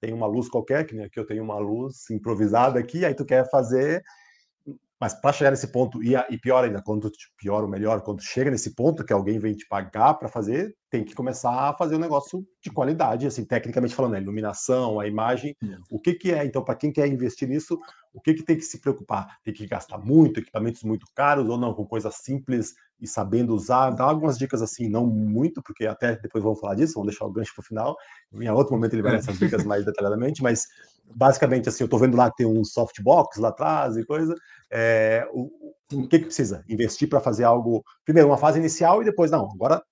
tem 0.00 0.12
uma 0.12 0.26
luz 0.26 0.48
qualquer, 0.48 0.84
que 0.84 1.00
aqui 1.00 1.18
eu 1.18 1.26
tenho 1.26 1.42
uma 1.42 1.58
luz 1.58 2.10
improvisada 2.10 2.78
aqui, 2.78 3.04
aí 3.04 3.14
tu 3.14 3.24
quer 3.24 3.48
fazer 3.48 4.02
mas 5.00 5.14
para 5.14 5.32
chegar 5.32 5.50
nesse 5.50 5.68
ponto, 5.68 6.02
e, 6.02 6.14
e, 6.14 6.38
pior 6.38 6.64
ainda, 6.64 6.82
quando 6.82 7.10
pior 7.36 7.62
ou 7.62 7.68
melhor, 7.68 8.02
quando 8.02 8.20
chega 8.20 8.50
nesse 8.50 8.74
ponto 8.74 9.04
que 9.04 9.12
alguém 9.12 9.38
vem 9.38 9.54
te 9.54 9.66
pagar 9.68 10.14
para 10.14 10.28
fazer, 10.28 10.74
tem 10.90 11.04
que 11.04 11.14
começar 11.14 11.70
a 11.70 11.74
fazer 11.74 11.94
um 11.94 12.00
negócio 12.00 12.44
de 12.62 12.70
qualidade, 12.70 13.26
assim, 13.26 13.44
tecnicamente 13.44 13.94
falando, 13.94 14.14
a 14.14 14.20
iluminação, 14.20 14.98
a 14.98 15.06
imagem, 15.06 15.54
o 15.90 16.00
que 16.00 16.14
que 16.14 16.32
é, 16.32 16.44
então, 16.44 16.64
para 16.64 16.74
quem 16.74 16.90
quer 16.90 17.06
investir 17.06 17.48
nisso, 17.48 17.78
o 18.12 18.20
que 18.20 18.34
que 18.34 18.42
tem 18.42 18.56
que 18.56 18.64
se 18.64 18.80
preocupar? 18.80 19.38
Tem 19.44 19.54
que 19.54 19.66
gastar 19.66 19.98
muito, 19.98 20.40
equipamentos 20.40 20.82
muito 20.82 21.06
caros 21.14 21.48
ou 21.48 21.56
não, 21.56 21.74
com 21.74 21.86
coisas 21.86 22.14
simples 22.16 22.74
e 23.00 23.06
sabendo 23.06 23.54
usar? 23.54 23.90
Dá 23.90 24.04
algumas 24.04 24.38
dicas 24.38 24.62
assim, 24.62 24.88
não 24.88 25.06
muito, 25.06 25.62
porque 25.62 25.86
até 25.86 26.16
depois 26.16 26.42
vamos 26.42 26.60
falar 26.60 26.74
disso, 26.74 26.94
vamos 26.94 27.10
deixar 27.10 27.26
o 27.26 27.32
gancho 27.32 27.54
para 27.54 27.62
o 27.62 27.66
final, 27.66 27.96
em 28.32 28.50
outro 28.50 28.74
momento 28.74 28.94
ele 28.94 29.02
vai 29.02 29.12
dar 29.12 29.18
essas 29.18 29.38
dicas 29.38 29.64
mais 29.64 29.84
detalhadamente, 29.86 30.42
mas 30.42 30.66
basicamente 31.14 31.68
assim, 31.68 31.84
eu 31.84 31.86
estou 31.86 31.98
vendo 31.98 32.16
lá 32.16 32.30
que 32.30 32.38
tem 32.38 32.46
um 32.46 32.64
softbox 32.64 33.38
lá 33.38 33.48
atrás 33.48 33.96
e 33.96 34.04
coisa, 34.04 34.34
é, 34.70 35.26
o, 35.32 35.50
o 35.92 36.08
que 36.08 36.18
que 36.18 36.26
precisa? 36.26 36.64
Investir 36.68 37.08
para 37.08 37.20
fazer 37.20 37.44
algo, 37.44 37.82
primeiro 38.04 38.28
uma 38.28 38.38
fase 38.38 38.58
inicial 38.58 39.02
e 39.02 39.04
depois, 39.04 39.30
não, 39.30 39.48
agora 39.50 39.82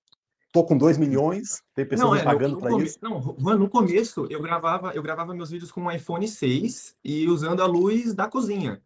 tô 0.51 0.63
com 0.63 0.77
2 0.77 0.97
milhões, 0.97 1.61
tem 1.75 1.85
pessoas 1.85 2.11
não, 2.11 2.15
é, 2.17 2.23
pagando 2.23 2.57
para 2.57 2.71
isso. 2.83 2.97
Não, 3.01 3.19
no 3.57 3.69
começo 3.69 4.27
eu 4.29 4.41
gravava, 4.41 4.91
eu 4.93 5.03
gravava 5.03 5.33
meus 5.33 5.49
vídeos 5.49 5.71
com 5.71 5.81
um 5.81 5.91
iPhone 5.91 6.27
6 6.27 6.95
e 7.03 7.27
usando 7.27 7.61
a 7.61 7.65
luz 7.65 8.13
da 8.13 8.27
cozinha. 8.27 8.81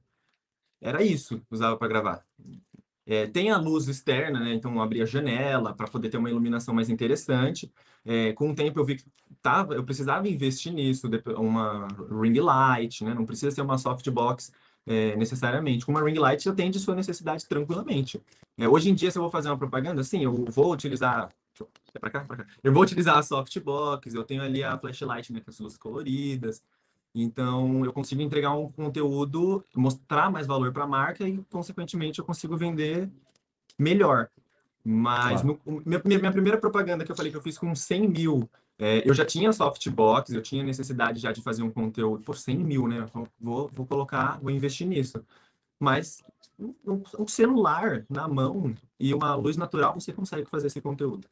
Era 0.81 1.03
isso, 1.03 1.41
usava 1.49 1.77
para 1.77 1.87
gravar. 1.87 2.25
É, 3.05 3.27
tem 3.27 3.51
a 3.51 3.57
luz 3.57 3.87
externa, 3.87 4.39
né? 4.39 4.53
Então 4.53 4.81
abria 4.81 5.03
a 5.03 5.07
janela 5.07 5.73
para 5.73 5.87
poder 5.87 6.09
ter 6.09 6.17
uma 6.17 6.29
iluminação 6.29 6.73
mais 6.73 6.89
interessante. 6.89 7.71
É, 8.05 8.33
com 8.33 8.51
o 8.51 8.55
tempo 8.55 8.79
eu 8.79 8.85
vi 8.85 8.95
que 8.95 9.05
tava, 9.41 9.75
eu 9.75 9.83
precisava 9.83 10.27
investir 10.27 10.71
nisso, 10.71 11.09
uma 11.37 11.87
ring 12.21 12.39
light, 12.39 13.03
né? 13.03 13.13
Não 13.13 13.25
precisa 13.25 13.51
ser 13.51 13.61
uma 13.61 13.77
softbox 13.77 14.51
é, 14.85 15.15
necessariamente. 15.15 15.85
Com 15.85 15.91
uma 15.91 16.03
ring 16.03 16.17
light 16.17 16.47
atende 16.47 16.79
sua 16.79 16.95
necessidade 16.95 17.47
tranquilamente. 17.47 18.21
É, 18.57 18.67
hoje 18.67 18.89
em 18.89 18.95
dia, 18.95 19.11
se 19.11 19.17
eu 19.17 19.21
vou 19.21 19.31
fazer 19.31 19.49
uma 19.49 19.57
propaganda, 19.57 20.03
sim, 20.03 20.23
eu 20.23 20.45
vou 20.49 20.71
utilizar 20.71 21.29
é 21.93 21.99
pra 21.99 22.09
cá, 22.09 22.21
pra 22.21 22.37
cá. 22.37 22.47
Eu 22.63 22.73
vou 22.73 22.83
utilizar 22.83 23.17
a 23.17 23.23
softbox, 23.23 24.13
eu 24.13 24.23
tenho 24.23 24.41
ali 24.41 24.63
a 24.63 24.77
flashlight, 24.77 25.31
né, 25.33 25.41
com 25.41 25.49
as 25.49 25.59
luzes 25.59 25.77
coloridas. 25.77 26.63
Então, 27.13 27.83
eu 27.83 27.91
consigo 27.91 28.21
entregar 28.21 28.51
um 28.51 28.71
conteúdo, 28.71 29.63
mostrar 29.75 30.31
mais 30.31 30.47
valor 30.47 30.71
para 30.71 30.85
a 30.85 30.87
marca 30.87 31.27
e, 31.27 31.43
consequentemente, 31.49 32.19
eu 32.19 32.25
consigo 32.25 32.55
vender 32.55 33.09
melhor. 33.77 34.29
Mas 34.83 35.41
claro. 35.41 35.59
no, 35.65 35.81
minha, 35.85 36.01
minha, 36.03 36.31
primeira 36.31 36.57
propaganda 36.57 37.05
que 37.05 37.11
eu 37.11 37.15
falei 37.15 37.31
que 37.31 37.37
eu 37.37 37.41
fiz 37.41 37.57
com 37.57 37.75
100 37.75 38.07
mil, 38.07 38.49
é, 38.79 39.07
eu 39.07 39.13
já 39.13 39.25
tinha 39.25 39.53
softbox, 39.53 40.33
eu 40.33 40.41
tinha 40.41 40.63
necessidade 40.63 41.19
já 41.19 41.31
de 41.31 41.41
fazer 41.41 41.61
um 41.61 41.69
conteúdo 41.69 42.23
por 42.23 42.35
100 42.35 42.57
mil, 42.57 42.87
né? 42.87 43.05
Vou, 43.39 43.69
vou 43.71 43.85
colocar, 43.85 44.39
vou 44.41 44.49
investir 44.49 44.87
nisso. 44.87 45.23
Mas 45.79 46.23
um, 46.59 47.03
um 47.19 47.27
celular 47.27 48.05
na 48.09 48.27
mão 48.27 48.73
e 48.99 49.13
uma 49.13 49.35
luz 49.35 49.57
natural, 49.57 49.99
você 49.99 50.11
consegue 50.13 50.49
fazer 50.49 50.67
esse 50.67 50.81
conteúdo. 50.81 51.27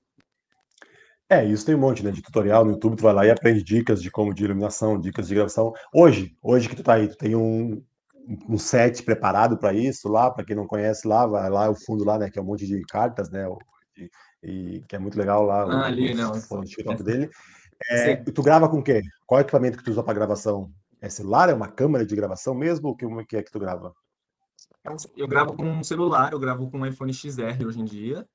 É, 1.30 1.46
isso 1.46 1.64
tem 1.64 1.76
um 1.76 1.80
monte, 1.80 2.04
né, 2.04 2.10
de 2.10 2.24
tutorial 2.24 2.66
no 2.66 2.72
YouTube, 2.72 2.98
tu 2.98 3.04
vai 3.04 3.14
lá 3.14 3.24
e 3.24 3.30
aprende 3.30 3.62
dicas 3.62 4.02
de 4.02 4.10
como 4.10 4.34
de 4.34 4.44
iluminação, 4.44 5.00
dicas 5.00 5.28
de 5.28 5.36
gravação. 5.36 5.72
Hoje, 5.94 6.36
hoje 6.42 6.68
que 6.68 6.76
tu 6.76 6.82
tá 6.82 6.96
aí, 6.96 7.08
tu 7.08 7.16
tem 7.16 7.36
um, 7.36 7.84
um 8.50 8.58
set 8.58 9.04
preparado 9.04 9.56
para 9.56 9.72
isso 9.72 10.10
lá, 10.10 10.32
para 10.32 10.44
quem 10.44 10.56
não 10.56 10.66
conhece 10.66 11.08
lá, 11.08 11.28
vai 11.28 11.48
lá 11.48 11.70
o 11.70 11.76
fundo 11.76 12.04
lá, 12.04 12.18
né, 12.18 12.32
que 12.32 12.40
é 12.40 12.42
um 12.42 12.46
monte 12.46 12.66
de 12.66 12.82
cartas, 12.82 13.30
né, 13.30 13.48
e, 13.96 14.10
e 14.42 14.84
que 14.88 14.96
é 14.96 15.00
muito 15.00 15.20
legal 15.20 15.44
lá, 15.44 15.62
ah, 15.62 15.68
o, 15.68 15.84
ali, 15.84 16.16
não. 16.16 16.32
o 16.32 16.64
TikTok 16.64 17.04
dele. 17.04 17.30
É, 17.92 18.16
tu 18.16 18.42
grava 18.42 18.68
com 18.68 18.80
o 18.80 18.84
quê? 18.84 19.04
Qual 19.28 19.40
é 19.40 19.44
o 19.44 19.46
equipamento 19.46 19.78
que 19.78 19.84
tu 19.84 19.92
usa 19.92 20.02
para 20.02 20.16
gravação? 20.16 20.72
É 21.00 21.10
celular? 21.10 21.50
É 21.50 21.54
uma 21.54 21.70
câmera 21.70 22.06
de 22.06 22.16
gravação 22.16 22.54
mesmo? 22.56 22.90
O 22.90 22.96
que, 22.96 23.06
que 23.26 23.38
é 23.38 23.44
que 23.44 23.52
tu 23.52 23.60
grava? 23.60 23.94
É 24.84 24.90
eu 25.16 25.28
gravo 25.28 25.54
com 25.54 25.64
um 25.64 25.84
celular, 25.84 26.34
eu 26.34 26.40
gravo 26.40 26.70
com 26.70 26.80
um 26.80 26.86
iPhone 26.86 27.14
XR 27.14 27.66
hoje 27.66 27.80
em 27.80 27.86
dia. 27.86 28.26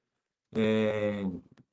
É, 0.55 1.25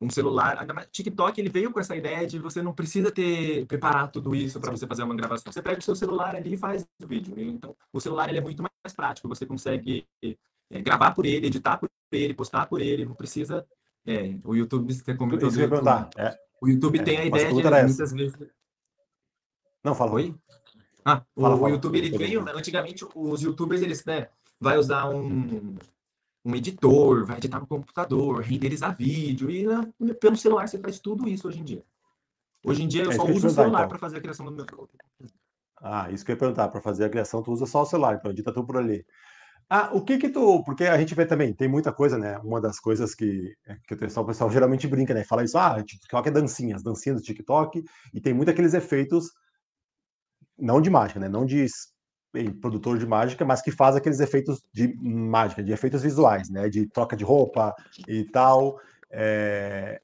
um 0.01 0.09
celular. 0.09 0.65
TikTok 0.91 1.39
ele 1.39 1.49
veio 1.49 1.71
com 1.71 1.79
essa 1.79 1.95
ideia 1.95 2.25
de 2.25 2.39
você 2.39 2.61
não 2.61 2.73
precisa 2.73 3.11
ter 3.11 3.65
preparar 3.67 4.09
tudo 4.09 4.35
isso 4.35 4.59
para 4.59 4.71
você 4.71 4.87
fazer 4.87 5.03
uma 5.03 5.15
gravação. 5.15 5.53
Você 5.53 5.61
pega 5.61 5.79
o 5.79 5.83
seu 5.83 5.95
celular 5.95 6.35
ali 6.35 6.53
e 6.53 6.57
faz 6.57 6.85
o 7.01 7.07
vídeo. 7.07 7.35
Então, 7.37 7.75
o 7.93 8.01
celular 8.01 8.27
ele 8.27 8.39
é 8.39 8.41
muito 8.41 8.63
mais 8.63 8.95
prático. 8.95 9.27
Você 9.27 9.45
consegue 9.45 10.07
é, 10.23 10.81
gravar 10.81 11.11
por 11.11 11.25
ele, 11.25 11.47
editar 11.47 11.77
por 11.77 11.87
ele, 12.11 12.33
postar 12.33 12.65
por 12.65 12.81
ele. 12.81 13.05
Não 13.05 13.13
precisa. 13.13 13.65
É, 14.05 14.35
o 14.43 14.55
YouTube, 14.55 14.91
você 14.91 15.13
comentou. 15.13 15.47
Isso 15.47 15.61
YouTube, 15.61 15.87
é. 16.17 16.35
O 16.59 16.67
YouTube 16.67 16.99
é, 16.99 17.03
tem 17.03 17.17
a 17.17 17.25
ideia 17.25 17.47
de 17.47 17.53
muitas 17.53 18.11
vezes. 18.11 18.39
Não, 19.83 19.93
fala. 19.93 20.13
Oi? 20.13 20.35
Ah, 21.05 21.23
fala, 21.35 21.55
o, 21.55 21.59
fala, 21.59 21.69
YouTube 21.69 21.97
ele 21.99 22.17
veio. 22.17 22.43
Antigamente, 22.49 23.05
os 23.15 23.41
YouTubers 23.43 23.81
eles 23.83 24.03
né, 24.05 24.29
vai 24.59 24.77
usar 24.77 25.07
um 25.09 25.75
um 26.43 26.55
editor, 26.55 27.25
vai 27.25 27.37
editar 27.37 27.59
no 27.59 27.67
computador, 27.67 28.41
renderizar 28.41 28.95
vídeo, 28.95 29.49
e 29.49 30.13
pelo 30.15 30.35
celular 30.35 30.67
você 30.67 30.79
faz 30.79 30.99
tudo 30.99 31.27
isso 31.27 31.47
hoje 31.47 31.59
em 31.59 31.63
dia. 31.63 31.83
Hoje 32.65 32.83
em 32.83 32.87
dia 32.87 33.03
eu 33.03 33.11
é 33.11 33.15
só 33.15 33.25
uso 33.25 33.47
o 33.47 33.49
celular 33.49 33.79
então. 33.79 33.89
para 33.89 33.99
fazer 33.99 34.17
a 34.17 34.21
criação 34.21 34.45
do 34.45 34.51
meu 34.51 34.65
Ah, 35.81 36.11
isso 36.11 36.23
que 36.25 36.31
eu 36.31 36.35
ia 36.35 36.39
perguntar, 36.39 36.67
para 36.69 36.81
fazer 36.81 37.05
a 37.05 37.09
criação 37.09 37.41
tu 37.41 37.51
usa 37.51 37.65
só 37.65 37.81
o 37.81 37.85
celular, 37.85 38.15
então 38.15 38.31
edita 38.31 38.53
tudo 38.53 38.67
por 38.67 38.77
ali. 38.77 39.05
Ah, 39.69 39.89
o 39.93 40.03
que 40.03 40.17
que 40.17 40.29
tu, 40.29 40.63
porque 40.65 40.83
a 40.83 40.97
gente 40.97 41.15
vê 41.15 41.25
também, 41.25 41.53
tem 41.53 41.67
muita 41.67 41.93
coisa, 41.93 42.17
né? 42.17 42.37
Uma 42.39 42.59
das 42.59 42.79
coisas 42.79 43.15
que, 43.15 43.55
que 43.87 43.93
o 43.93 43.97
pessoal, 43.97 44.25
o 44.25 44.27
pessoal 44.27 44.51
geralmente 44.51 44.85
brinca, 44.87 45.13
né? 45.13 45.23
Fala 45.23 45.43
isso, 45.43 45.57
ah, 45.57 45.81
TikTok 45.81 46.27
é 46.27 46.31
dancinhas, 46.31 46.83
dancinhas 46.83 47.21
do 47.21 47.23
TikTok, 47.23 47.83
e 48.13 48.19
tem 48.19 48.33
muito 48.33 48.51
aqueles 48.51 48.73
efeitos, 48.73 49.31
não 50.57 50.81
de 50.81 50.89
mágica, 50.89 51.19
né? 51.19 51.29
Não 51.29 51.45
de 51.45 51.65
produtor 52.61 52.97
de 52.97 53.05
mágica, 53.05 53.43
mas 53.43 53.61
que 53.61 53.71
faz 53.71 53.95
aqueles 53.95 54.19
efeitos 54.19 54.63
de 54.73 54.95
mágica, 55.01 55.63
de 55.63 55.71
efeitos 55.71 56.01
visuais, 56.01 56.49
né? 56.49 56.69
De 56.69 56.87
troca 56.87 57.15
de 57.15 57.23
roupa 57.23 57.75
e 58.07 58.23
tal. 58.25 58.79
É, 59.09 60.01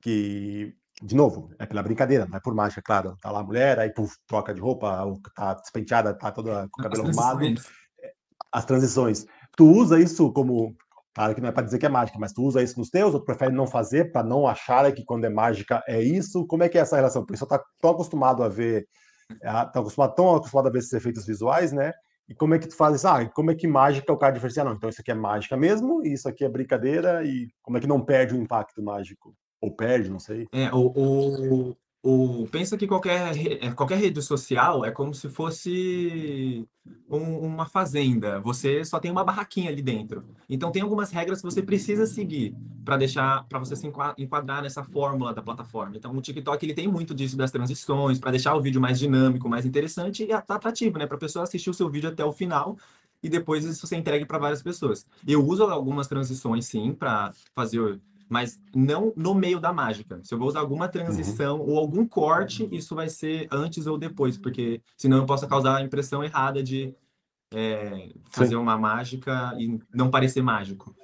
que, 0.00 0.74
de 1.02 1.14
novo, 1.14 1.50
é 1.58 1.64
pela 1.64 1.82
brincadeira, 1.82 2.26
não 2.26 2.36
é 2.36 2.40
por 2.40 2.54
mágica, 2.54 2.82
claro. 2.82 3.16
Tá 3.20 3.30
lá 3.30 3.40
a 3.40 3.44
mulher, 3.44 3.78
aí 3.78 3.90
puf, 3.90 4.16
troca 4.26 4.52
de 4.52 4.60
roupa, 4.60 5.04
tá 5.34 5.54
despenteada, 5.54 6.12
tá 6.12 6.30
toda 6.30 6.68
com 6.70 6.80
o 6.80 6.84
cabelo 6.84 7.04
arrumado. 7.04 7.44
É, 7.44 8.12
as 8.52 8.64
transições. 8.64 9.26
Tu 9.56 9.66
usa 9.66 10.00
isso 10.00 10.30
como. 10.32 10.76
Claro 11.14 11.34
que 11.34 11.42
não 11.42 11.50
é 11.50 11.52
para 11.52 11.64
dizer 11.64 11.78
que 11.78 11.84
é 11.84 11.90
mágica, 11.90 12.18
mas 12.18 12.32
tu 12.32 12.42
usa 12.42 12.62
isso 12.62 12.78
nos 12.78 12.88
teus 12.88 13.12
ou 13.12 13.20
tu 13.20 13.26
prefere 13.26 13.54
não 13.54 13.66
fazer 13.66 14.10
para 14.12 14.22
não 14.22 14.46
achar 14.48 14.90
que 14.92 15.04
quando 15.04 15.26
é 15.26 15.28
mágica 15.28 15.82
é 15.86 16.00
isso? 16.00 16.46
Como 16.46 16.62
é 16.62 16.70
que 16.70 16.78
é 16.78 16.80
essa 16.80 16.96
relação? 16.96 17.20
O 17.20 17.26
pessoal 17.26 17.48
tá 17.50 17.62
tão 17.80 17.90
acostumado 17.90 18.42
a 18.42 18.48
ver 18.48 18.86
é, 19.42 19.48
acostumado, 19.48 20.14
tão 20.14 20.36
acostumado 20.36 20.68
a 20.68 20.70
ver 20.70 20.78
esses 20.78 20.92
efeitos 20.92 21.26
visuais, 21.26 21.72
né? 21.72 21.92
E 22.28 22.34
como 22.34 22.54
é 22.54 22.58
que 22.58 22.68
tu 22.68 22.76
fazes? 22.76 23.04
Ah, 23.04 23.24
como 23.28 23.50
é 23.50 23.54
que 23.54 23.66
mágica 23.66 24.12
o 24.12 24.16
cara 24.16 24.32
diferencia? 24.32 24.64
Não, 24.64 24.72
então 24.72 24.88
isso 24.88 25.00
aqui 25.00 25.10
é 25.10 25.14
mágica 25.14 25.56
mesmo, 25.56 26.04
e 26.04 26.12
isso 26.12 26.28
aqui 26.28 26.44
é 26.44 26.48
brincadeira, 26.48 27.24
e 27.24 27.48
como 27.62 27.76
é 27.76 27.80
que 27.80 27.86
não 27.86 28.00
perde 28.00 28.34
o 28.34 28.40
impacto 28.40 28.82
mágico? 28.82 29.34
Ou 29.60 29.74
perde, 29.74 30.10
não 30.10 30.18
sei. 30.18 30.48
É, 30.52 30.72
o, 30.72 30.92
o, 30.94 31.76
pensa 32.50 32.76
que 32.76 32.86
qualquer, 32.86 33.36
é, 33.62 33.70
qualquer 33.70 33.96
rede 33.96 34.20
social 34.20 34.84
é 34.84 34.90
como 34.90 35.14
se 35.14 35.28
fosse 35.28 36.66
um, 37.08 37.38
uma 37.38 37.66
fazenda. 37.66 38.40
Você 38.40 38.84
só 38.84 38.98
tem 38.98 39.10
uma 39.10 39.22
barraquinha 39.22 39.70
ali 39.70 39.80
dentro. 39.80 40.24
Então 40.48 40.72
tem 40.72 40.82
algumas 40.82 41.12
regras 41.12 41.38
que 41.38 41.44
você 41.44 41.62
precisa 41.62 42.04
seguir 42.04 42.56
para 42.84 42.96
deixar 42.96 43.44
para 43.48 43.60
você 43.60 43.76
se 43.76 43.86
enquadrar 44.18 44.62
nessa 44.62 44.82
fórmula 44.82 45.32
da 45.32 45.40
plataforma. 45.40 45.96
Então 45.96 46.16
o 46.16 46.20
TikTok 46.20 46.66
ele 46.66 46.74
tem 46.74 46.88
muito 46.88 47.14
disso 47.14 47.36
das 47.36 47.52
transições 47.52 48.18
para 48.18 48.32
deixar 48.32 48.56
o 48.56 48.60
vídeo 48.60 48.80
mais 48.80 48.98
dinâmico, 48.98 49.48
mais 49.48 49.64
interessante 49.64 50.24
e 50.24 50.32
atrativo, 50.32 50.98
né, 50.98 51.06
para 51.06 51.16
a 51.16 51.20
pessoa 51.20 51.44
assistir 51.44 51.70
o 51.70 51.74
seu 51.74 51.88
vídeo 51.88 52.10
até 52.10 52.24
o 52.24 52.32
final 52.32 52.76
e 53.22 53.28
depois 53.28 53.64
isso 53.64 53.86
você 53.86 53.96
entregue 53.96 54.26
para 54.26 54.38
várias 54.38 54.62
pessoas. 54.62 55.06
Eu 55.26 55.46
uso 55.46 55.62
algumas 55.62 56.08
transições 56.08 56.66
sim 56.66 56.92
para 56.92 57.32
fazer 57.54 58.00
mas 58.32 58.58
não 58.74 59.12
no 59.14 59.34
meio 59.34 59.60
da 59.60 59.74
mágica. 59.74 60.18
Se 60.24 60.32
eu 60.32 60.38
vou 60.38 60.48
usar 60.48 60.60
alguma 60.60 60.88
transição 60.88 61.60
uhum. 61.60 61.68
ou 61.68 61.78
algum 61.78 62.06
corte, 62.08 62.66
isso 62.72 62.94
vai 62.94 63.10
ser 63.10 63.46
antes 63.52 63.86
ou 63.86 63.98
depois, 63.98 64.38
porque 64.38 64.80
senão 64.96 65.18
eu 65.18 65.26
posso 65.26 65.46
causar 65.46 65.76
a 65.76 65.82
impressão 65.82 66.24
errada 66.24 66.62
de 66.62 66.94
é, 67.52 68.08
fazer 68.30 68.52
Sim. 68.52 68.56
uma 68.56 68.78
mágica 68.78 69.54
e 69.58 69.78
não 69.92 70.10
parecer 70.10 70.40
mágico. 70.40 70.96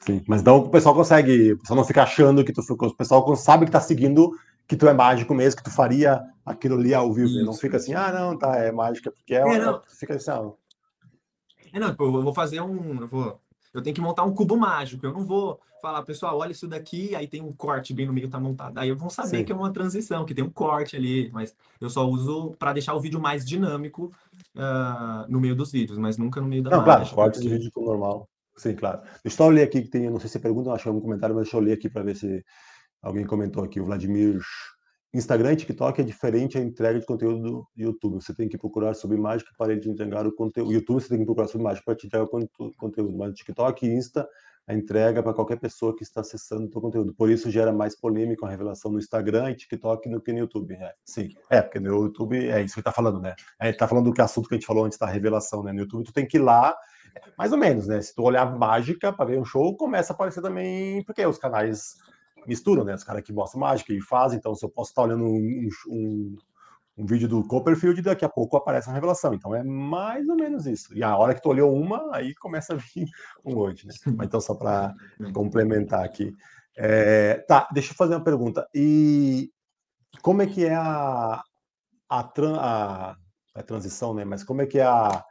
Sim, 0.00 0.24
mas 0.26 0.40
então 0.40 0.56
o 0.56 0.70
pessoal 0.70 0.94
consegue, 0.94 1.52
o 1.52 1.58
pessoal 1.58 1.76
não 1.76 1.84
fica 1.84 2.02
achando 2.02 2.42
que 2.42 2.52
tu 2.54 2.62
o 2.66 2.94
pessoal 2.96 3.36
sabe 3.36 3.66
que 3.66 3.70
tá 3.70 3.80
seguindo 3.80 4.32
que 4.66 4.76
tu 4.76 4.88
é 4.88 4.94
mágico 4.94 5.34
mesmo, 5.34 5.58
que 5.58 5.64
tu 5.64 5.70
faria 5.70 6.22
aquilo 6.46 6.76
ali 6.76 6.94
ao 6.94 7.12
vivo, 7.12 7.44
não 7.44 7.52
fica 7.52 7.76
assim, 7.76 7.92
ah, 7.92 8.10
não, 8.10 8.38
tá, 8.38 8.56
é 8.56 8.72
mágica, 8.72 9.10
porque 9.10 9.34
é, 9.34 9.40
é 9.40 9.80
fica 9.98 10.14
assim, 10.14 10.30
ah, 10.30 10.50
é, 11.74 11.78
não, 11.78 11.88
eu 11.88 12.22
vou 12.22 12.32
fazer 12.32 12.60
um, 12.62 13.00
eu 13.00 13.06
vou 13.06 13.43
eu 13.74 13.82
tenho 13.82 13.94
que 13.94 14.00
montar 14.00 14.22
um 14.22 14.32
cubo 14.32 14.56
mágico. 14.56 15.04
Eu 15.04 15.12
não 15.12 15.24
vou 15.24 15.60
falar, 15.82 16.02
pessoal, 16.04 16.38
olha 16.38 16.52
isso 16.52 16.66
daqui, 16.66 17.14
aí 17.14 17.26
tem 17.26 17.42
um 17.42 17.52
corte 17.52 17.92
bem 17.92 18.06
no 18.06 18.12
meio, 18.12 18.30
tá 18.30 18.38
montado. 18.40 18.78
Aí 18.78 18.88
eu 18.88 18.96
vou 18.96 19.10
saber 19.10 19.38
Sim. 19.38 19.44
que 19.44 19.52
é 19.52 19.54
uma 19.54 19.72
transição, 19.72 20.24
que 20.24 20.32
tem 20.32 20.44
um 20.44 20.48
corte 20.48 20.96
ali, 20.96 21.28
mas 21.32 21.54
eu 21.80 21.90
só 21.90 22.08
uso 22.08 22.54
para 22.58 22.72
deixar 22.72 22.94
o 22.94 23.00
vídeo 23.00 23.20
mais 23.20 23.44
dinâmico 23.44 24.10
uh, 24.54 25.28
no 25.28 25.40
meio 25.40 25.54
dos 25.54 25.72
vídeos, 25.72 25.98
mas 25.98 26.16
nunca 26.16 26.40
no 26.40 26.46
meio 26.46 26.62
da 26.62 26.70
Não, 26.70 26.84
claro, 26.84 27.06
corte 27.10 27.40
de 27.40 27.48
vídeo 27.48 27.70
normal. 27.76 28.28
Sim, 28.56 28.74
claro. 28.74 29.02
Deixa 29.22 29.42
eu 29.42 29.50
ler 29.50 29.64
aqui 29.64 29.82
que 29.82 29.88
tem, 29.88 30.08
não 30.08 30.20
sei 30.20 30.28
se 30.28 30.34
você 30.34 30.38
pergunta, 30.38 30.70
acho 30.70 30.84
que 30.84 30.88
é 30.88 30.92
algum 30.92 31.02
comentário, 31.02 31.34
mas 31.34 31.44
deixa 31.44 31.56
eu 31.56 31.60
ler 31.60 31.72
aqui 31.72 31.90
para 31.90 32.04
ver 32.04 32.14
se 32.14 32.42
alguém 33.02 33.26
comentou 33.26 33.64
aqui, 33.64 33.80
o 33.80 33.84
Vladimir 33.84 34.40
Instagram 35.14 35.52
e 35.52 35.56
TikTok 35.56 36.00
é 36.00 36.04
diferente 36.04 36.58
a 36.58 36.60
entrega 36.60 36.98
de 36.98 37.06
conteúdo 37.06 37.40
do 37.40 37.68
YouTube. 37.76 38.14
Você 38.14 38.34
tem 38.34 38.48
que 38.48 38.58
procurar 38.58 38.94
sobre 38.94 39.16
mágica 39.16 39.50
para 39.56 39.78
te 39.78 39.88
entregar 39.88 40.26
o 40.26 40.32
conteúdo. 40.32 40.72
YouTube 40.72 41.00
você 41.00 41.08
tem 41.08 41.18
que 41.18 41.24
procurar 41.24 41.46
sobre 41.46 41.62
mágica 41.62 41.84
para 41.84 41.94
te 41.94 42.06
entregar 42.08 42.24
o 42.24 42.48
conteúdo. 42.76 43.16
Mas 43.16 43.34
TikTok 43.34 43.86
e 43.86 43.94
Insta 43.94 44.28
a 44.66 44.74
entrega 44.74 45.22
para 45.22 45.34
qualquer 45.34 45.58
pessoa 45.60 45.94
que 45.94 46.02
está 46.02 46.22
acessando 46.22 46.64
o 46.64 46.70
teu 46.70 46.80
conteúdo. 46.80 47.14
Por 47.14 47.30
isso 47.30 47.50
gera 47.50 47.72
mais 47.72 47.94
polêmica 47.94 48.46
a 48.46 48.50
revelação 48.50 48.90
no 48.90 48.98
Instagram 48.98 49.50
e 49.50 49.54
TikTok 49.54 50.08
do 50.08 50.20
que 50.20 50.32
no 50.32 50.38
YouTube. 50.38 50.74
É, 50.74 50.94
sim, 51.04 51.28
é, 51.50 51.60
porque 51.60 51.78
no 51.78 51.88
YouTube 51.88 52.36
é 52.48 52.62
isso 52.62 52.74
que 52.74 52.80
ele 52.80 52.82
está 52.82 52.92
falando, 52.92 53.20
né? 53.20 53.34
É, 53.60 53.66
ele 53.66 53.72
está 53.72 53.86
falando 53.86 54.06
do 54.06 54.12
que 54.12 54.22
assunto 54.22 54.48
que 54.48 54.54
a 54.54 54.58
gente 54.58 54.66
falou 54.66 54.84
antes 54.84 54.98
da 54.98 55.06
revelação, 55.06 55.62
né? 55.62 55.72
No 55.72 55.80
YouTube 55.80 56.04
tu 56.04 56.12
tem 56.12 56.26
que 56.26 56.38
ir 56.38 56.40
lá, 56.40 56.74
mais 57.36 57.52
ou 57.52 57.58
menos, 57.58 57.86
né? 57.86 58.00
Se 58.00 58.14
tu 58.14 58.22
olhar 58.22 58.46
mágica 58.58 59.12
para 59.12 59.26
ver 59.26 59.38
um 59.38 59.44
show, 59.44 59.76
começa 59.76 60.12
a 60.12 60.14
aparecer 60.14 60.40
também, 60.40 61.04
porque 61.04 61.24
os 61.26 61.38
canais 61.38 61.96
misturam, 62.48 62.84
né? 62.84 62.94
Os 62.94 63.04
caras 63.04 63.22
que 63.22 63.32
mostram 63.32 63.60
mágica 63.60 63.92
e 63.92 64.00
fazem, 64.00 64.38
então 64.38 64.54
se 64.54 64.64
eu 64.64 64.70
posso 64.70 64.90
estar 64.90 65.02
olhando 65.02 65.24
um, 65.24 65.68
um 65.88 66.36
um 66.96 67.04
vídeo 67.04 67.28
do 67.28 67.42
Copperfield 67.46 68.00
daqui 68.02 68.24
a 68.24 68.28
pouco 68.28 68.56
aparece 68.56 68.88
uma 68.88 68.94
revelação. 68.94 69.34
Então 69.34 69.54
é 69.54 69.62
mais 69.62 70.28
ou 70.28 70.36
menos 70.36 70.66
isso. 70.66 70.94
E 70.96 71.02
a 71.02 71.16
hora 71.16 71.34
que 71.34 71.42
tu 71.42 71.48
olhou 71.48 71.74
uma, 71.74 72.14
aí 72.14 72.34
começa 72.36 72.74
a 72.74 72.76
vir 72.76 73.08
um 73.44 73.54
monte, 73.54 73.86
né? 73.86 73.92
Mas 74.16 74.28
então, 74.28 74.40
só 74.40 74.54
para 74.54 74.94
complementar 75.32 76.04
aqui. 76.04 76.32
É, 76.76 77.38
tá, 77.48 77.68
deixa 77.72 77.92
eu 77.92 77.96
fazer 77.96 78.14
uma 78.14 78.24
pergunta. 78.24 78.68
E 78.74 79.50
como 80.22 80.42
é 80.42 80.46
que 80.46 80.64
é 80.64 80.74
a, 80.74 81.42
a, 82.08 82.32
a, 82.58 83.16
a 83.54 83.62
transição, 83.62 84.14
né? 84.14 84.24
Mas 84.24 84.44
como 84.44 84.62
é 84.62 84.66
que 84.66 84.78
é 84.78 84.84
a. 84.84 85.24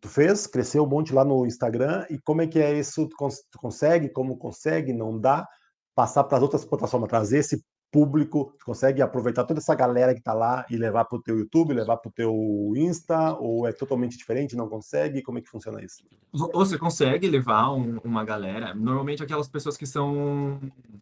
Tu 0.00 0.08
fez, 0.08 0.48
cresceu 0.48 0.82
um 0.84 0.88
monte 0.88 1.12
lá 1.12 1.24
no 1.24 1.46
Instagram, 1.46 2.04
e 2.10 2.18
como 2.18 2.42
é 2.42 2.46
que 2.46 2.58
é 2.58 2.76
isso? 2.76 3.08
Tu, 3.08 3.16
cons 3.16 3.40
tu 3.50 3.58
consegue, 3.58 4.08
como 4.08 4.36
consegue, 4.36 4.92
não 4.92 5.18
dá? 5.18 5.46
Passar 5.94 6.24
para 6.24 6.38
as 6.38 6.42
outras 6.42 6.64
plataformas, 6.64 7.08
trazer 7.08 7.38
esse 7.38 7.62
público, 7.92 8.54
consegue 8.64 9.02
aproveitar 9.02 9.44
toda 9.44 9.60
essa 9.60 9.74
galera 9.74 10.14
que 10.14 10.20
está 10.20 10.32
lá 10.32 10.64
e 10.70 10.76
levar 10.78 11.04
para 11.04 11.18
o 11.18 11.22
teu 11.22 11.38
YouTube, 11.38 11.74
levar 11.74 11.98
para 11.98 12.08
o 12.08 12.12
teu 12.12 12.72
Insta, 12.74 13.34
ou 13.34 13.68
é 13.68 13.72
totalmente 13.72 14.16
diferente, 14.16 14.56
não 14.56 14.66
consegue? 14.66 15.22
Como 15.22 15.38
é 15.38 15.42
que 15.42 15.48
funciona 15.50 15.84
isso? 15.84 16.02
Você 16.32 16.78
consegue 16.78 17.28
levar 17.28 17.70
um, 17.70 17.98
uma 18.02 18.24
galera, 18.24 18.74
normalmente 18.74 19.22
aquelas 19.22 19.46
pessoas 19.46 19.76
que 19.76 19.84
são 19.84 20.58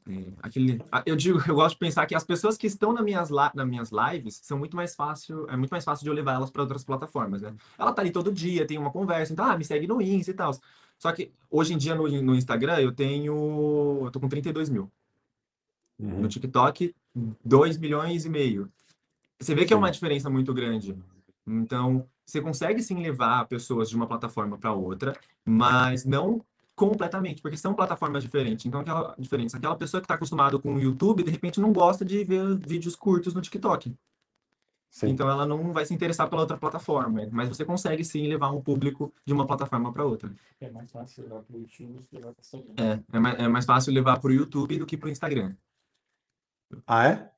é, 0.09 0.25
aquele, 0.43 0.83
eu 1.07 1.15
digo, 1.15 1.41
eu 1.47 1.55
gosto 1.55 1.75
de 1.75 1.79
pensar 1.79 2.05
que 2.07 2.15
as 2.15 2.25
pessoas 2.25 2.57
que 2.57 2.67
estão 2.67 2.93
nas 2.93 3.05
minhas, 3.05 3.31
nas 3.31 3.67
minhas 3.67 3.91
lives 3.93 4.41
são 4.43 4.59
muito 4.59 4.75
mais 4.75 4.97
fácil, 4.97 5.49
é 5.49 5.57
muito 5.57 5.71
mais 5.71 5.85
fácil 5.85 6.03
de 6.03 6.11
eu 6.11 6.15
levar 6.15 6.35
elas 6.35 6.51
para 6.51 6.63
outras 6.63 6.83
plataformas, 6.83 7.43
né? 7.43 7.55
Ela 7.79 7.93
tá 7.93 8.03
ali 8.03 8.11
todo 8.11 8.33
dia, 8.33 8.67
tem 8.67 8.77
uma 8.77 8.91
conversa, 8.91 9.33
então, 9.33 9.45
ah, 9.45 9.57
me 9.57 9.65
segue 9.65 9.87
no 9.87 10.03
Insta 10.03 10.33
e 10.33 10.35
tal. 10.35 10.51
Só 11.01 11.11
que 11.13 11.33
hoje 11.51 11.73
em 11.73 11.79
dia 11.79 11.95
no, 11.95 12.07
no 12.23 12.35
Instagram 12.37 12.79
eu 12.79 12.93
tenho, 12.93 14.03
eu 14.05 14.11
tô 14.13 14.21
com 14.21 14.29
32 14.29 14.69
mil. 14.69 14.93
Uhum. 15.99 16.21
No 16.21 16.29
TikTok, 16.29 16.95
2 17.43 17.79
milhões 17.79 18.27
e 18.27 18.29
meio. 18.29 18.71
Você 19.41 19.55
vê 19.55 19.63
que 19.63 19.69
sim. 19.69 19.75
é 19.75 19.77
uma 19.79 19.91
diferença 19.91 20.29
muito 20.29 20.53
grande. 20.53 20.95
Então, 21.47 22.07
você 22.25 22.41
consegue 22.41 22.83
sim 22.83 23.03
levar 23.03 23.49
pessoas 23.49 23.89
de 23.89 23.97
uma 23.97 24.07
plataforma 24.07 24.59
para 24.59 24.75
outra, 24.75 25.19
mas 25.45 26.05
não 26.05 26.45
completamente, 26.77 27.41
porque 27.41 27.57
são 27.57 27.75
plataformas 27.75 28.23
diferentes. 28.23 28.67
Então, 28.67 28.81
aquela 28.81 29.15
diferença, 29.19 29.57
aquela 29.57 29.77
pessoa 29.77 30.03
que 30.03 30.05
está 30.05 30.15
acostumada 30.15 30.59
com 30.59 30.75
o 30.75 30.81
YouTube, 30.81 31.23
de 31.23 31.31
repente 31.31 31.61
não 31.61 31.73
gosta 31.73 32.05
de 32.05 32.23
ver 32.25 32.59
vídeos 32.59 32.95
curtos 32.95 33.33
no 33.33 33.41
TikTok. 33.41 33.95
Sim. 34.91 35.11
Então, 35.11 35.31
ela 35.31 35.47
não 35.47 35.73
vai 35.73 35.87
se 35.87 35.95
interessar 35.95 36.29
pela 36.29 36.43
outra 36.43 36.57
plataforma, 36.57 37.27
mas 37.31 37.49
você 37.49 37.65
consegue 37.65 38.05
sim 38.05 38.27
levar 38.27 38.51
um 38.51 38.61
público 38.61 39.15
de 39.25 39.33
uma 39.33 39.47
plataforma 39.47 39.93
para 39.93 40.05
outra. 40.05 40.35
É 40.61 40.69
mais 40.69 40.91
fácil 40.91 41.23
levar 41.23 41.43
para 41.43 41.57
o 41.57 41.61
YouTube 41.61 41.93
do 41.93 42.03
que 42.03 42.17
levar 42.17 42.33
para 42.33 42.41
o 42.41 42.43
Instagram. 42.43 42.75
É, 42.77 43.17
é 43.17 43.21
mais, 43.21 43.39
é 43.39 43.49
mais 43.49 43.65
fácil 43.65 43.93
levar 43.93 44.19
para 44.19 44.31
o 44.31 44.33
YouTube 44.33 44.79
do 44.79 44.87
que 44.87 44.97
para 44.97 45.07
o 45.07 45.11
Instagram. 45.11 45.55
Ah, 46.87 47.09
é? 47.09 47.31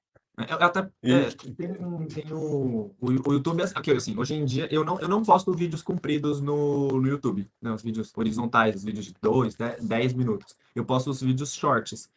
Eu 0.48 0.56
até 0.62 0.90
é, 1.02 1.30
tem, 1.30 1.74
tem 2.08 2.32
o, 2.32 2.90
o, 2.98 3.28
o 3.28 3.32
YouTube 3.34 3.62
aqui 3.74 3.90
assim 3.90 4.18
hoje 4.18 4.34
em 4.34 4.46
dia 4.46 4.66
eu 4.72 4.82
não, 4.82 4.98
eu 4.98 5.06
não 5.06 5.22
posto 5.22 5.52
vídeos 5.52 5.82
compridos 5.82 6.40
no, 6.40 6.88
no 6.88 7.06
YouTube 7.06 7.46
né, 7.60 7.70
os 7.70 7.82
vídeos 7.82 8.10
horizontais 8.16 8.76
os 8.76 8.82
vídeos 8.82 9.04
de 9.04 9.14
2, 9.20 9.54
10 9.82 10.14
minutos 10.14 10.56
eu 10.74 10.86
posto 10.86 11.10
os 11.10 11.20
vídeos 11.20 11.52
shorts 11.52 12.10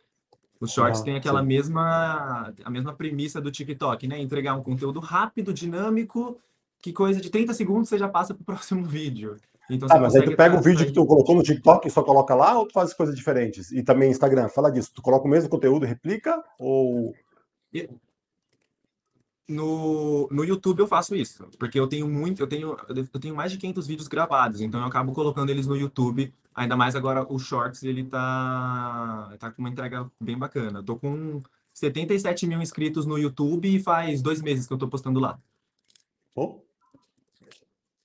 os 0.66 0.72
shorts 0.72 1.02
ah, 1.02 1.04
têm 1.04 1.16
aquela 1.16 1.42
sim. 1.42 1.48
mesma 1.48 2.54
a 2.64 2.70
mesma 2.70 2.94
premissa 2.94 3.40
do 3.40 3.52
TikTok 3.52 4.08
né 4.08 4.20
entregar 4.20 4.56
um 4.56 4.64
conteúdo 4.64 5.00
rápido 5.00 5.54
dinâmico 5.54 6.38
que 6.82 6.92
coisa 6.92 7.22
de 7.22 7.30
30 7.30 7.54
segundos 7.54 7.90
você 7.90 7.98
já 7.98 8.08
passa 8.08 8.34
para 8.34 8.42
o 8.42 8.46
próximo 8.46 8.84
vídeo 8.86 9.38
então, 9.70 9.88
ah, 9.92 10.00
mas 10.00 10.16
aí 10.16 10.24
tu 10.24 10.36
pega 10.36 10.58
o 10.58 10.62
vídeo 10.62 10.86
que 10.86 10.92
tu 10.92 11.06
colocou 11.06 11.36
no 11.36 11.42
TikTok 11.42 11.88
e 11.88 11.92
só 11.92 12.04
coloca 12.04 12.36
lá 12.36 12.58
ou 12.58 12.68
tu 12.68 12.74
faz 12.74 12.94
coisas 12.94 13.16
diferentes? 13.16 13.72
E 13.72 13.82
também 13.82 14.12
Instagram, 14.12 14.48
fala 14.48 14.72
disso. 14.72 14.92
Tu 14.94 15.02
coloca 15.02 15.26
o 15.26 15.30
mesmo 15.30 15.50
conteúdo, 15.50 15.86
replica 15.86 16.44
ou. 16.60 17.16
No, 19.48 20.28
no 20.32 20.44
YouTube 20.44 20.80
eu 20.80 20.88
faço 20.88 21.16
isso, 21.16 21.48
porque 21.60 21.80
eu 21.80 21.88
tenho 21.88 22.08
muito, 22.08 22.42
eu 22.42 22.48
tenho, 22.48 22.76
eu 22.90 23.20
tenho 23.20 23.36
mais 23.36 23.52
de 23.52 23.60
500 23.60 23.86
vídeos 23.86 24.08
gravados, 24.08 24.60
então 24.60 24.80
eu 24.80 24.88
acabo 24.88 25.14
colocando 25.14 25.52
eles 25.52 25.68
no 25.68 25.76
YouTube, 25.76 26.34
ainda 26.56 26.78
mais 26.78 26.96
agora 26.96 27.26
o 27.32 27.38
Shorts, 27.38 27.84
ele 27.84 28.06
tá, 28.06 29.36
tá 29.38 29.52
com 29.52 29.62
uma 29.62 29.70
entrega 29.70 30.10
bem 30.20 30.38
bacana. 30.38 30.80
Eu 30.80 30.84
tô 30.84 30.96
com 30.96 31.42
77 31.74 32.48
mil 32.48 32.62
inscritos 32.62 33.06
no 33.06 33.18
YouTube 33.18 33.68
e 33.68 33.80
faz 33.80 34.22
dois 34.22 34.42
meses 34.42 34.66
que 34.66 34.74
eu 34.74 34.78
tô 34.78 34.88
postando 34.88 35.20
lá. 35.20 35.38
Oh. 36.34 36.62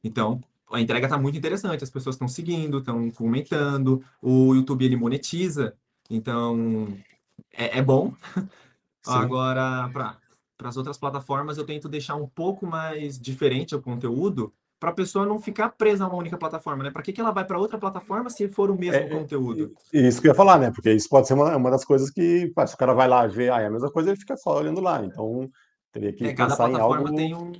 Então, 0.02 0.42
a 0.70 0.80
entrega 0.80 1.06
está 1.06 1.18
muito 1.18 1.38
interessante, 1.38 1.84
as 1.84 1.90
pessoas 1.90 2.16
estão 2.16 2.28
seguindo, 2.28 2.78
estão 2.78 3.10
comentando, 3.10 4.02
o 4.20 4.54
YouTube 4.54 4.84
ele 4.84 4.96
monetiza, 4.96 5.74
então 6.08 6.88
é, 7.52 7.78
é 7.78 7.82
bom. 7.82 8.14
Agora, 9.06 9.88
para 9.88 10.68
as 10.68 10.76
outras 10.76 10.98
plataformas, 10.98 11.58
eu 11.58 11.64
tento 11.64 11.88
deixar 11.88 12.16
um 12.16 12.26
pouco 12.26 12.66
mais 12.66 13.18
diferente 13.18 13.74
o 13.74 13.82
conteúdo 13.82 14.52
para 14.80 14.90
a 14.90 14.94
pessoa 14.94 15.26
não 15.26 15.38
ficar 15.38 15.68
presa 15.68 16.04
a 16.04 16.08
uma 16.08 16.16
única 16.16 16.38
plataforma, 16.38 16.82
né? 16.82 16.90
Para 16.90 17.02
que, 17.02 17.12
que 17.12 17.20
ela 17.20 17.30
vai 17.30 17.44
para 17.44 17.58
outra 17.58 17.78
plataforma 17.78 18.30
se 18.30 18.48
for 18.48 18.70
o 18.70 18.78
mesmo 18.78 18.96
é, 18.96 19.04
é 19.04 19.08
conteúdo? 19.08 19.74
Isso 19.92 20.20
que 20.20 20.26
eu 20.26 20.30
ia 20.30 20.34
falar, 20.34 20.58
né? 20.58 20.70
Porque 20.70 20.90
isso 20.90 21.08
pode 21.08 21.28
ser 21.28 21.34
uma, 21.34 21.54
uma 21.54 21.70
das 21.70 21.84
coisas 21.84 22.10
que, 22.10 22.50
se 22.66 22.74
o 22.74 22.78
cara 22.78 22.94
vai 22.94 23.06
lá 23.06 23.26
ver, 23.26 23.52
ah, 23.52 23.60
é 23.60 23.66
a 23.66 23.70
mesma 23.70 23.90
coisa, 23.92 24.08
ele 24.08 24.18
fica 24.18 24.36
só 24.38 24.56
olhando 24.56 24.80
lá. 24.80 25.04
Então, 25.04 25.50
Teria 25.92 26.12
que 26.12 26.24
é, 26.24 26.32
cada 26.32 26.56
plataforma 26.56 27.08
algo... 27.08 27.16
tem 27.16 27.34
um, 27.34 27.52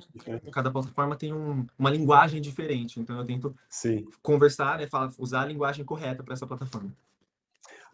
cada 0.51 0.71
plataforma 0.71 1.15
tem 1.17 1.33
um, 1.33 1.67
uma 1.77 1.89
linguagem 1.89 2.41
diferente, 2.41 2.97
então 2.97 3.17
eu 3.17 3.25
tento 3.25 3.53
Sim. 3.69 4.05
conversar, 4.21 4.77
né, 4.77 4.87
falar, 4.87 5.11
usar 5.17 5.41
a 5.41 5.45
linguagem 5.45 5.83
correta 5.83 6.23
para 6.23 6.33
essa 6.33 6.47
plataforma. 6.47 6.91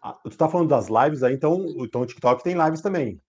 Ah, 0.00 0.12
tu 0.12 0.28
está 0.28 0.48
falando 0.48 0.68
das 0.68 0.86
lives 0.88 1.24
aí, 1.24 1.34
então, 1.34 1.66
então 1.78 2.02
o 2.02 2.06
TikTok 2.06 2.44
tem 2.44 2.54
lives 2.54 2.80
também. 2.80 3.20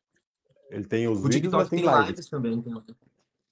Ele 0.69 0.85
tem 0.85 1.07
os 1.07 1.17
o 1.17 1.23
vídeos, 1.23 1.41
TikTok 1.41 1.63
mas 1.63 1.69
tem, 1.69 1.79
tem 1.79 1.89
lives. 1.89 2.09
lives 2.09 2.29
também. 2.29 2.61
Tem... 2.61 2.95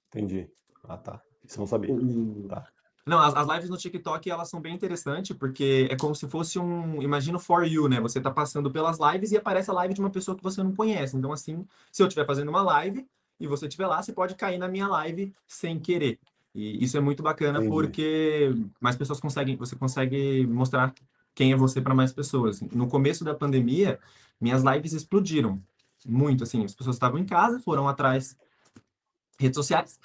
Entendi. 0.06 0.50
Ah, 0.84 0.96
tá. 0.96 1.20
Isso 1.48 1.56
eu 1.56 1.60
não 1.60 1.66
sabia. 1.66 1.92
Uh... 1.92 2.46
Tá. 2.48 2.68
Não, 3.06 3.18
as, 3.18 3.34
as, 3.34 3.48
lives 3.48 3.70
no 3.70 3.78
TikTok, 3.78 4.30
elas 4.30 4.50
são 4.50 4.60
bem 4.60 4.74
interessantes, 4.74 5.34
porque 5.34 5.88
é 5.90 5.96
como 5.96 6.14
se 6.14 6.28
fosse 6.28 6.58
um, 6.58 7.00
imagina 7.00 7.38
o 7.38 7.40
For 7.40 7.64
You, 7.66 7.88
né? 7.88 7.98
Você 8.02 8.20
tá 8.20 8.30
passando 8.30 8.70
pelas 8.70 8.98
lives 9.00 9.32
e 9.32 9.36
aparece 9.38 9.70
a 9.70 9.72
live 9.72 9.94
de 9.94 10.00
uma 10.00 10.10
pessoa 10.10 10.36
que 10.36 10.42
você 10.42 10.62
não 10.62 10.74
conhece. 10.74 11.16
Então, 11.16 11.32
assim, 11.32 11.66
se 11.90 12.02
eu 12.02 12.06
estiver 12.06 12.26
fazendo 12.26 12.50
uma 12.50 12.60
live, 12.60 13.08
e 13.40 13.46
você 13.46 13.66
estiver 13.66 13.86
lá, 13.86 14.02
você 14.02 14.12
pode 14.12 14.34
cair 14.34 14.58
na 14.58 14.68
minha 14.68 14.88
live 14.88 15.32
sem 15.46 15.78
querer. 15.78 16.18
E 16.54 16.82
isso 16.82 16.96
é 16.96 17.00
muito 17.00 17.22
bacana 17.22 17.58
Entendi. 17.58 17.70
porque 17.70 18.50
mais 18.80 18.96
pessoas 18.96 19.20
conseguem, 19.20 19.56
você 19.56 19.76
consegue 19.76 20.46
mostrar 20.46 20.92
quem 21.34 21.52
é 21.52 21.56
você 21.56 21.80
para 21.80 21.94
mais 21.94 22.12
pessoas. 22.12 22.60
No 22.60 22.88
começo 22.88 23.24
da 23.24 23.34
pandemia, 23.34 23.98
minhas 24.40 24.62
lives 24.64 24.92
explodiram 24.92 25.62
muito, 26.04 26.42
assim, 26.42 26.64
as 26.64 26.74
pessoas 26.74 26.96
estavam 26.96 27.18
em 27.18 27.24
casa, 27.24 27.60
foram 27.60 27.88
atrás 27.88 28.36
redes 29.38 29.56
sociais 29.56 30.00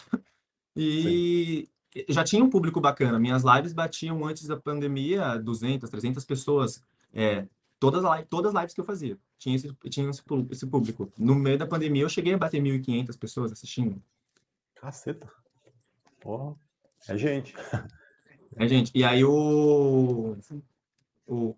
e 0.76 1.68
Sim. 1.94 2.06
já 2.10 2.24
tinha 2.24 2.44
um 2.44 2.50
público 2.50 2.82
bacana. 2.82 3.20
Minhas 3.20 3.44
lives 3.44 3.74
batiam 3.74 4.26
antes 4.26 4.48
da 4.48 4.58
pandemia 4.58 5.38
200, 5.38 5.90
300 5.90 6.26
pessoas. 6.26 6.82
É, 7.14 7.46
todas, 7.80 8.04
as 8.04 8.26
todas 8.28 8.54
as 8.54 8.62
lives 8.62 8.74
que 8.74 8.82
eu 8.82 8.86
fazia 8.86 9.18
tinha 9.38 9.56
esse, 9.56 9.74
tinha 9.90 10.10
esse, 10.10 10.24
esse 10.52 10.68
público. 10.68 11.12
No 11.18 11.36
meio 11.36 11.58
da 11.58 11.68
pandemia, 11.68 12.04
eu 12.04 12.10
cheguei 12.10 12.34
a 12.34 12.38
bater 12.38 12.62
1.500 12.62 13.18
pessoas 13.18 13.52
assistindo. 13.52 14.02
Caceta. 14.76 15.30
Porra, 16.22 16.56
é 17.08 17.18
gente. 17.18 17.54
É 18.56 18.68
gente. 18.68 18.92
E 18.94 19.04
aí 19.04 19.26
o. 19.26 20.38
o 21.26 21.56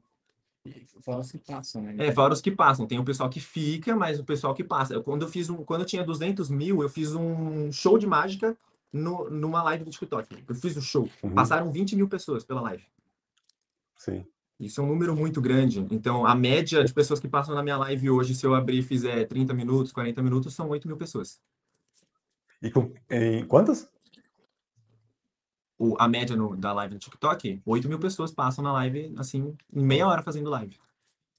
Fora 1.02 1.20
os 1.20 1.32
que 1.32 1.38
passam, 1.38 1.82
né? 1.82 1.96
É, 2.00 2.12
fora 2.12 2.34
os 2.34 2.42
que 2.42 2.50
passam. 2.50 2.88
Tem 2.88 2.98
o 2.98 3.04
pessoal 3.04 3.30
que 3.30 3.40
fica, 3.40 3.96
mas 3.96 4.20
o 4.20 4.24
pessoal 4.24 4.56
que 4.56 4.64
passa. 4.64 4.94
Eu, 4.94 5.04
quando 5.04 5.24
eu 5.24 5.28
fiz 5.28 5.50
um, 5.50 5.58
quando 5.58 5.82
eu 5.82 5.86
tinha 5.86 6.04
200 6.04 6.50
mil, 6.50 6.82
eu 6.82 6.90
fiz 6.90 7.14
um 7.14 7.72
show 7.72 7.98
de 7.98 8.08
mágica 8.08 8.58
no, 8.96 9.30
numa 9.30 9.62
live 9.62 9.84
do 9.84 9.92
TikTok. 9.92 10.44
Eu 10.48 10.56
fiz 10.56 10.78
um 10.78 10.82
show. 10.82 11.10
Uhum. 11.22 11.32
Passaram 11.32 11.70
20 11.70 11.96
mil 11.96 12.08
pessoas 12.08 12.44
pela 12.46 12.62
live. 12.62 12.84
Sim. 13.98 14.26
Isso 14.58 14.80
é 14.80 14.84
um 14.84 14.88
número 14.88 15.14
muito 15.14 15.42
grande. 15.42 15.86
Então, 15.92 16.26
a 16.26 16.34
média 16.34 16.82
de 16.84 16.94
pessoas 16.94 17.20
que 17.20 17.28
passam 17.28 17.54
na 17.54 17.62
minha 17.62 17.78
live 17.78 18.10
hoje, 18.10 18.34
se 18.34 18.46
eu 18.46 18.56
abrir 18.56 18.80
e 18.80 18.84
fizer 18.84 19.26
30 19.26 19.54
minutos, 19.54 19.92
40 19.92 20.24
minutos, 20.24 20.54
são 20.54 20.70
8 20.70 20.88
mil 20.88 20.96
pessoas. 20.96 21.42
E 22.62 22.72
com, 22.72 22.94
em 23.10 23.46
quantas? 23.46 23.90
O, 25.78 25.98
a 26.00 26.08
média 26.08 26.38
no, 26.38 26.56
da 26.56 26.72
live 26.72 26.94
no 26.94 27.00
TikTok, 27.00 27.62
8 27.66 27.90
mil 27.90 28.00
pessoas 28.00 28.32
passam 28.32 28.64
na 28.64 28.72
live, 28.72 29.14
assim, 29.18 29.54
em 29.74 29.84
meia 29.84 30.08
hora 30.08 30.24
fazendo 30.24 30.50
live. 30.50 30.78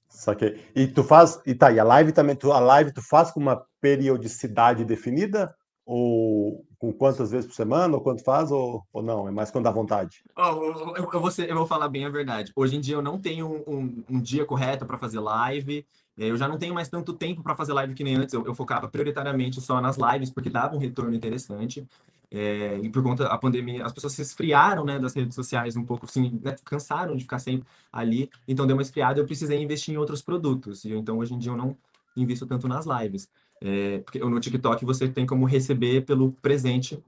Saquei. 0.07 0.63
E 0.75 0.85
tu 0.85 1.03
faz. 1.03 1.41
E 1.43 1.55
tá, 1.55 1.71
e 1.71 1.79
a 1.79 1.83
live 1.83 2.11
também, 2.11 2.35
tu, 2.35 2.51
a 2.51 2.59
live 2.59 2.93
tu 2.93 3.01
faz 3.01 3.31
com 3.31 3.39
uma 3.39 3.65
periodicidade 3.81 4.85
definida? 4.85 5.55
Ou 5.89 6.65
com 6.77 6.91
quantas 6.91 7.31
vezes 7.31 7.47
por 7.47 7.55
semana? 7.55 7.95
Ou 7.95 8.01
quanto 8.01 8.21
faz? 8.21 8.51
Ou, 8.51 8.83
ou 8.91 9.01
não? 9.01 9.25
É 9.25 9.31
mais 9.31 9.49
quando 9.49 9.63
dá 9.63 9.71
vontade? 9.71 10.21
Oh, 10.35 10.41
eu, 10.41 11.07
eu, 11.13 11.21
vou 11.21 11.31
ser, 11.31 11.49
eu 11.49 11.55
vou 11.55 11.65
falar 11.65 11.87
bem 11.87 12.03
a 12.03 12.09
verdade. 12.09 12.51
Hoje 12.53 12.75
em 12.75 12.81
dia 12.81 12.95
eu 12.95 13.01
não 13.01 13.17
tenho 13.17 13.63
um, 13.65 14.03
um 14.09 14.19
dia 14.19 14.45
correto 14.45 14.85
para 14.85 14.97
fazer 14.97 15.21
live. 15.21 15.87
Eu 16.17 16.35
já 16.35 16.45
não 16.45 16.57
tenho 16.57 16.73
mais 16.73 16.89
tanto 16.89 17.13
tempo 17.13 17.41
para 17.41 17.55
fazer 17.55 17.71
live 17.71 17.93
que 17.93 18.03
nem 18.03 18.15
antes. 18.15 18.33
Eu, 18.33 18.45
eu, 18.45 18.53
focava 18.53 18.89
prioritariamente 18.89 19.61
só 19.61 19.79
nas 19.79 19.95
lives, 19.95 20.29
porque 20.29 20.49
dava 20.49 20.75
um 20.75 20.79
retorno 20.79 21.15
interessante. 21.15 21.87
É, 22.29 22.77
e 22.83 22.89
por 22.89 23.01
conta 23.01 23.23
da 23.23 23.37
pandemia, 23.37 23.85
as 23.85 23.93
pessoas 23.93 24.11
se 24.11 24.21
esfriaram 24.21 24.83
né, 24.83 24.99
das 24.99 25.13
redes 25.13 25.35
sociais 25.35 25.77
um 25.77 25.85
pouco, 25.85 26.05
assim, 26.05 26.37
né, 26.43 26.53
cansaram 26.65 27.15
de 27.15 27.23
ficar 27.23 27.39
sempre 27.39 27.65
ali. 27.93 28.29
Então 28.45 28.67
deu 28.67 28.75
uma 28.75 28.81
esfriada 28.81 29.21
eu 29.21 29.25
precisei 29.25 29.63
investir 29.63 29.93
em 29.93 29.97
outros 29.97 30.21
produtos. 30.21 30.83
E 30.83 30.91
então 30.91 31.19
hoje 31.19 31.33
em 31.33 31.39
dia 31.39 31.53
eu 31.53 31.57
não 31.57 31.77
invisto 32.17 32.45
tanto 32.45 32.67
nas 32.67 32.85
lives. 32.85 33.29
É, 33.61 33.99
porque 33.99 34.19
no 34.19 34.39
TikTok 34.39 34.85
você 34.85 35.07
tem 35.07 35.25
como 35.25 35.45
receber 35.45 36.05
pelo 36.05 36.31
presente 36.33 37.03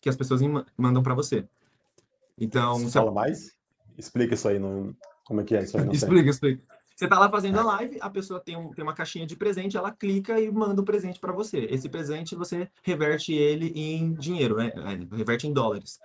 que 0.00 0.08
as 0.08 0.16
pessoas 0.16 0.40
mandam 0.76 1.02
para 1.02 1.14
você. 1.14 1.44
Então. 2.36 2.78
Você 2.78 2.98
fala 2.98 3.12
mais? 3.12 3.56
Explica 3.96 4.34
isso 4.34 4.48
aí, 4.48 4.58
não... 4.58 4.94
como 5.24 5.40
é 5.40 5.44
que 5.44 5.56
é 5.56 5.62
isso 5.62 5.76
aí? 5.78 5.88
explica, 5.92 6.30
explica. 6.30 6.62
Você 6.94 7.04
está 7.04 7.16
lá 7.16 7.30
fazendo 7.30 7.60
a 7.60 7.62
live, 7.62 7.96
a 8.00 8.10
pessoa 8.10 8.40
tem, 8.40 8.56
um, 8.56 8.72
tem 8.72 8.82
uma 8.82 8.94
caixinha 8.94 9.24
de 9.24 9.36
presente, 9.36 9.76
ela 9.76 9.92
clica 9.92 10.40
e 10.40 10.50
manda 10.50 10.80
o 10.80 10.82
um 10.82 10.84
presente 10.84 11.20
para 11.20 11.32
você. 11.32 11.58
Esse 11.70 11.88
presente 11.88 12.34
você 12.34 12.68
reverte 12.82 13.32
ele 13.32 13.68
em 13.68 14.14
dinheiro, 14.14 14.56
né? 14.56 14.72
É, 14.74 15.16
reverte 15.16 15.46
em 15.46 15.52
dólares. 15.52 16.00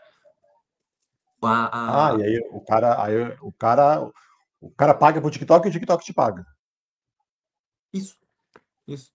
A, 1.41 1.65
a... 1.65 2.13
Ah, 2.13 2.19
e 2.19 2.23
aí 2.23 2.49
o 2.51 2.61
cara, 2.61 3.03
aí 3.03 3.37
o 3.41 3.51
cara, 3.51 4.07
o 4.61 4.69
cara 4.69 4.93
paga 4.93 5.19
pro 5.19 5.31
TikTok 5.31 5.65
e 5.65 5.69
o 5.69 5.73
TikTok 5.73 6.05
te 6.05 6.13
paga. 6.13 6.45
Isso, 7.91 8.15
isso. 8.87 9.11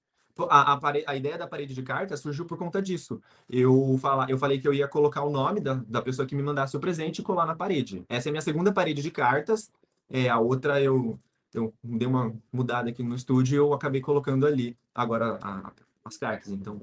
A, 0.48 0.74
a, 0.74 0.80
a, 1.06 1.16
ideia 1.16 1.36
da 1.36 1.46
parede 1.46 1.74
de 1.74 1.82
cartas 1.82 2.20
surgiu 2.20 2.44
por 2.44 2.56
conta 2.56 2.80
disso. 2.80 3.20
Eu, 3.48 3.98
fala, 4.00 4.26
eu 4.28 4.38
falei 4.38 4.60
que 4.60 4.68
eu 4.68 4.74
ia 4.74 4.86
colocar 4.86 5.22
o 5.22 5.30
nome 5.30 5.60
da, 5.60 5.74
da 5.86 6.02
pessoa 6.02 6.26
que 6.26 6.34
me 6.34 6.42
mandasse 6.42 6.76
o 6.76 6.80
presente 6.80 7.18
e 7.18 7.24
colar 7.24 7.46
na 7.46 7.56
parede. 7.56 8.04
Essa 8.08 8.28
é 8.28 8.30
a 8.30 8.32
minha 8.32 8.42
segunda 8.42 8.72
parede 8.72 9.02
de 9.02 9.10
cartas. 9.10 9.72
É, 10.10 10.28
a 10.28 10.38
outra 10.38 10.80
eu 10.80 11.18
eu 11.54 11.72
dei 11.82 12.06
uma 12.06 12.34
mudada 12.52 12.90
aqui 12.90 13.02
no 13.02 13.14
estúdio 13.14 13.54
e 13.54 13.58
eu 13.58 13.72
acabei 13.72 14.00
colocando 14.00 14.46
ali 14.46 14.76
agora 14.94 15.38
a, 15.42 15.72
as 16.04 16.16
cartas. 16.16 16.50
Então, 16.50 16.80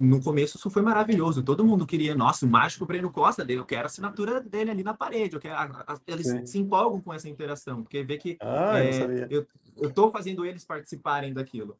no 0.00 0.22
começo 0.22 0.56
isso 0.56 0.70
foi 0.70 0.82
maravilhoso. 0.82 1.42
Todo 1.42 1.64
mundo 1.64 1.86
queria, 1.86 2.14
nossa, 2.14 2.44
o 2.44 2.48
mágico 2.48 2.84
Breno 2.86 3.10
Costa, 3.10 3.44
eu 3.48 3.64
quero 3.64 3.84
a 3.84 3.86
assinatura 3.86 4.40
dele 4.40 4.70
ali 4.70 4.82
na 4.82 4.94
parede. 4.94 5.34
Eu 5.34 5.40
quero, 5.40 5.54
a, 5.54 5.64
a, 5.86 5.98
eles 6.06 6.26
Sim. 6.26 6.46
se 6.46 6.58
empolgam 6.58 7.00
com 7.00 7.12
essa 7.12 7.28
interação, 7.28 7.82
porque 7.82 8.02
vê 8.02 8.18
que 8.18 8.36
ah, 8.40 8.78
é, 8.78 9.26
eu, 9.30 9.46
eu 9.76 9.90
tô 9.90 10.10
fazendo 10.10 10.44
eles 10.44 10.64
participarem 10.64 11.32
daquilo. 11.32 11.76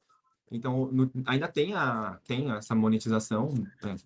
Então, 0.51 0.88
no, 0.92 1.11
ainda 1.26 1.49
tem, 1.49 1.74
a, 1.74 2.18
tem 2.26 2.51
essa 2.53 2.74
monetização. 2.74 3.49
Né, 3.82 3.96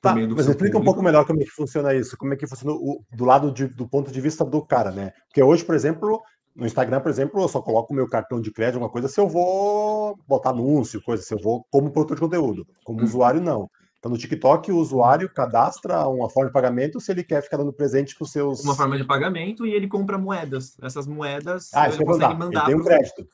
tá, 0.00 0.14
mas 0.14 0.24
explica 0.24 0.54
público. 0.54 0.78
um 0.78 0.84
pouco 0.84 1.02
melhor 1.02 1.26
como 1.26 1.40
é 1.40 1.44
que 1.44 1.50
funciona 1.50 1.94
isso, 1.94 2.16
como 2.16 2.32
é 2.34 2.36
que 2.36 2.46
funciona 2.46 2.74
o, 2.74 3.04
do 3.12 3.24
lado 3.24 3.52
de, 3.52 3.66
do 3.66 3.88
ponto 3.88 4.10
de 4.10 4.20
vista 4.20 4.44
do 4.44 4.64
cara, 4.64 4.90
né? 4.90 5.12
Porque 5.28 5.42
hoje, 5.42 5.64
por 5.64 5.74
exemplo, 5.74 6.22
no 6.54 6.66
Instagram, 6.66 7.00
por 7.00 7.10
exemplo, 7.10 7.40
eu 7.40 7.48
só 7.48 7.62
coloco 7.62 7.92
o 7.92 7.96
meu 7.96 8.08
cartão 8.08 8.40
de 8.40 8.52
crédito, 8.52 8.76
alguma 8.76 8.90
coisa, 8.90 9.08
se 9.08 9.20
eu 9.20 9.28
vou 9.28 10.18
botar 10.26 10.50
anúncio, 10.50 11.02
coisa, 11.02 11.22
se 11.22 11.32
eu 11.32 11.38
vou 11.38 11.64
como 11.70 11.90
produtor 11.90 12.16
de 12.16 12.22
conteúdo. 12.22 12.66
Como 12.84 13.00
hum. 13.00 13.04
usuário, 13.04 13.40
não. 13.40 13.70
Então, 14.02 14.10
no 14.10 14.18
TikTok, 14.18 14.72
o 14.72 14.78
usuário 14.78 15.32
cadastra 15.32 16.08
uma 16.08 16.28
forma 16.28 16.48
de 16.48 16.52
pagamento 16.52 17.00
se 17.00 17.12
ele 17.12 17.22
quer 17.22 17.40
ficar 17.40 17.58
dando 17.58 17.72
presente 17.72 18.16
para 18.16 18.24
os 18.24 18.32
seus. 18.32 18.64
Uma 18.64 18.74
forma 18.74 18.98
de 18.98 19.04
pagamento 19.04 19.64
e 19.64 19.72
ele 19.72 19.86
compra 19.86 20.18
moedas. 20.18 20.76
Essas 20.82 21.06
moedas 21.06 21.72
ah, 21.72 21.88
ele 21.88 22.04
consegue 22.04 22.34
mandar. 22.34 22.68
Ele 22.68 22.72
tem 22.72 22.80
um 22.80 22.84
crédito. 22.84 23.24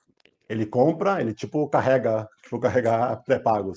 Ele 0.49 0.64
compra, 0.64 1.20
ele 1.20 1.34
tipo 1.34 1.68
carrega, 1.68 2.28
tipo 2.42 2.59
carregar 2.59 3.22
pré-pago. 3.24 3.72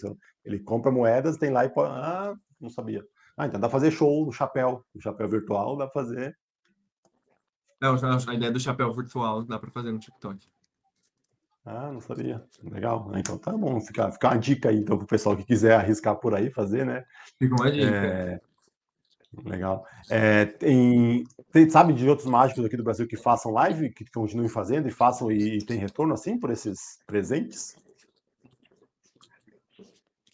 Ele 0.45 0.59
compra 0.59 0.91
moedas, 0.91 1.37
tem 1.37 1.49
lá 1.49 1.65
e 1.65 1.69
pode. 1.69 1.91
Ah, 1.91 2.33
não 2.59 2.69
sabia. 2.69 3.03
Ah, 3.37 3.47
então 3.47 3.59
dá 3.59 3.67
pra 3.67 3.77
fazer 3.77 3.91
show 3.91 4.25
no 4.25 4.31
chapéu, 4.31 4.85
no 4.93 5.01
chapéu 5.01 5.27
virtual, 5.27 5.77
dá 5.77 5.87
pra 5.87 6.03
fazer 6.03 6.35
não, 7.81 7.95
a 8.27 8.33
ideia 8.35 8.51
do 8.51 8.59
chapéu 8.59 8.93
virtual 8.93 9.43
dá 9.43 9.57
para 9.57 9.71
fazer 9.71 9.91
no 9.91 9.97
TikTok. 9.97 10.47
Ah, 11.65 11.91
não 11.91 11.99
sabia. 11.99 12.43
Legal. 12.63 13.09
Ah, 13.11 13.19
então 13.19 13.39
tá 13.39 13.51
bom. 13.57 13.81
Fica, 13.81 14.11
fica 14.11 14.27
uma 14.27 14.37
dica 14.37 14.69
aí, 14.69 14.77
então, 14.77 14.97
para 14.97 15.03
o 15.03 15.07
pessoal 15.07 15.35
que 15.35 15.43
quiser 15.43 15.73
arriscar 15.73 16.15
por 16.15 16.35
aí 16.35 16.51
fazer, 16.51 16.85
né? 16.85 17.03
Fica 17.39 17.55
uma 17.55 17.71
dica. 17.71 17.85
É... 17.87 18.41
Legal. 19.45 19.85
É, 20.09 20.45
tem, 20.45 21.23
tem, 21.51 21.69
sabe 21.69 21.93
de 21.93 22.07
outros 22.09 22.27
mágicos 22.27 22.65
aqui 22.65 22.75
do 22.75 22.83
Brasil 22.83 23.07
que 23.07 23.15
façam 23.15 23.51
live, 23.51 23.89
que 23.89 24.03
continuem 24.11 24.49
fazendo 24.49 24.87
e 24.87 24.91
façam 24.91 25.31
e, 25.31 25.57
e 25.57 25.65
tem 25.65 25.77
retorno 25.77 26.13
assim 26.13 26.37
por 26.37 26.51
esses 26.51 26.99
presentes? 27.07 27.75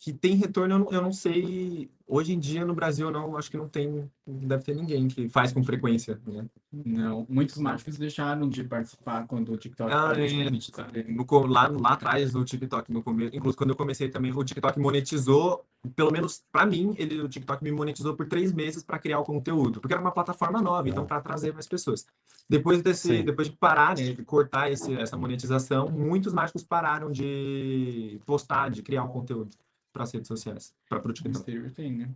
Que 0.08 0.14
tem 0.14 0.36
retorno, 0.36 0.74
eu 0.74 0.80
não, 0.80 0.90
eu 0.90 1.02
não 1.02 1.12
sei. 1.12 1.92
Hoje 2.08 2.32
em 2.32 2.40
dia, 2.40 2.64
no 2.64 2.74
Brasil, 2.74 3.12
não, 3.12 3.36
acho 3.36 3.52
que 3.52 3.58
não 3.58 3.68
tem, 3.68 4.10
deve 4.26 4.64
ter 4.64 4.74
ninguém 4.74 5.06
que 5.10 5.28
faz 5.28 5.52
com 5.52 5.62
frequência, 5.62 6.18
né? 6.26 6.46
Não, 6.72 7.26
muitos 7.28 7.58
mágicos 7.58 7.98
deixaram 7.98 8.48
de 8.48 8.64
participar 8.64 9.28
quando 9.28 9.52
o 9.52 9.58
TikTok 9.58 9.92
ah, 9.92 10.14
é, 10.16 11.04
no, 11.12 11.46
lá, 11.46 11.68
lá 11.68 11.90
atrás 11.90 12.32
do 12.32 12.46
TikTok, 12.46 12.90
no 12.90 13.04
começo, 13.04 13.36
inclusive 13.36 13.58
quando 13.58 13.72
eu 13.72 13.76
comecei 13.76 14.08
também, 14.08 14.32
o 14.32 14.44
TikTok 14.46 14.80
monetizou, 14.80 15.66
pelo 15.94 16.10
menos 16.10 16.42
para 16.54 16.66
mim, 16.66 16.96
ele, 16.98 17.20
o 17.20 17.28
TikTok 17.28 17.62
me 17.62 17.72
monetizou 17.74 18.16
por 18.16 18.28
três 18.28 18.54
meses 18.54 18.84
para 18.84 19.00
criar 19.00 19.20
o 19.20 19.26
conteúdo, 19.26 19.82
porque 19.82 19.94
era 19.94 20.02
uma 20.02 20.14
plataforma 20.14 20.62
nova, 20.62 20.88
então 20.88 21.06
para 21.06 21.20
trazer 21.20 21.54
mais 21.54 21.68
pessoas. 21.68 22.06
Depois 22.50 22.82
desse, 22.82 23.24
depois 23.24 23.50
de 23.50 23.58
parar, 23.58 23.98
né, 23.98 24.14
de 24.14 24.24
cortar 24.24 24.72
esse, 24.72 24.94
essa 24.94 25.18
monetização, 25.18 25.90
muitos 25.90 26.32
mágicos 26.32 26.64
pararam 26.64 27.12
de 27.12 28.22
postar, 28.26 28.70
de 28.70 28.82
criar 28.82 29.04
o 29.04 29.10
conteúdo 29.10 29.50
para 29.98 30.04
as 30.04 30.14
redes 30.14 30.28
sociais, 30.28 30.74
para 30.88 31.00
o 31.00 31.12
TikTok. 31.12 31.30
No 31.30 31.40
exterior 31.40 31.72
tem, 31.72 31.92
né? 31.92 32.10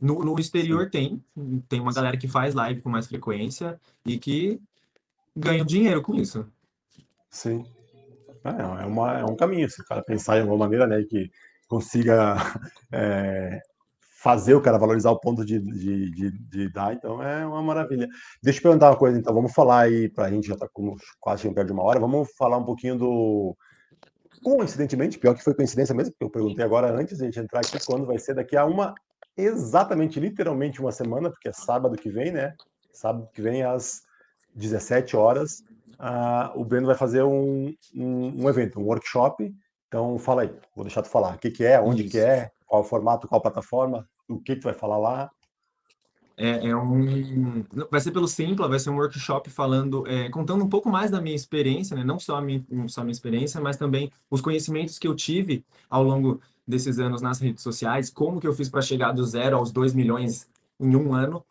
No, 0.00 0.24
no 0.24 0.38
exterior 0.38 0.88
tem, 0.88 1.24
tem 1.68 1.80
uma 1.80 1.92
galera 1.92 2.16
que 2.16 2.28
faz 2.28 2.54
live 2.54 2.80
com 2.80 2.88
mais 2.88 3.08
frequência 3.08 3.80
e 4.06 4.18
que 4.18 4.60
ganha 5.34 5.64
dinheiro 5.64 6.00
com 6.00 6.14
isso. 6.14 6.46
Sim. 7.28 7.66
É, 8.44 8.82
é, 8.82 8.86
uma, 8.86 9.18
é 9.18 9.24
um 9.24 9.36
caminho, 9.36 9.68
se 9.68 9.80
o 9.80 9.84
cara 9.84 10.02
pensar 10.02 10.36
em 10.36 10.42
alguma 10.42 10.58
maneira, 10.58 10.86
né, 10.86 11.02
que 11.02 11.30
consiga 11.68 12.36
é, 12.92 13.60
fazer 14.22 14.54
o 14.54 14.60
cara 14.60 14.78
valorizar 14.78 15.10
o 15.10 15.18
ponto 15.18 15.44
de, 15.44 15.58
de, 15.58 16.10
de, 16.10 16.30
de, 16.30 16.72
dar, 16.72 16.92
então 16.94 17.22
é 17.22 17.44
uma 17.44 17.62
maravilha. 17.62 18.08
Deixa 18.42 18.58
eu 18.58 18.62
perguntar 18.62 18.90
uma 18.90 18.98
coisa, 18.98 19.18
então, 19.18 19.34
vamos 19.34 19.52
falar 19.52 19.82
aí, 19.82 20.08
para 20.08 20.26
a 20.26 20.30
gente 20.30 20.46
já 20.46 20.54
está 20.54 20.68
quase 21.20 21.42
chegando 21.42 21.54
perto 21.56 21.66
de 21.68 21.72
uma 21.72 21.82
hora, 21.82 22.00
vamos 22.00 22.30
falar 22.36 22.58
um 22.58 22.64
pouquinho 22.64 22.96
do, 22.96 23.56
coincidentemente, 24.42 25.18
pior 25.18 25.34
que 25.34 25.42
foi 25.42 25.54
coincidência 25.54 25.94
mesmo, 25.94 26.12
porque 26.12 26.24
eu 26.24 26.30
perguntei 26.30 26.64
agora 26.64 26.92
antes 26.92 27.18
de 27.18 27.22
a 27.22 27.26
gente 27.26 27.40
entrar 27.40 27.60
aqui 27.60 27.78
quando 27.84 28.06
vai 28.06 28.18
ser 28.18 28.34
daqui 28.34 28.56
a 28.56 28.64
uma, 28.64 28.94
exatamente, 29.36 30.20
literalmente 30.20 30.80
uma 30.80 30.92
semana, 30.92 31.30
porque 31.30 31.48
é 31.48 31.52
sábado 31.52 31.96
que 31.96 32.10
vem, 32.10 32.32
né? 32.32 32.54
Sábado 32.92 33.28
que 33.32 33.40
vem 33.40 33.62
às 33.62 34.02
17 34.54 35.16
horas, 35.16 35.64
uh, 35.98 36.58
o 36.58 36.64
Breno 36.64 36.86
vai 36.86 36.96
fazer 36.96 37.22
um, 37.22 37.74
um, 37.94 38.42
um, 38.42 38.48
evento, 38.48 38.80
um 38.80 38.84
workshop. 38.84 39.54
Então, 39.88 40.18
fala 40.18 40.42
aí, 40.42 40.54
vou 40.74 40.84
deixar 40.84 41.02
tu 41.02 41.08
falar. 41.08 41.36
O 41.36 41.38
que, 41.38 41.50
que 41.50 41.64
é, 41.64 41.80
onde 41.80 42.02
Isso. 42.02 42.12
que 42.12 42.18
é, 42.18 42.50
qual 42.66 42.82
o 42.82 42.84
formato, 42.84 43.28
qual 43.28 43.40
plataforma, 43.40 44.08
o 44.28 44.38
que 44.38 44.56
tu 44.56 44.64
vai 44.64 44.74
falar 44.74 44.98
lá. 44.98 45.30
É, 46.36 46.68
é, 46.68 46.76
um. 46.76 47.64
Vai 47.90 48.00
ser 48.00 48.10
pelo 48.10 48.26
Simpla, 48.26 48.68
vai 48.68 48.78
ser 48.78 48.90
um 48.90 48.96
workshop 48.96 49.50
falando, 49.50 50.06
é, 50.06 50.28
contando 50.30 50.64
um 50.64 50.68
pouco 50.68 50.88
mais 50.88 51.10
da 51.10 51.20
minha 51.20 51.36
experiência, 51.36 51.96
né? 51.96 52.04
Não 52.04 52.18
só 52.18 52.36
a 52.36 52.42
minha, 52.42 52.64
só 52.88 53.00
a 53.02 53.04
minha 53.04 53.12
experiência, 53.12 53.60
mas 53.60 53.76
também 53.76 54.10
os 54.30 54.40
conhecimentos 54.40 54.98
que 54.98 55.06
eu 55.06 55.14
tive 55.14 55.64
ao 55.90 56.02
longo 56.02 56.40
desses 56.66 56.98
anos 56.98 57.20
nas 57.20 57.40
redes 57.40 57.62
sociais, 57.62 58.08
como 58.10 58.40
que 58.40 58.46
eu 58.46 58.52
fiz 58.52 58.68
para 58.68 58.82
chegar 58.82 59.12
do 59.12 59.24
zero 59.24 59.56
aos 59.56 59.72
2 59.72 59.94
milhões 59.94 60.48
em 60.80 60.96
um 60.96 61.14
ano. 61.14 61.44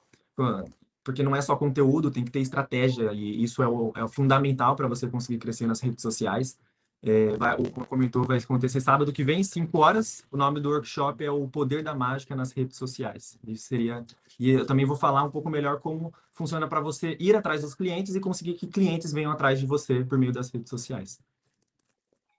Porque 1.03 1.23
não 1.23 1.35
é 1.35 1.41
só 1.41 1.55
conteúdo, 1.55 2.11
tem 2.11 2.23
que 2.23 2.31
ter 2.31 2.39
estratégia, 2.39 3.11
e 3.13 3.43
isso 3.43 3.61
é 3.63 3.67
o, 3.67 3.91
é 3.95 4.03
o 4.03 4.07
fundamental 4.07 4.75
para 4.75 4.87
você 4.87 5.07
conseguir 5.07 5.39
crescer 5.39 5.67
nas 5.67 5.79
redes 5.79 6.01
sociais. 6.01 6.57
É, 7.03 7.35
vai, 7.35 7.55
o 7.55 7.71
comentou, 7.87 8.23
vai 8.23 8.37
acontecer 8.37 8.79
sábado 8.79 9.11
que 9.11 9.23
vem, 9.23 9.43
5 9.43 9.75
horas. 9.77 10.23
O 10.31 10.37
nome 10.37 10.59
do 10.59 10.69
workshop 10.69 11.23
é 11.23 11.31
O 11.31 11.47
Poder 11.47 11.83
da 11.83 11.95
Mágica 11.95 12.35
nas 12.35 12.51
Redes 12.51 12.77
Sociais. 12.77 13.39
Isso 13.47 13.67
seria. 13.67 14.05
E 14.39 14.51
eu 14.51 14.65
também 14.65 14.85
vou 14.85 14.95
falar 14.95 15.23
um 15.23 15.31
pouco 15.31 15.49
melhor 15.49 15.79
como 15.79 16.13
funciona 16.31 16.67
para 16.67 16.79
você 16.79 17.17
ir 17.19 17.35
atrás 17.35 17.61
dos 17.61 17.73
clientes 17.73 18.13
e 18.15 18.19
conseguir 18.19 18.53
que 18.53 18.67
clientes 18.67 19.11
venham 19.11 19.31
atrás 19.31 19.59
de 19.59 19.65
você 19.65 20.05
por 20.05 20.17
meio 20.17 20.31
das 20.31 20.51
redes 20.51 20.69
sociais. 20.69 21.19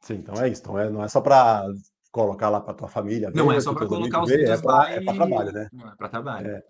Sim, 0.01 0.15
então 0.15 0.35
é 0.41 0.49
isso. 0.49 0.63
Então 0.63 0.79
é, 0.79 0.89
não 0.89 1.03
é 1.03 1.09
só 1.09 1.21
para 1.21 1.65
colocar 2.13 2.49
lá 2.49 2.61
para 2.61 2.75
tua 2.75 2.89
família. 2.89 3.31
Ver, 3.31 3.37
não 3.37 3.51
é 3.51 3.61
só 3.61 3.75
para 3.75 3.87
colocar 3.87 4.23
os 4.23 4.31
vídeos 4.31 4.51
é 4.51 4.63
para 4.63 4.91
é 4.93 5.01
trabalho, 5.01 5.53
né? 5.53 5.69
Não 5.73 5.89
é 5.89 5.97
para 5.97 6.09
trabalho. 6.09 6.47
É, 6.47 6.63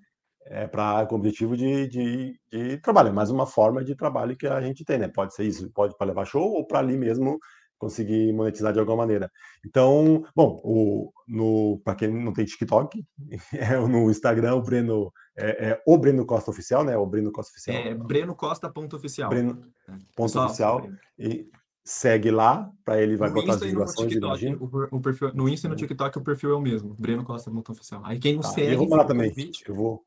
é 0.47 0.66
para 0.66 1.05
com 1.07 1.16
objetivo 1.16 1.57
de, 1.57 1.88
de, 1.88 2.40
de 2.51 2.78
trabalho, 2.78 3.09
é 3.09 3.12
mais 3.12 3.30
uma 3.30 3.47
forma 3.47 3.84
de 3.84 3.95
trabalho 3.95 4.36
que 4.36 4.47
a 4.47 4.61
gente 4.61 4.84
tem, 4.84 4.99
né? 4.99 5.09
Pode 5.09 5.34
ser 5.34 5.45
isso, 5.45 5.70
pode 5.70 5.97
para 5.97 6.07
levar 6.07 6.24
show 6.24 6.53
ou 6.53 6.66
para 6.66 6.78
ali 6.78 6.97
mesmo 6.97 7.38
conseguir 7.83 8.33
monetizar 8.33 8.72
de 8.72 8.78
alguma 8.78 8.99
maneira. 8.99 9.28
Então, 9.66 10.24
bom, 10.37 11.11
no 11.26 11.80
para 11.85 11.97
quem 11.97 12.09
não 12.09 12.33
tem 12.33 12.45
TikTok, 12.45 13.05
é 13.53 13.76
no 13.76 14.09
Instagram 14.09 14.55
o 14.55 14.62
Breno 14.62 15.12
é, 15.37 15.70
é, 15.70 15.83
o 15.85 15.99
Breno 15.99 16.24
Costa 16.24 16.53
oficial, 16.53 16.85
né? 16.85 16.97
O 16.97 17.05
Breno 17.05 17.33
Costa 17.33 17.51
oficial. 17.51 17.76
É 17.76 17.93
Breno 17.93 18.37
Costa 18.37 18.70
ponto 18.70 18.95
oficial. 18.95 19.30
Breno 19.30 19.66
é, 19.89 19.95
ponto 20.14 20.39
oficial 20.39 20.89
e 21.18 21.49
segue 21.85 22.30
lá, 22.30 22.70
para 22.85 23.03
ele 23.03 23.16
vai 23.16 23.28
no 23.30 23.35
botar 23.35 23.55
Insta 23.55 23.64
as 23.64 23.70
divulgações, 23.70 24.12
imagina. 24.12 24.57
O, 24.61 24.97
o 24.97 25.01
perfil, 25.01 25.35
no 25.35 25.49
Insta 25.49 25.66
e 25.66 25.70
no 25.70 25.74
TikTok 25.74 26.16
o 26.18 26.22
perfil 26.22 26.53
é 26.53 26.55
o 26.55 26.61
mesmo, 26.61 26.95
Breno 26.95 27.24
Costa 27.24 27.51
Monta 27.51 27.72
Oficial. 27.72 28.01
Aí 28.05 28.20
quem 28.20 28.35
não 28.35 28.43
tá, 28.43 28.51
segue... 28.51 28.74
Eu 28.74 28.78
vou 28.78 28.89
mandar 28.89 29.07
também, 29.07 29.33
eu 29.66 29.74
vou... 29.74 30.05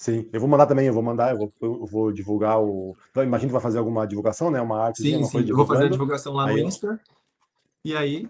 Sim, 0.00 0.26
eu 0.32 0.40
vou 0.40 0.48
mandar 0.48 0.64
também, 0.64 0.86
eu 0.86 0.94
vou 0.94 1.02
mandar, 1.02 1.32
eu 1.32 1.36
vou, 1.36 1.52
eu 1.60 1.84
vou 1.84 2.10
divulgar 2.10 2.58
o... 2.58 2.96
Então, 3.10 3.22
imagino 3.22 3.50
que 3.50 3.52
vai 3.52 3.60
fazer 3.60 3.76
alguma 3.76 4.06
divulgação, 4.06 4.50
né? 4.50 4.58
Uma 4.58 4.82
arte. 4.82 5.02
Sim, 5.02 5.22
sim, 5.24 5.46
eu 5.46 5.54
vou 5.54 5.66
fazer 5.66 5.84
a 5.84 5.88
divulgação 5.90 6.32
lá 6.32 6.46
no 6.46 6.54
aí, 6.54 6.62
Insta, 6.62 6.98
e 7.84 7.94
aí 7.94 8.26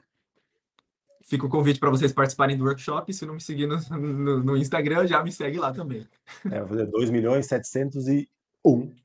fica 1.23 1.47
o 1.47 1.49
convite 1.49 1.79
para 1.79 1.89
vocês 1.89 2.13
participarem 2.13 2.59
do 2.59 2.65
workshop. 2.65 3.15
Se 3.15 3.25
não 3.25 3.35
me 3.35 3.41
seguir 3.41 3.69
no, 3.69 3.79
no, 3.97 4.43
no, 4.43 4.57
Instagram, 4.57 5.07
já 5.07 5.23
me 5.23 5.31
segue 5.31 5.61
lá 5.61 5.73
também. 5.73 6.05
É, 6.51 6.59
vou 6.59 6.71
fazer 6.71 6.87
2 6.87 7.09
milhões 7.09 7.47
701 7.47 8.27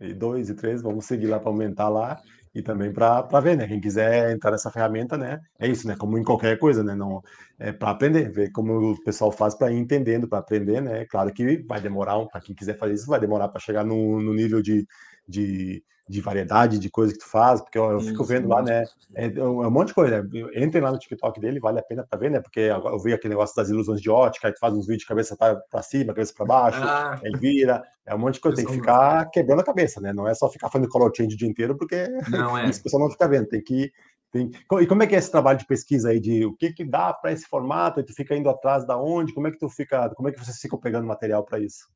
e 0.02 0.12
2 0.12 0.50
e 0.50 0.56
3, 0.56 0.82
vamos 0.82 1.06
seguir 1.06 1.28
lá 1.28 1.40
para 1.40 1.50
aumentar 1.50 1.88
lá 1.88 2.20
e 2.56 2.62
também 2.64 2.94
para 2.94 3.22
ver, 3.42 3.58
né? 3.58 3.68
Quem 3.68 3.82
quiser 3.82 4.32
entrar 4.32 4.52
nessa 4.52 4.72
ferramenta, 4.72 5.18
né? 5.18 5.42
É 5.60 5.68
isso, 5.68 5.86
né? 5.88 5.96
Como 5.98 6.18
em 6.18 6.24
qualquer 6.24 6.58
coisa, 6.58 6.84
né? 6.84 6.96
Não 6.96 7.22
é 7.60 7.72
para 7.74 7.92
aprender, 7.92 8.32
ver 8.32 8.52
como 8.52 8.92
o 8.94 9.04
pessoal 9.04 9.32
faz 9.32 9.54
para 9.56 9.72
ir 9.72 9.78
entendendo, 9.78 10.28
para 10.28 10.40
aprender, 10.40 10.82
né? 10.82 11.06
Claro 11.06 11.34
que 11.34 11.58
vai 11.68 11.82
demorar, 11.82 12.26
para 12.28 12.40
quem 12.42 12.56
quiser 12.56 12.78
fazer 12.78 12.94
isso, 12.94 13.08
vai 13.08 13.20
demorar 13.20 13.50
para 13.50 13.60
chegar 13.60 13.84
no, 13.86 14.22
no 14.22 14.34
nível 14.34 14.62
de, 14.62 14.88
de 15.28 15.84
de 16.08 16.22
variedade 16.22 16.78
de 16.78 16.90
coisas 16.90 17.18
que 17.18 17.24
tu 17.24 17.30
faz, 17.30 17.62
porque 17.62 17.78
eu, 17.78 17.92
eu 17.92 18.00
fico 18.00 18.24
vendo 18.24 18.48
lá, 18.48 18.62
né? 18.62 18.84
É, 19.16 19.26
é, 19.26 19.44
um 19.44 19.72
monte 19.72 19.88
de 19.88 19.96
coisa. 19.96 20.22
Né? 20.22 20.30
Entrem 20.56 20.84
lá 20.84 20.92
no 20.92 21.00
TikTok 21.00 21.40
dele, 21.40 21.60
vale 21.60 21.80
a 21.80 21.84
pena 21.84 22.06
para 22.08 22.20
ver, 22.20 22.30
né? 22.30 22.40
Porque 22.40 22.60
eu 22.60 23.00
vi 23.00 23.12
aquele 23.12 23.34
negócio 23.34 23.56
das 23.56 23.70
ilusões 23.70 24.00
de 24.00 24.10
ótica, 24.10 24.48
aí 24.48 24.54
tu 24.54 24.60
faz 24.60 24.74
uns 24.74 24.86
vídeos 24.86 25.02
de 25.02 25.08
cabeça 25.08 25.36
para 25.36 25.82
cima, 25.82 26.14
cabeça 26.14 26.34
para 26.36 26.46
baixo, 26.46 26.80
ah. 26.84 27.20
aí 27.24 27.32
vira. 27.40 27.84
É 28.06 28.14
um 28.14 28.20
monte 28.20 28.36
de 28.36 28.42
coisa. 28.42 28.58
Tem 28.58 28.68
que 28.68 28.74
ficar 28.74 29.26
quebrando 29.32 29.62
a 29.62 29.66
cabeça, 29.66 30.00
né? 30.00 30.14
Não 30.14 30.28
é 30.28 30.36
só 30.36 30.48
ficar 30.48 30.70
fazendo 30.70 30.90
color 30.90 31.12
change 31.16 31.34
o 31.34 31.38
dia 31.38 31.50
inteiro, 31.50 31.76
porque 31.76 32.08
não 32.30 32.56
é. 32.56 32.66
isso 32.70 32.82
o 32.82 32.84
pessoal 32.84 33.02
não 33.02 33.10
fica 33.10 33.28
vendo. 33.28 33.48
Tem 33.48 33.64
que. 33.64 33.92
Tem... 34.32 34.52
E 34.82 34.86
como 34.86 35.02
é 35.02 35.08
que 35.08 35.16
é 35.16 35.18
esse 35.18 35.32
trabalho 35.32 35.58
de 35.58 35.66
pesquisa 35.66 36.10
aí? 36.10 36.20
De 36.20 36.46
o 36.46 36.56
que, 36.56 36.72
que 36.72 36.86
dá 36.86 37.12
para 37.14 37.32
esse 37.32 37.48
formato? 37.48 38.04
Tu 38.04 38.14
fica 38.14 38.36
indo 38.36 38.50
atrás 38.50 38.86
da 38.86 38.96
onde? 38.96 39.34
Como 39.34 39.48
é 39.48 39.52
que 39.52 39.58
tu 39.58 39.68
fica. 39.70 40.08
Como 40.14 40.30
é 40.30 40.32
que 40.32 40.40
vocês 40.40 40.58
ficam 40.60 40.80
pegando 40.80 41.08
material 41.08 41.44
para 41.44 41.58
isso? 41.58 41.88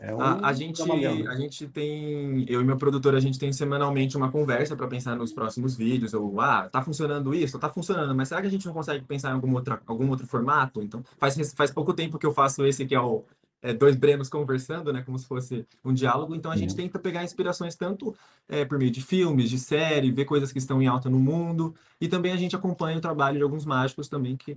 É 0.00 0.14
um 0.14 0.20
a, 0.20 0.48
a, 0.48 0.52
gente, 0.52 0.80
a 0.80 1.34
gente 1.34 1.66
tem, 1.66 2.44
eu 2.48 2.60
e 2.60 2.64
meu 2.64 2.76
produtor, 2.76 3.16
a 3.16 3.20
gente 3.20 3.36
tem 3.36 3.52
semanalmente 3.52 4.16
uma 4.16 4.30
conversa 4.30 4.76
para 4.76 4.86
pensar 4.86 5.16
nos 5.16 5.32
próximos 5.32 5.76
vídeos, 5.76 6.14
ou, 6.14 6.40
ah, 6.40 6.68
tá 6.70 6.80
funcionando 6.80 7.34
isso, 7.34 7.58
tá 7.58 7.68
funcionando, 7.68 8.14
mas 8.14 8.28
será 8.28 8.40
que 8.40 8.46
a 8.46 8.50
gente 8.50 8.64
não 8.64 8.72
consegue 8.72 9.04
pensar 9.04 9.30
em 9.30 9.32
algum, 9.32 9.52
outra, 9.54 9.82
algum 9.86 10.08
outro 10.08 10.24
formato? 10.24 10.80
Então, 10.80 11.02
faz, 11.18 11.52
faz 11.52 11.72
pouco 11.72 11.92
tempo 11.92 12.16
que 12.16 12.24
eu 12.24 12.32
faço 12.32 12.64
esse 12.64 12.86
que 12.86 12.94
é 12.94 13.00
o 13.00 13.24
é, 13.60 13.72
dois 13.72 13.96
Brenos 13.96 14.28
conversando, 14.28 14.92
né, 14.92 15.02
como 15.02 15.18
se 15.18 15.26
fosse 15.26 15.66
um 15.84 15.92
diálogo, 15.92 16.32
então 16.32 16.52
a 16.52 16.56
gente 16.56 16.76
tenta 16.76 16.96
pegar 16.96 17.24
inspirações 17.24 17.74
tanto 17.74 18.14
é, 18.48 18.64
por 18.64 18.78
meio 18.78 18.92
de 18.92 19.02
filmes, 19.02 19.50
de 19.50 19.58
série, 19.58 20.12
ver 20.12 20.26
coisas 20.26 20.52
que 20.52 20.58
estão 20.58 20.80
em 20.80 20.86
alta 20.86 21.10
no 21.10 21.18
mundo, 21.18 21.74
e 22.00 22.06
também 22.06 22.30
a 22.30 22.36
gente 22.36 22.54
acompanha 22.54 22.98
o 22.98 23.00
trabalho 23.00 23.38
de 23.38 23.42
alguns 23.42 23.64
mágicos 23.64 24.08
também 24.08 24.36
que, 24.36 24.56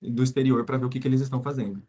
do 0.00 0.22
exterior 0.22 0.64
para 0.64 0.78
ver 0.78 0.86
o 0.86 0.88
que, 0.88 0.98
que 0.98 1.06
eles 1.06 1.20
estão 1.20 1.42
fazendo. 1.42 1.82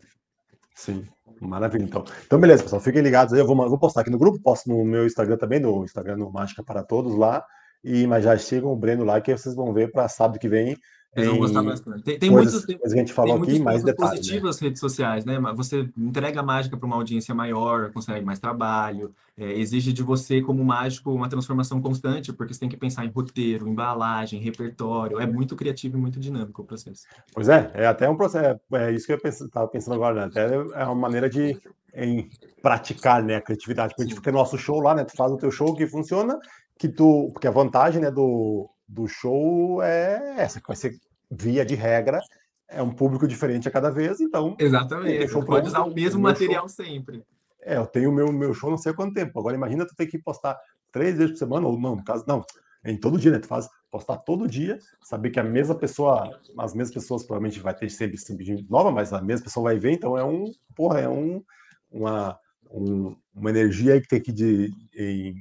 Sim, 0.75 1.05
maravilha. 1.47 1.83
Então, 1.83 2.03
então 2.25 2.39
beleza, 2.39 2.63
pessoal. 2.63 2.81
Fiquem 2.81 3.01
ligados 3.01 3.33
aí. 3.33 3.39
Eu 3.39 3.47
vou, 3.47 3.55
vou 3.55 3.77
postar 3.77 4.01
aqui 4.01 4.09
no 4.09 4.17
grupo, 4.17 4.39
posto 4.39 4.69
no 4.69 4.83
meu 4.83 5.05
Instagram 5.05 5.37
também, 5.37 5.59
no 5.59 5.83
Instagram 5.83 6.17
no 6.17 6.31
Mágica 6.31 6.63
para 6.63 6.83
Todos 6.83 7.15
lá. 7.15 7.43
E, 7.83 8.05
mas 8.07 8.23
já 8.23 8.37
sigam 8.37 8.71
o 8.71 8.75
Breno 8.75 9.05
lá, 9.05 9.21
que 9.21 9.35
vocês 9.35 9.55
vão 9.55 9.73
ver 9.73 9.91
para 9.91 10.07
sábado 10.09 10.39
que 10.39 10.49
vem 10.49 10.77
eles 11.15 11.29
vão 11.29 11.39
gostar 11.39 11.63
bastante. 11.63 12.03
Tem, 12.03 12.19
tem 12.19 12.31
coisas, 12.31 12.53
muitos, 12.53 12.75
coisas 12.75 12.93
que 12.93 12.99
a 12.99 13.01
gente 13.01 13.13
falou 13.13 13.41
aqui, 13.41 13.59
mais 13.59 13.83
detalhes. 13.83 14.19
Positivas 14.19 14.61
né? 14.61 14.67
redes 14.67 14.79
sociais, 14.79 15.25
né? 15.25 15.39
Você 15.55 15.89
entrega 15.97 16.39
a 16.39 16.43
mágica 16.43 16.77
para 16.77 16.85
uma 16.85 16.95
audiência 16.95 17.33
maior, 17.33 17.91
consegue 17.91 18.23
mais 18.23 18.39
trabalho, 18.39 19.11
é, 19.35 19.51
exige 19.53 19.91
de 19.91 20.03
você, 20.03 20.39
como 20.39 20.63
mágico, 20.63 21.11
uma 21.11 21.27
transformação 21.27 21.81
constante, 21.81 22.31
porque 22.31 22.53
você 22.53 22.59
tem 22.59 22.69
que 22.69 22.77
pensar 22.77 23.05
em 23.05 23.09
roteiro, 23.09 23.67
embalagem, 23.67 24.39
repertório. 24.39 25.19
É 25.19 25.25
muito 25.25 25.55
criativo 25.55 25.97
e 25.97 26.01
muito 26.01 26.19
dinâmico 26.19 26.61
o 26.61 26.65
processo. 26.65 27.07
Pois 27.33 27.49
é, 27.49 27.71
é 27.73 27.87
até 27.87 28.07
um 28.07 28.15
processo. 28.15 28.59
É 28.73 28.91
isso 28.91 29.07
que 29.07 29.13
eu 29.13 29.19
estava 29.23 29.67
pensando 29.67 29.95
agora, 29.95 30.15
né? 30.15 30.23
Até 30.25 30.53
é 30.53 30.85
uma 30.85 30.95
maneira 30.95 31.27
de 31.27 31.59
em 31.93 32.29
praticar 32.61 33.23
né, 33.23 33.37
a 33.37 33.41
criatividade. 33.41 33.89
Porque 33.89 34.03
a 34.03 34.05
gente 34.05 34.15
fica 34.15 34.31
no 34.31 34.37
nosso 34.37 34.57
show 34.59 34.79
lá, 34.79 34.93
né? 34.93 35.03
Tu 35.03 35.15
faz 35.15 35.31
o 35.31 35.37
teu 35.37 35.49
show 35.49 35.73
que 35.73 35.87
funciona, 35.87 36.37
que 36.77 36.87
tu. 36.87 37.29
Porque 37.33 37.47
a 37.47 37.51
vantagem 37.51 38.01
né, 38.01 38.11
do 38.11 38.69
do 38.89 39.07
show 39.07 39.81
é 39.83 40.35
essa, 40.37 40.59
que 40.59 40.67
vai 40.67 40.75
ser 40.75 40.99
via 41.29 41.63
de 41.63 41.75
regra, 41.75 42.19
é 42.67 42.81
um 42.81 42.91
público 42.91 43.27
diferente 43.27 43.67
a 43.67 43.71
cada 43.71 43.91
vez, 43.91 44.19
então. 44.19 44.55
Exatamente. 44.59 45.27
Show 45.27 45.45
pode 45.45 45.67
usar 45.67 45.83
o 45.83 45.93
mesmo 45.93 46.21
material 46.21 46.67
show. 46.67 46.85
sempre. 46.85 47.23
É, 47.61 47.77
eu 47.77 47.85
tenho 47.85 48.09
o 48.09 48.13
meu, 48.13 48.31
meu 48.31 48.53
show 48.53 48.69
não 48.69 48.77
sei 48.77 48.91
há 48.91 48.95
quanto 48.95 49.13
tempo. 49.13 49.37
Agora 49.39 49.55
imagina 49.55 49.85
tu 49.85 49.95
ter 49.95 50.07
que 50.07 50.17
postar 50.17 50.57
três 50.91 51.17
vezes 51.17 51.33
por 51.33 51.37
semana, 51.37 51.67
ou 51.67 51.79
não, 51.79 51.95
no 51.95 52.03
caso, 52.03 52.23
não, 52.27 52.43
em 52.83 52.97
todo 52.97 53.19
dia, 53.19 53.31
né? 53.31 53.39
Tu 53.39 53.47
faz 53.47 53.69
postar 53.91 54.17
todo 54.17 54.47
dia, 54.47 54.79
saber 55.03 55.29
que 55.29 55.39
a 55.39 55.43
mesma 55.43 55.75
pessoa, 55.75 56.39
as 56.57 56.73
mesmas 56.73 56.93
pessoas 56.93 57.23
provavelmente 57.23 57.59
vai 57.59 57.73
ter 57.73 57.89
sempre, 57.89 58.17
sempre 58.17 58.65
nova, 58.69 58.91
mas 58.91 59.11
a 59.13 59.21
mesma 59.21 59.45
pessoa 59.45 59.65
vai 59.65 59.79
ver, 59.79 59.91
então 59.91 60.17
é 60.17 60.23
um, 60.23 60.45
porra, 60.75 60.99
é 61.01 61.09
um, 61.09 61.43
uma, 61.91 62.39
um, 62.69 63.15
uma 63.35 63.49
energia 63.49 63.93
aí 63.93 64.01
que 64.01 64.07
tem 64.07 64.21
que 64.21 64.31
de, 64.31 64.71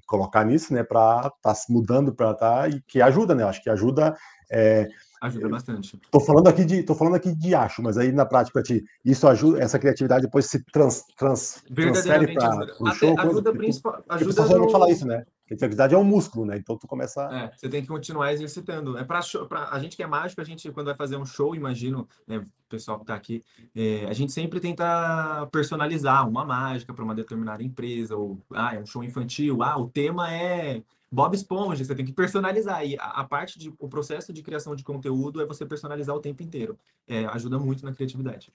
colocar 0.07 0.45
nisso, 0.45 0.72
né, 0.72 0.83
para 0.83 1.18
estar 1.18 1.31
tá 1.41 1.55
se 1.55 1.72
mudando 1.72 2.14
para 2.14 2.35
tá 2.35 2.68
e 2.68 2.81
que 2.83 3.01
ajuda, 3.03 3.35
né? 3.35 3.45
Acho 3.45 3.62
que 3.62 3.70
ajuda. 3.70 4.16
É, 4.51 4.89
ajuda 5.20 5.49
bastante. 5.49 6.01
Tô 6.11 6.20
falando 6.20 6.49
aqui 6.49 6.64
de, 6.64 6.83
tô 6.83 6.95
falando 6.95 7.16
aqui 7.16 7.35
de 7.35 7.55
acho, 7.55 7.83
mas 7.83 7.99
aí 7.99 8.12
na 8.12 8.24
prática 8.24 8.62
ti, 8.62 8.83
isso 9.05 9.29
ajuda, 9.29 9.62
essa 9.62 9.79
criatividade 9.79 10.22
depois 10.22 10.47
se 10.47 10.64
trans, 10.72 11.03
trans 11.16 11.62
transfere 11.74 12.35
para 12.35 12.66
o 12.81 12.91
show. 12.93 13.18
Ajuda, 13.18 13.53
principal, 13.53 14.03
ajuda 14.09 14.59
no... 14.59 14.70
falar 14.70 14.91
isso, 14.91 15.07
né? 15.07 15.24
Criatividade 15.49 15.94
é 15.94 15.99
um 15.99 16.05
músculo, 16.05 16.44
né? 16.44 16.59
Então 16.59 16.76
tu 16.76 16.86
começa. 16.86 17.22
É, 17.32 17.51
você 17.57 17.70
tem 17.70 17.80
que 17.80 17.88
continuar 17.88 18.34
exercitando. 18.34 18.99
É 18.99 19.05
para 19.05 19.20
a 19.70 19.78
gente 19.78 19.96
que 19.96 20.03
é 20.03 20.07
mágico, 20.07 20.42
a 20.42 20.44
gente 20.44 20.70
quando 20.70 20.88
vai 20.88 20.94
fazer 20.94 21.16
um 21.16 21.24
show, 21.24 21.55
imagino, 21.55 22.07
né, 22.26 22.36
o 22.36 22.46
pessoal 22.68 22.99
que 22.99 23.05
está 23.05 23.14
aqui, 23.14 23.42
é, 23.74 24.05
a 24.05 24.12
gente 24.12 24.30
sempre 24.30 24.61
tenta 24.61 25.49
personalizar 25.51 26.28
uma 26.28 26.44
mágica 26.44 26.92
para 26.92 27.03
uma 27.03 27.14
determinada 27.14 27.62
empresa 27.62 28.14
ou 28.14 28.38
ah, 28.53 28.74
é 28.74 28.78
um 28.78 28.84
show 28.84 29.03
infantil, 29.03 29.62
ah, 29.62 29.78
o 29.78 29.88
tema 29.88 30.30
é 30.30 30.82
Bob 31.11 31.34
Esponja, 31.34 31.82
você 31.82 31.94
tem 31.94 32.05
que 32.05 32.12
personalizar. 32.12 32.84
E 32.84 32.99
a, 32.99 33.22
a, 33.22 33.24
parte 33.24 33.59
de 33.59 33.72
o 33.78 33.88
processo 33.88 34.34
de 34.34 34.42
criação 34.42 34.76
de 34.76 34.84
conteúdo 34.84 35.40
é 35.40 35.46
você 35.46 35.64
personalizar 35.64 36.14
o 36.14 36.20
tempo 36.20 36.42
inteiro. 36.42 36.78
É, 37.07 37.24
ajuda 37.24 37.59
muito 37.59 37.82
na 37.86 37.94
criatividade. 37.94 38.53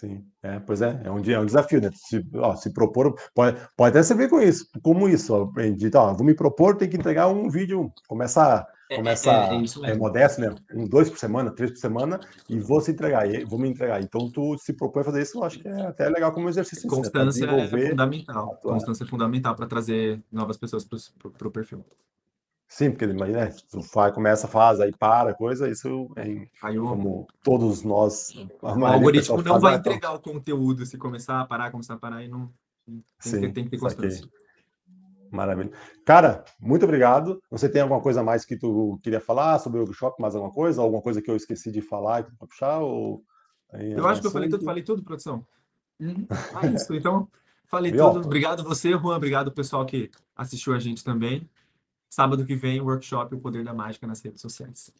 Sim, 0.00 0.24
é, 0.42 0.58
pois 0.58 0.80
é, 0.80 0.98
é 1.04 1.10
um, 1.10 1.22
é 1.22 1.38
um 1.38 1.44
desafio, 1.44 1.78
né? 1.78 1.90
Se, 1.92 2.26
ó, 2.36 2.56
se 2.56 2.72
propor, 2.72 3.14
pode, 3.34 3.60
pode 3.76 3.90
até 3.90 4.02
ser 4.02 4.30
com 4.30 4.40
isso, 4.40 4.66
como 4.82 5.06
isso, 5.06 5.34
ó, 5.34 5.44
de, 5.44 5.90
ó, 5.94 6.14
vou 6.14 6.24
me 6.24 6.32
propor, 6.32 6.74
tem 6.74 6.88
que 6.88 6.96
entregar 6.96 7.28
um 7.28 7.50
vídeo, 7.50 7.92
começa, 8.08 8.66
é, 8.90 8.96
começa 8.96 9.30
é, 9.30 9.88
é, 9.88 9.90
é 9.90 9.94
modesto, 9.94 10.40
né? 10.40 10.54
Um, 10.74 10.88
dois 10.88 11.10
por 11.10 11.18
semana, 11.18 11.50
três 11.50 11.72
por 11.72 11.76
semana, 11.76 12.18
e 12.48 12.58
vou 12.58 12.80
se 12.80 12.92
entregar, 12.92 13.30
e 13.30 13.44
vou 13.44 13.58
me 13.58 13.68
entregar. 13.68 14.00
Então, 14.00 14.30
tu 14.30 14.56
se 14.56 14.72
propõe 14.72 15.02
a 15.02 15.04
fazer 15.04 15.20
isso, 15.20 15.36
eu 15.36 15.44
acho 15.44 15.58
que 15.58 15.68
é 15.68 15.82
até 15.82 16.08
legal 16.08 16.32
como 16.32 16.48
exercício. 16.48 16.88
Né? 16.88 16.96
Constância 16.96 17.46
né? 17.46 17.64
é 17.64 17.88
fundamental, 17.90 18.58
constância 18.62 19.04
é 19.04 19.06
fundamental 19.06 19.54
para 19.54 19.66
trazer 19.66 20.18
novas 20.32 20.56
pessoas 20.56 20.82
para 20.82 21.46
o 21.46 21.50
perfil. 21.50 21.84
Sim, 22.70 22.92
porque 22.92 23.04
imagina, 23.04 23.52
tu 23.68 23.82
faz, 23.82 24.14
começa 24.14 24.46
a 24.46 24.50
fase, 24.50 24.80
aí 24.80 24.92
para, 24.92 25.34
coisa, 25.34 25.68
isso 25.68 26.08
é, 26.14 26.46
aí 26.62 26.76
eu, 26.76 26.84
como 26.84 27.26
todos 27.42 27.82
nós. 27.82 28.32
O 28.62 28.86
algoritmo 28.86 29.42
não 29.42 29.58
vai 29.58 29.74
então 29.74 29.92
entregar 29.92 30.14
o 30.14 30.20
conteúdo 30.20 30.86
se 30.86 30.96
começar 30.96 31.40
a 31.40 31.44
parar, 31.44 31.72
começar 31.72 31.94
a 31.94 31.98
parar 31.98 32.22
e 32.22 32.28
não. 32.28 32.48
Tem, 32.86 33.02
Sim, 33.18 33.40
que, 33.40 33.48
tem 33.48 33.64
que 33.64 33.70
ter 33.70 33.78
constância. 33.78 34.24
Maravilha. 35.32 35.72
Cara, 36.04 36.44
muito 36.60 36.84
obrigado. 36.84 37.42
Você 37.50 37.68
tem 37.68 37.82
alguma 37.82 38.00
coisa 38.00 38.22
mais 38.22 38.44
que 38.44 38.56
tu 38.56 39.00
queria 39.02 39.20
falar 39.20 39.58
sobre 39.58 39.80
o 39.80 39.82
workshop, 39.82 40.22
mais 40.22 40.36
alguma 40.36 40.52
coisa? 40.52 40.80
Alguma 40.80 41.02
coisa 41.02 41.20
que 41.20 41.28
eu 41.30 41.34
esqueci 41.34 41.72
de 41.72 41.82
falar 41.82 42.22
para 42.22 42.46
puxar? 42.46 42.78
Ou... 42.78 43.24
eu 43.72 44.06
acho 44.06 44.20
que 44.20 44.28
eu 44.28 44.30
falei 44.30 44.48
tudo, 44.48 44.64
falei 44.64 44.84
tudo, 44.84 45.02
produção. 45.02 45.44
Uhum. 45.98 46.24
Ah, 46.54 46.66
isso, 46.72 46.94
então, 46.94 47.28
falei 47.66 47.90
tudo. 47.90 48.20
Obrigado 48.20 48.62
você, 48.62 48.90
Juan. 48.90 49.16
Obrigado, 49.16 49.50
pessoal 49.50 49.84
que 49.84 50.08
assistiu 50.36 50.72
a 50.72 50.78
gente 50.78 51.02
também. 51.02 51.50
Sábado 52.10 52.44
que 52.44 52.56
vem, 52.56 52.80
workshop 52.80 53.36
O 53.36 53.38
Poder 53.38 53.64
da 53.64 53.72
Mágica 53.72 54.04
nas 54.04 54.20
redes 54.20 54.40
sociais. 54.40 54.92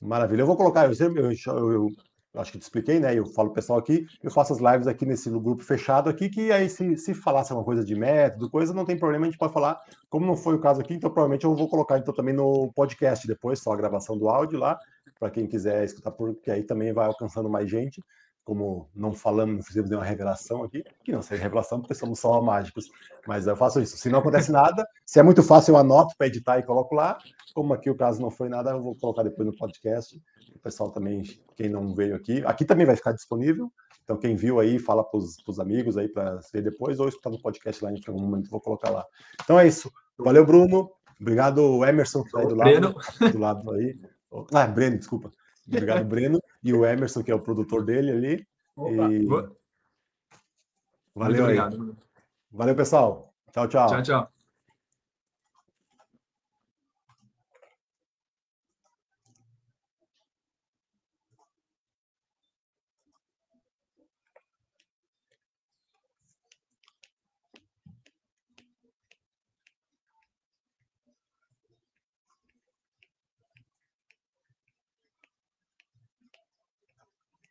Maravilha. 0.00 0.42
Eu 0.42 0.46
vou 0.46 0.56
colocar, 0.56 0.86
eu, 0.86 1.06
eu, 1.14 1.32
eu, 1.32 1.88
eu 2.34 2.40
acho 2.40 2.50
que 2.50 2.58
te 2.58 2.62
expliquei, 2.62 2.98
né? 2.98 3.16
Eu 3.16 3.26
falo 3.26 3.52
pessoal 3.52 3.78
aqui, 3.78 4.06
eu 4.20 4.30
faço 4.30 4.52
as 4.52 4.58
lives 4.58 4.88
aqui 4.88 5.06
nesse 5.06 5.30
grupo 5.30 5.62
fechado 5.62 6.10
aqui, 6.10 6.28
que 6.28 6.50
aí 6.50 6.68
se, 6.68 6.96
se 6.96 7.14
falasse 7.14 7.52
alguma 7.52 7.64
coisa 7.64 7.84
de 7.84 7.94
método, 7.94 8.50
coisa, 8.50 8.74
não 8.74 8.84
tem 8.84 8.98
problema, 8.98 9.26
a 9.26 9.30
gente 9.30 9.38
pode 9.38 9.52
falar, 9.52 9.80
como 10.10 10.26
não 10.26 10.36
foi 10.36 10.56
o 10.56 10.60
caso 10.60 10.80
aqui, 10.80 10.94
então 10.94 11.10
provavelmente 11.10 11.44
eu 11.44 11.54
vou 11.54 11.68
colocar 11.68 11.96
então 11.96 12.12
também 12.12 12.34
no 12.34 12.72
podcast 12.72 13.24
depois, 13.24 13.60
só 13.60 13.72
a 13.72 13.76
gravação 13.76 14.18
do 14.18 14.28
áudio 14.28 14.58
lá, 14.58 14.78
para 15.18 15.30
quem 15.30 15.46
quiser 15.46 15.84
escutar, 15.84 16.10
porque 16.10 16.50
aí 16.50 16.64
também 16.64 16.92
vai 16.92 17.06
alcançando 17.06 17.48
mais 17.48 17.70
gente 17.70 18.02
como 18.48 18.88
não 18.94 19.12
falamos, 19.12 19.56
não 19.56 19.62
fizemos 19.62 19.90
nenhuma 19.90 20.06
revelação 20.06 20.62
aqui, 20.62 20.82
que 21.04 21.12
não 21.12 21.20
seja 21.20 21.42
revelação, 21.42 21.80
porque 21.82 21.94
somos 21.94 22.18
só 22.18 22.40
mágicos, 22.40 22.86
mas 23.26 23.46
eu 23.46 23.54
faço 23.54 23.78
isso. 23.78 23.98
Se 23.98 24.08
não 24.08 24.20
acontece 24.20 24.50
nada, 24.50 24.88
se 25.04 25.20
é 25.20 25.22
muito 25.22 25.42
fácil, 25.42 25.72
eu 25.72 25.76
anoto 25.76 26.14
para 26.16 26.28
editar 26.28 26.58
e 26.58 26.62
coloco 26.62 26.94
lá. 26.94 27.18
Como 27.54 27.74
aqui 27.74 27.90
o 27.90 27.94
caso 27.94 28.22
não 28.22 28.30
foi 28.30 28.48
nada, 28.48 28.70
eu 28.70 28.82
vou 28.82 28.96
colocar 28.96 29.22
depois 29.22 29.46
no 29.46 29.54
podcast. 29.54 30.18
O 30.56 30.58
pessoal 30.60 30.90
também, 30.90 31.24
quem 31.56 31.68
não 31.68 31.94
veio 31.94 32.16
aqui, 32.16 32.42
aqui 32.46 32.64
também 32.64 32.86
vai 32.86 32.96
ficar 32.96 33.12
disponível. 33.12 33.70
Então, 34.02 34.16
quem 34.16 34.34
viu 34.34 34.58
aí, 34.58 34.78
fala 34.78 35.04
para 35.04 35.18
os 35.18 35.60
amigos 35.60 35.98
aí 35.98 36.08
para 36.08 36.40
ver 36.50 36.62
depois, 36.62 36.98
ou 36.98 37.06
escutar 37.06 37.28
no 37.28 37.42
podcast 37.42 37.84
lá 37.84 37.92
em 37.92 38.00
algum 38.08 38.22
momento, 38.22 38.48
vou 38.48 38.62
colocar 38.62 38.88
lá. 38.88 39.04
Então 39.44 39.60
é 39.60 39.66
isso. 39.66 39.92
Valeu, 40.16 40.46
Bruno. 40.46 40.90
Obrigado, 41.20 41.84
Emerson, 41.84 42.24
que 42.24 42.30
tá 42.30 42.40
aí 42.40 42.48
do 42.48 42.54
lado, 42.54 42.94
do 43.30 43.38
lado 43.38 43.70
aí. 43.72 44.00
Ah, 44.54 44.66
Breno, 44.66 44.96
desculpa. 44.96 45.30
Obrigado, 45.68 46.04
Breno. 46.04 46.42
E 46.62 46.72
o 46.72 46.84
Emerson, 46.84 47.22
que 47.22 47.30
é 47.30 47.34
o 47.34 47.40
produtor 47.40 47.84
dele 47.84 48.10
ali. 48.10 48.46
Opa. 48.74 49.12
E... 49.12 49.28
Valeu 51.14 51.46
aí. 51.46 51.56
Valeu, 52.50 52.74
pessoal. 52.74 53.34
Tchau, 53.52 53.68
tchau. 53.68 53.88
Tchau, 53.88 54.02
tchau. 54.02 54.37